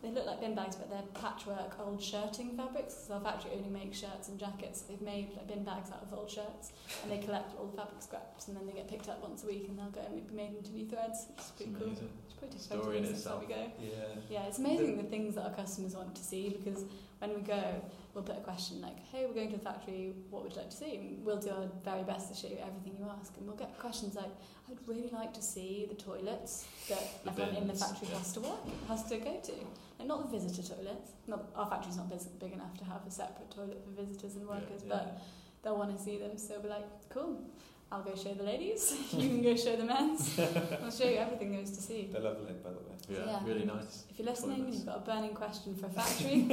[0.04, 2.94] they look like bin bags, but they're patchwork old shirting fabrics.
[2.96, 4.82] Because our factory only makes shirts and jackets.
[4.82, 8.02] They've made like bin bags out of old shirts, and they collect all the fabric
[8.02, 10.36] scraps, and then they get picked up once a week, and they'll go and be
[10.36, 11.28] made into new threads.
[11.40, 11.88] Is pretty cool.
[11.88, 12.10] Amazing.
[12.26, 13.48] It's pretty Story in expensive, so itself.
[13.48, 13.72] we go.
[13.80, 14.20] Yeah.
[14.30, 16.84] Yeah, it's amazing the things that our customers want to see because
[17.24, 17.82] when we go,
[18.14, 20.14] we'll put a question like, "Hey, we're going to the factory.
[20.30, 22.60] What would you like to see?" And we'll do our very best to show you
[22.70, 24.34] everything you ask, and we'll get questions like,
[24.70, 28.42] "I'd really like to see the toilets that The everyone in the factory has to
[28.42, 29.54] work, has to go to,
[30.00, 31.14] and not the visitor toilets.
[31.28, 34.84] Not our factory's not big, enough to have a separate toilet for visitors and workers,
[34.84, 35.22] but
[35.62, 36.38] they'll want to see them.
[36.38, 37.34] So we're like, "Cool."
[37.94, 38.96] I'll go show the ladies.
[39.14, 40.40] you can go show the men's.
[40.84, 42.10] I'll show you everything there is to see.
[42.12, 42.96] They're lovely, by the way.
[43.08, 43.40] Yeah, Yeah.
[43.46, 44.06] really nice.
[44.10, 46.48] If you're listening and you've got a burning question for a factory,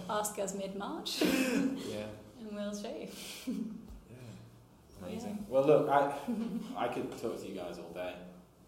[0.10, 2.04] ask us mid March Yeah.
[2.38, 3.08] and we'll show you.
[3.46, 5.06] Yeah.
[5.08, 5.46] Amazing.
[5.48, 6.12] Well, look, I
[6.76, 8.14] I could talk to you guys all day,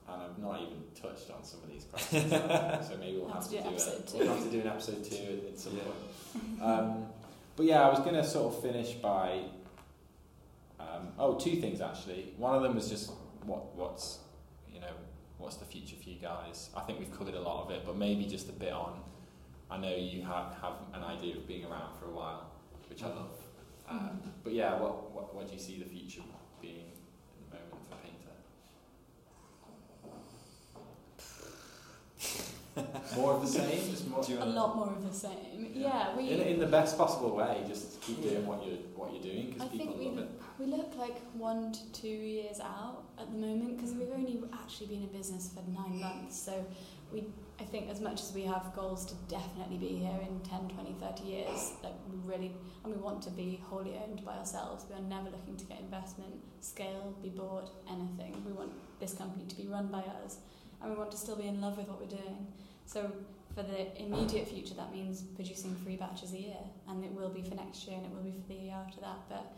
[0.09, 2.31] and I've not even touched on some of these questions.
[2.31, 4.07] so maybe we'll Have have, to to, do do episode it.
[4.09, 4.19] two.
[4.19, 5.17] We'll have to do an episode two
[5.47, 6.63] at, at some point.
[6.63, 7.07] Um,
[7.57, 9.43] but yeah, I was going to sort of finish by
[10.79, 12.35] um, oh, two things actually.
[12.37, 13.11] One of them was just
[13.45, 14.19] what what's
[14.73, 14.95] you know
[15.39, 16.71] what's the future for you guys.
[16.77, 19.01] I think we've covered a lot of it, but maybe just a bit on.
[19.71, 22.51] I know you have have an idea of being around for a while,
[22.89, 23.31] which I love.
[23.89, 26.23] Um, but yeah, what, what what do you see the future
[26.61, 27.97] being at the moment for
[32.77, 32.93] Paynter?
[33.15, 35.71] More of the same, just more you A lot more of the same.
[35.75, 36.31] Yeah, we.
[36.31, 37.63] in, in the best possible way.
[37.67, 40.31] Just keep doing what you're what you're doing I because people think we love it.
[40.59, 44.87] we look like one to two years out at the moment because we've only actually
[44.89, 46.41] been in business for nine months.
[46.41, 46.65] So
[47.13, 47.25] we,
[47.61, 50.97] I think, as much as we have goals to definitely be here in 10, 20,
[51.01, 52.53] 30 years, like we really,
[52.85, 54.85] and we want to be wholly owned by ourselves.
[54.89, 58.43] We are never looking to get investment, scale, be bought, anything.
[58.45, 60.39] We want this company to be run by us,
[60.83, 62.49] and we want to still be in love with what we're doing.
[62.87, 63.11] So
[63.55, 67.43] for the immediate future, that means producing three batches a year, and it will be
[67.43, 69.19] for next year, and it will be for the year after that.
[69.29, 69.53] But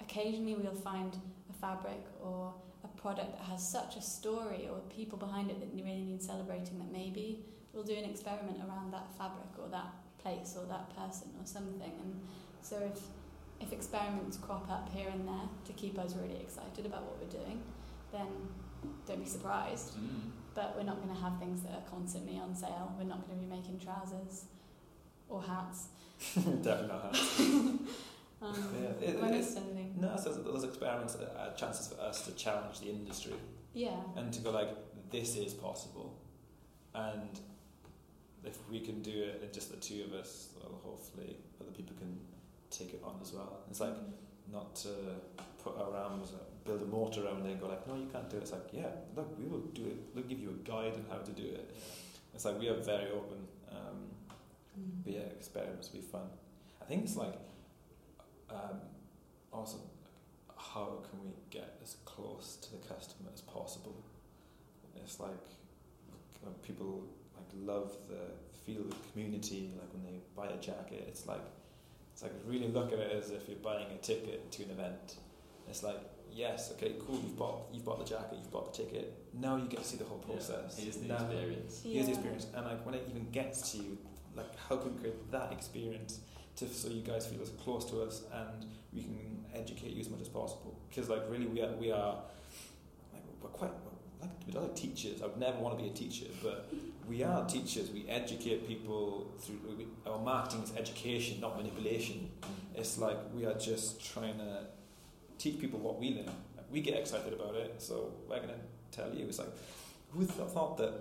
[0.00, 1.16] occasionally, we'll find
[1.48, 2.54] a fabric or
[2.84, 6.78] a product that has such a story or people behind it that really need celebrating.
[6.78, 11.28] That maybe we'll do an experiment around that fabric or that place or that person
[11.40, 11.92] or something.
[12.02, 12.20] And
[12.60, 13.00] so if
[13.60, 17.40] if experiments crop up here and there to keep us really excited about what we're
[17.40, 17.60] doing,
[18.12, 18.28] then
[19.06, 20.37] don't be surprised Mm.
[20.58, 22.92] But we're not going to have things that are constantly on sale.
[22.98, 24.46] We're not going to be making trousers
[25.28, 25.86] or hats.
[26.34, 27.18] Definitely not.
[28.40, 30.00] Um, Yeah, it- it-.
[30.00, 33.32] No, so those experiments are chances for us to challenge the industry
[33.74, 34.68] Yeah, and to go like,
[35.10, 36.14] this is possible,
[36.94, 37.40] and
[38.44, 41.96] if we can do it, and just the two of us, well, hopefully other people
[41.96, 42.16] can
[42.70, 43.58] take it on as well.
[43.70, 43.96] It's like
[44.52, 44.90] not to
[45.64, 46.28] put our arms,
[46.68, 48.42] build a motor around it and go like, no, you can't do it.
[48.44, 49.98] It's like, yeah, look, we will do it.
[50.14, 51.66] We'll give you a guide on how to do it.
[52.34, 53.40] It's like we are very open.
[53.70, 53.98] Um,
[54.78, 55.02] Mm.
[55.04, 56.28] but yeah, experiments will be fun.
[56.80, 57.34] I think it's like
[58.50, 58.78] um,
[59.52, 59.78] also
[60.56, 63.96] how can we get as close to the customer as possible?
[65.02, 65.44] It's like
[66.46, 67.02] uh, people
[67.36, 68.22] like love the
[68.64, 69.72] feel of the community.
[69.80, 71.46] Like when they buy a jacket, it's like
[72.12, 75.16] it's like really look at it as if you're buying a ticket to an event.
[75.68, 76.00] It's like
[76.32, 77.16] yes, okay, cool.
[77.16, 79.14] You've bought you've bought the jacket, you've bought the ticket.
[79.34, 80.76] Now you get to see the whole process.
[80.78, 81.80] Yeah, here's the Now- experience.
[81.84, 83.98] here's the experience and like when it even gets to you
[84.36, 86.20] like how can we create that experience
[86.56, 90.08] to so you guys feel as close to us and we can educate you as
[90.10, 92.14] much as possible because like really we are we are
[93.12, 95.92] like we're quite we're like we're like teachers I would never want to be a
[95.92, 96.70] teacher but
[97.08, 102.30] we are teachers we educate people through we, our marketing is education not manipulation
[102.76, 104.66] it's like we are just trying to
[105.38, 106.30] teach people what we learn.
[106.70, 108.60] We get excited about it, so we're going to
[108.90, 109.26] tell you.
[109.26, 109.48] It's like,
[110.10, 110.92] who thought that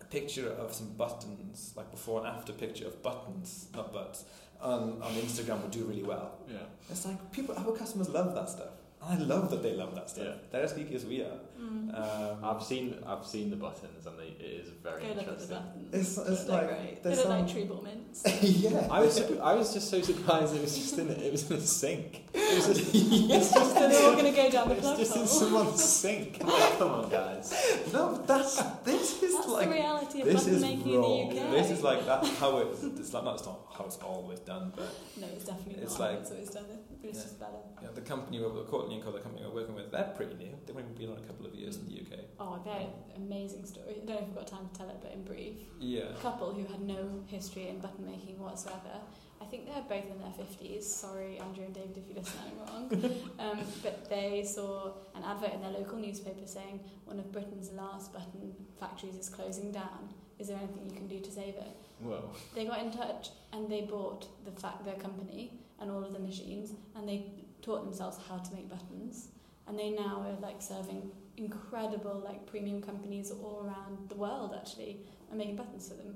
[0.00, 4.24] a picture of some buttons, like before and after picture of buttons, not butts,
[4.60, 6.38] on, on Instagram would do really well?
[6.48, 6.58] Yeah.
[6.90, 8.74] It's like people, our customers love that stuff.
[9.08, 10.24] And I love that they love that stuff.
[10.26, 10.34] Yeah.
[10.50, 11.38] They're as geeky as we are.
[11.60, 11.92] Mm.
[11.98, 15.24] Um, I've seen I've seen the buttons and they, it is very Go look at
[15.26, 15.86] the interesting.
[15.92, 17.02] It's- it's They're like- great.
[17.02, 18.42] They there's look like some- Trebor mints.
[18.42, 18.86] yeah.
[18.90, 21.56] I was I was just so surprised it was just in a, it was in
[21.56, 22.24] a sink.
[22.34, 24.98] It was just, it's just in, they're all going to go down the it's plug
[24.98, 26.42] just in someone's sink.
[26.44, 27.52] Like, come on, guys.
[27.92, 31.30] No, that's this is That's like the reality of this is making wrong.
[31.30, 31.50] in the UK.
[31.52, 32.68] This is like that's how it.
[32.70, 33.34] It's not.
[33.34, 34.88] It's not how it's always done, but
[35.20, 36.10] No, it's definitely It's not.
[36.12, 36.64] like- it's always done
[37.02, 37.24] it, but it's Yeah.
[37.24, 37.52] just better.
[37.82, 40.54] know, the company we're Courtney and Co, the company we're working with, they're pretty new.
[40.66, 42.24] They've only been on a couple of years in the UK.
[42.38, 42.88] Oh, I bet.
[43.16, 43.96] Amazing story.
[44.02, 45.56] I don't know if we've got time to tell it, but in brief.
[45.80, 46.04] Yeah.
[46.10, 49.00] A couple who had no history in button making whatsoever.
[49.40, 50.84] I think they're both in their 50s.
[50.84, 53.20] Sorry, Andrew and David, if you listen, I'm wrong.
[53.40, 58.12] um, but they saw an advert in their local newspaper saying one of Britain's last
[58.12, 60.14] button factories is closing down.
[60.38, 61.76] Is there anything you can do to save it?
[62.00, 62.30] Whoa.
[62.54, 66.18] They got in touch and they bought the fact their company and all of the
[66.18, 67.26] machines and they
[67.60, 69.28] taught themselves how to make buttons
[69.66, 75.00] and they now are like serving incredible like premium companies all around the world actually
[75.28, 76.14] and making buttons for them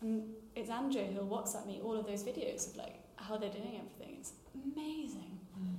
[0.00, 0.24] and
[0.56, 4.16] it's Andrew who'll WhatsApp me all of those videos of like how they're doing everything
[4.18, 4.32] it's
[4.74, 5.74] amazing hmm.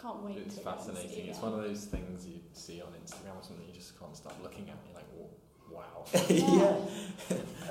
[0.00, 1.26] can't wait It's to go see fascinating.
[1.28, 3.66] It's one of those things you see on Instagram or something.
[3.66, 4.76] You just can't stop looking at.
[4.86, 5.28] You're like, "Whoa,
[5.72, 6.04] wow.
[6.28, 6.74] yeah.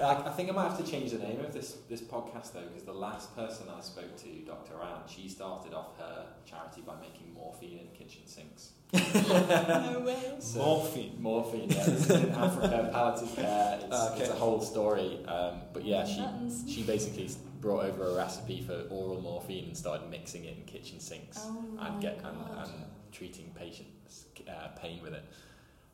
[0.01, 2.61] I, I think I might have to change the name of this this podcast though,
[2.61, 4.73] because the last person I spoke to, Dr.
[4.81, 8.71] Anne, she started off her charity by making morphine in kitchen sinks.
[8.93, 11.15] no way So- Morphine.
[11.21, 11.83] Morphine, yeah.
[11.85, 13.79] This is in Africa, palliative care.
[13.83, 14.21] It's, okay.
[14.21, 15.23] it's a whole story.
[15.25, 16.65] Um, but yeah, she Buttons.
[16.67, 17.29] she basically
[17.61, 21.63] brought over a recipe for oral morphine and started mixing it in kitchen sinks oh
[21.79, 22.71] and get and, and
[23.11, 25.23] treating patients' uh, pain with it.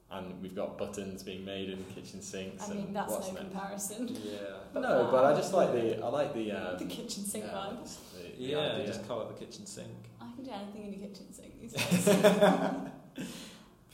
[0.10, 2.64] And we've got buttons being made in kitchen sinks.
[2.70, 3.52] I mean and that's what's no next?
[3.52, 4.40] comparison Yeah.
[4.82, 7.84] No, but I just like the I like the um, the kitchen sink yeah, vibe
[7.84, 8.58] the- the Yeah.
[8.60, 8.88] idea.
[8.88, 9.90] Just call it the kitchen sink.
[10.22, 12.08] I can do anything in the kitchen sink these days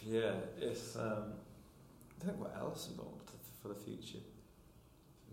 [0.06, 0.32] Yeah.
[0.60, 0.96] It's.
[0.96, 1.34] Um,
[2.22, 3.08] I think what else is on
[3.62, 4.20] for the future.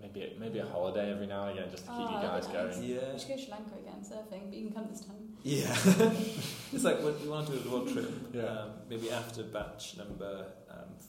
[0.00, 2.46] maybe a, maybe a holiday every now and again just to keep Oh, you guys
[2.48, 2.82] that'd going.
[2.88, 3.12] Yeah.
[3.12, 5.28] We should go to Sri Lanka again surfing, but you can come this time.
[5.42, 5.68] Yeah.
[6.72, 8.10] it's like when you want to do a road trip.
[8.32, 8.42] Yeah.
[8.42, 10.44] Um, maybe after batch number um,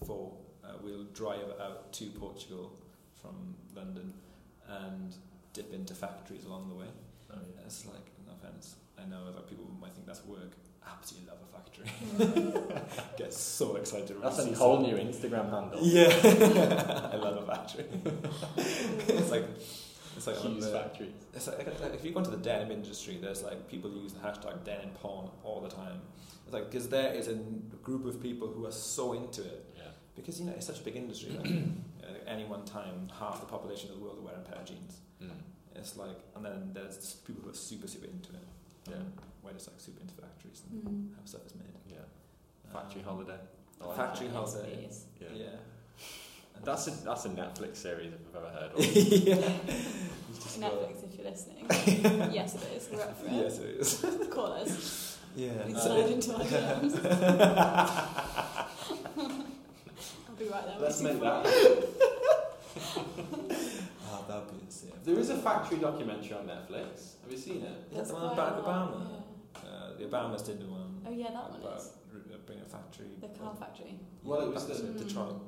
[0.06, 0.34] four,
[0.64, 2.72] uh, we'll drive out to Portugal
[3.22, 4.14] from London
[4.68, 5.16] and
[5.54, 6.88] dip into factories along the way.
[7.32, 7.62] Oh, yeah.
[7.66, 10.52] It's like, no offense, I know that people might think that's work.
[10.86, 12.72] Absolutely love a factory.
[13.18, 14.18] Get so excited.
[14.22, 15.80] That's a whole new Instagram handle.
[15.82, 17.86] Yeah, I love a factory.
[18.58, 19.46] it's like
[20.18, 21.12] it's like on Hughes the, factories.
[21.34, 24.20] it's like, like if you go into the denim industry, there's like people use the
[24.20, 26.02] hashtag denim porn all the time.
[26.46, 27.36] It's like because there is a
[27.84, 29.66] group of people who are so into it.
[30.16, 31.32] Because you know it's such a big industry.
[31.38, 31.46] Like,
[32.04, 34.66] at any one time, half the population of the world are wearing a pair of
[34.66, 34.98] jeans.
[35.22, 35.30] Mm.
[35.76, 38.48] It's like, and then there's people who are super super into it.
[38.90, 38.96] Yeah.
[38.98, 41.16] Um, where it's like super into factories and Mm.
[41.18, 41.74] how stuff is made.
[41.90, 42.06] Yeah.
[42.74, 43.40] Factory Um, holiday.
[43.80, 44.76] Like Factory Yes, holiday.
[44.76, 45.06] please.
[45.20, 45.28] Yeah.
[45.34, 45.46] Yeah.
[46.64, 48.84] That's a that's a Netflix series if I've ever heard one.
[48.94, 49.36] yeah.
[49.36, 51.66] You just go- Netflix, if you're listening.
[52.32, 52.88] yes, it is.
[52.92, 53.32] We're up for it.
[53.34, 54.04] Yes, it is.
[54.30, 55.18] Call us.
[55.36, 55.54] Yeah.
[55.64, 56.94] Please Uh, slide into our DMs.
[60.42, 60.80] I'll be right there.
[60.80, 61.88] Let's make that.
[64.14, 64.92] Ah, that'd be insane.
[65.06, 67.14] There is a factory documentary on Netflix.
[67.24, 67.70] Have you seen it?
[67.90, 67.98] you.
[67.98, 69.24] That's the one about a lot, Obama?
[69.56, 71.02] Uh, the Obamas did the one.
[71.08, 73.06] Oh yeah, that one about is r- uh, a factory.
[73.22, 74.00] the car factory.
[74.24, 75.42] Well, it was back the- to Detroit.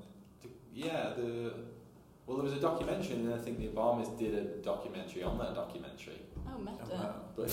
[0.73, 1.53] Yeah, the
[2.25, 5.37] well, there was a documentary, and then I think the Obamas did a documentary on
[5.39, 6.21] that documentary.
[6.55, 6.77] Oh, meta.
[6.91, 7.15] Oh, wow.
[7.35, 7.49] But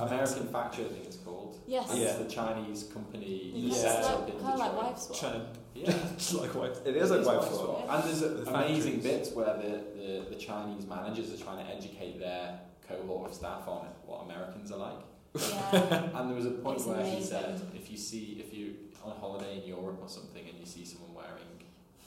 [0.10, 1.58] American Factory, I think it's called.
[1.66, 1.90] Yes.
[1.90, 2.08] And Yeah.
[2.08, 3.74] It's the Chinese company Yeah.
[3.74, 4.84] set It's up like, in kind of like Detroit.
[4.92, 5.18] wife swap.
[5.20, 6.06] Trying Yeah.
[6.14, 6.76] it's like white.
[6.84, 7.86] It is like white swap.
[7.90, 9.02] And there's a, The amazing factories.
[9.18, 13.68] bits where the, the, the Chinese managers are trying to educate their cohort of staff
[13.68, 15.00] on what Americans are like.
[15.38, 16.10] Yeah.
[16.16, 18.74] And there was a point It's where he said, if you see, if you're
[19.04, 21.54] on holiday in Europe or something and you see someone wearing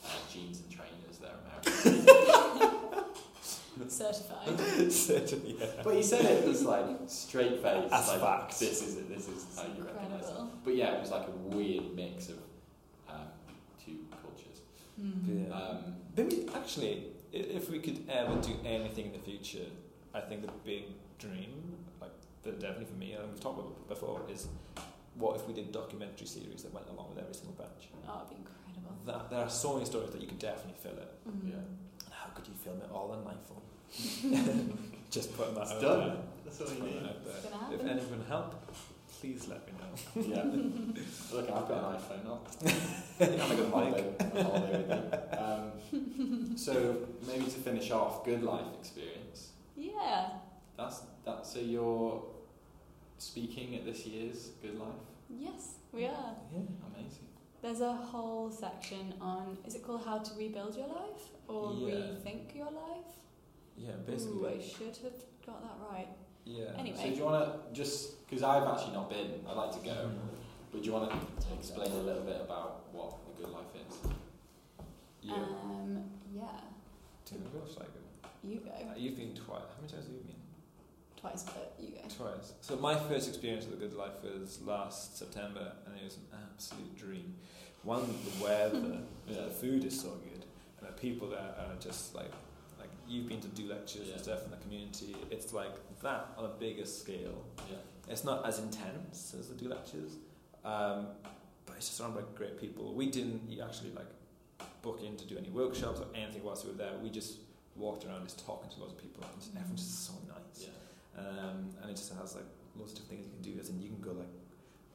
[0.06, 1.73] uh, jeans and trainers, they're American.
[3.88, 4.92] Certified.
[4.92, 5.66] Certainly, yeah.
[5.84, 8.60] but he said it was like straight face, As like facts.
[8.60, 10.30] this is it, this is how you recognise it.
[10.30, 10.52] Incredible.
[10.64, 12.38] But yeah, it was like a weird mix of
[13.10, 13.28] um,
[13.84, 14.62] two cultures.
[15.02, 15.48] Mm.
[15.50, 15.56] Yeah.
[15.56, 19.66] Um, Maybe actually, if we could ever do anything in the future,
[20.14, 20.84] I think the big
[21.18, 22.12] dream, like
[22.44, 24.48] the, definitely for me, and we've talked about it before, is
[25.16, 27.90] what if we did documentary series that went along with every single batch?
[28.08, 28.96] Oh, it'd be incredible.
[29.06, 31.12] That, there are so many stories that you could definitely fill it.
[31.28, 31.50] Mm.
[31.50, 31.56] Yeah.
[32.36, 34.78] And how could you film it all on an iPhone?
[35.12, 36.00] Just putting that it's out done.
[36.00, 36.18] there.
[36.46, 37.04] That's all you need.
[37.04, 37.80] out there.
[37.80, 38.76] If anyone can help,
[39.20, 40.36] please let me know.
[40.36, 40.44] yeah.
[41.36, 42.26] Look, I've got an iPhone.
[43.22, 45.38] I'll have a good holiday, holiday with you.
[45.38, 46.98] Um, so
[47.28, 49.50] maybe to finish off, good life experience.
[49.76, 50.30] Yeah.
[50.78, 51.46] That's that.
[51.46, 52.24] So you're
[53.20, 54.88] speaking at this year's Good Life.
[55.30, 56.36] Yes, we are.
[56.52, 56.60] Yeah.
[56.96, 57.23] Amazing.
[57.64, 61.94] There's a whole section on is it called how to rebuild your life or Yeah.
[61.96, 63.16] rethink your life?
[63.78, 64.58] Yeah, Ooh, basically.
[64.58, 65.16] I should have
[65.46, 66.10] got that right.
[66.44, 66.76] yeah.
[66.78, 66.98] Anyway.
[66.98, 69.46] So do you want to just because I've actually not been.
[69.48, 70.12] I'd like to go,
[70.74, 71.18] but do you want to
[71.58, 74.12] explain a little bit about what a good life is?
[75.22, 75.36] Yeah.
[75.36, 76.04] Um,
[76.36, 76.42] yeah.
[77.32, 77.88] You know, gosh, like,
[78.44, 79.62] You go uh, you've been twice.
[79.74, 80.43] How many times have you been?
[81.24, 82.02] Twice, but you go.
[82.26, 82.54] Twice.
[82.62, 86.40] So my first experience of the good life was last September, and it was an
[86.54, 87.36] absolute dream.
[87.84, 89.44] One, the weather, Yeah.
[89.46, 90.46] the food is so good,
[90.80, 92.32] and the people there are just like,
[92.80, 94.14] like you've been to do lectures Yeah.
[94.16, 95.16] and stuff in the community.
[95.32, 95.72] It's like
[96.02, 97.44] that on a bigger scale.
[97.70, 97.78] Yeah.
[98.10, 100.12] It's not as intense as the do lectures,
[100.66, 101.08] um,
[101.66, 102.94] but it's just surrounded by great people.
[102.94, 104.08] We didn't actually like
[104.82, 106.92] book in to do any workshops or anything whilst we were there.
[107.02, 107.38] We just
[107.78, 110.64] walked around just talking to lots of people, and just, everyone's just so nice.
[110.68, 110.68] Yeah.
[111.18, 112.46] Um, and it just has like
[112.76, 113.60] loads of different things you can do.
[113.60, 114.34] As in, you can go like,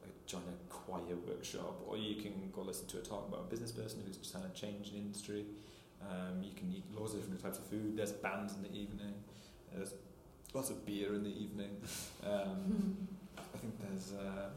[0.03, 3.51] like join a choir workshop, or you can go listen to a talk about a
[3.51, 5.45] business person who's just trying to change an industry.
[6.03, 7.97] Um, you can eat lots of different types of food.
[7.97, 9.15] There's bands in the evening.
[9.75, 9.95] There's
[10.55, 11.77] lots of beer in the evening.
[12.25, 13.09] Um,
[13.39, 14.53] I think there's um,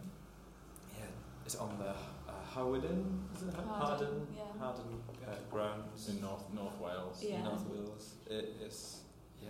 [0.98, 1.06] yeah,
[1.46, 4.44] it's on the uh, Hawarden, is it Harden, Harden, yeah.
[4.60, 4.84] Harden
[5.28, 7.24] uh, grounds In North North Wales.
[7.24, 7.44] Yeah.
[7.44, 8.16] North Wales.
[8.30, 9.02] It is
[9.42, 9.50] yeah,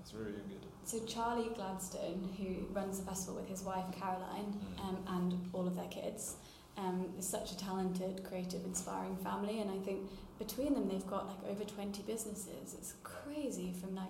[0.00, 0.67] it's really, really good.
[0.88, 4.88] So Charlie Gladstone, who runs the festival with his wife Caroline Mm.
[4.88, 6.36] um, and all of their kids,
[6.78, 9.60] um, is such a talented, creative, inspiring family.
[9.60, 10.08] And I think
[10.38, 12.72] between them, they've got like over 20 businesses.
[12.72, 14.08] It's crazy from like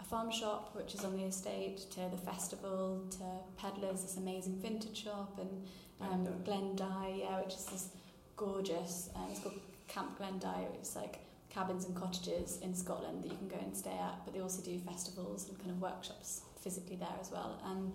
[0.00, 3.24] a farm shop, which is on the estate, to the festival, to
[3.56, 5.66] Pedlars, this amazing vintage shop, and
[6.00, 7.88] um, Glen Dye, yeah, which is this
[8.36, 9.58] gorgeous, um, it's called
[9.88, 11.18] Camp Glen Dye, which is like
[11.52, 14.62] cabins and cottages in Scotland that you can go and stay at, but they also
[14.62, 17.60] do festivals and kind of workshops physically there as well.
[17.66, 17.92] And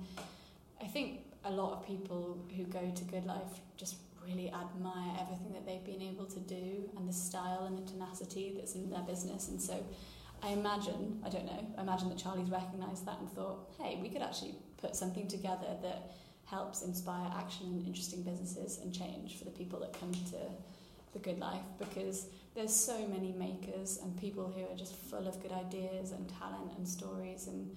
[0.81, 5.53] I think a lot of people who go to Good Life just really admire everything
[5.53, 9.01] that they've been able to do and the style and the tenacity that's in their
[9.01, 9.47] business.
[9.47, 9.83] And so
[10.43, 14.09] I imagine, I don't know, I imagine that Charlie's recognised that and thought, hey, we
[14.09, 16.11] could actually put something together that
[16.45, 20.37] helps inspire action and interesting businesses and change for the people that come to
[21.13, 22.27] the good life because
[22.57, 26.73] there's so many makers and people who are just full of good ideas and talent
[26.75, 27.69] and stories and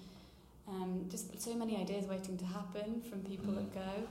[0.66, 4.08] um, just so many ideas waiting to happen from people that go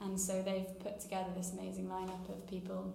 [0.00, 2.94] and so they've put together this amazing lineup of people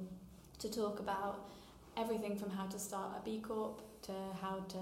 [0.59, 1.49] to talk about
[1.97, 4.77] everything from how to start a B Corp to how to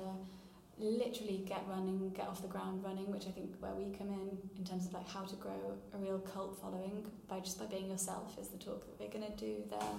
[0.77, 4.38] literally get running, get off the ground running, which I think where we come in
[4.57, 7.89] in terms of like how to grow a real cult following by just by being
[7.89, 9.95] yourself is the talk that we're going to do there.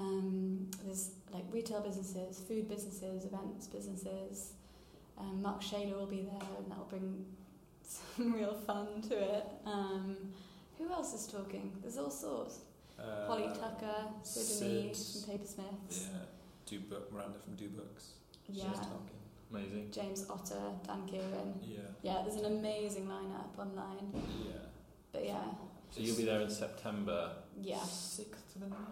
[0.00, 4.52] Um, there's like retail businesses, food businesses, events businesses.
[5.18, 7.24] Um, Mark Shayler will be there, and that'll bring
[7.82, 9.46] some real fun to it.
[9.66, 10.16] Um,
[10.78, 11.72] who else is talking?
[11.82, 12.60] There's all sorts.
[12.98, 16.08] Uh, Holly Tucker, Sid Mead Sid, from Papersmiths.
[16.12, 16.18] Yeah,
[16.66, 18.10] do book Miranda from Do Books.
[18.48, 18.64] Yeah.
[18.70, 19.16] She's talking.
[19.52, 19.88] Amazing.
[19.90, 21.54] James Otter, Dan Kieran.
[21.62, 24.12] Yeah, Yeah, there's an amazing lineup online.
[24.44, 24.52] yeah.
[25.12, 25.42] But yeah,
[25.90, 27.32] So you'll be there in September.
[27.60, 28.86] yeah, Sixth of the month.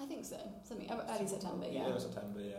[0.00, 0.36] I think so.
[0.64, 1.66] Something early September.
[1.70, 2.40] Yeah, Yeah, September.
[2.40, 2.54] Yeah.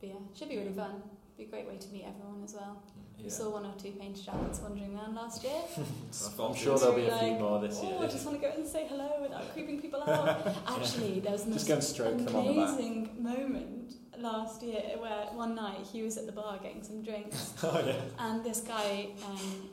[0.00, 1.02] but yeah, should be really fun.
[1.38, 2.82] Be a great way to meet everyone as well.
[3.16, 3.24] yeah.
[3.24, 5.62] We saw one or two Paynter jackets wandering around last year.
[6.38, 8.52] I'm sure there'll be a few Like, more this oh, I just want to go
[8.54, 10.46] and say hello without creeping people out.
[10.66, 14.82] Actually, there was Just this go and stroke them on the amazing moment last year
[14.98, 17.94] where one night he was at the bar getting some drinks oh yeah.
[18.20, 19.68] and this guy um,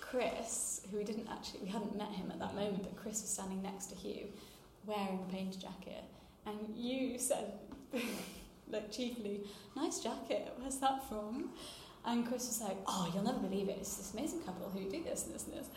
[0.00, 3.30] Chris who we didn't actually we hadn't met him at that moment but Chris was
[3.30, 4.26] standing next to Hugh
[4.84, 6.04] wearing a Paynter jacket
[6.46, 7.52] and you said
[8.70, 9.42] like cheekily,
[9.76, 11.50] nice jacket where's that from?
[12.06, 13.78] And Chris was like oh you'll never believe it.
[13.80, 15.68] It's this amazing couple who do this and this and this.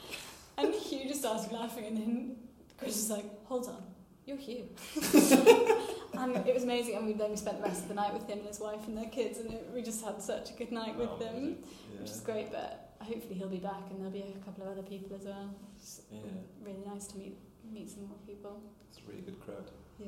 [0.58, 2.36] And Hugh just started laughing and then
[2.78, 3.84] Chris was like hold on
[4.26, 4.68] you're Hugh.
[6.14, 8.28] And it was amazing and we then we spent the rest of the night with
[8.28, 10.72] him and his wife and their kids and it, we just had such a good
[10.72, 11.64] night with Oh, them amazing.
[12.02, 14.82] which is great but hopefully he'll be back and there'll be a couple of other
[14.82, 15.54] people as well.
[15.76, 16.22] It's Yeah.
[16.64, 17.38] really nice to meet
[17.72, 18.60] meet some more people.
[18.90, 19.70] It's a really good crowd.
[20.00, 20.08] yeah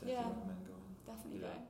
[0.00, 0.28] Definitely Yeah.
[0.32, 0.94] recommend going.
[1.06, 1.54] definitely Yeah.
[1.54, 1.69] go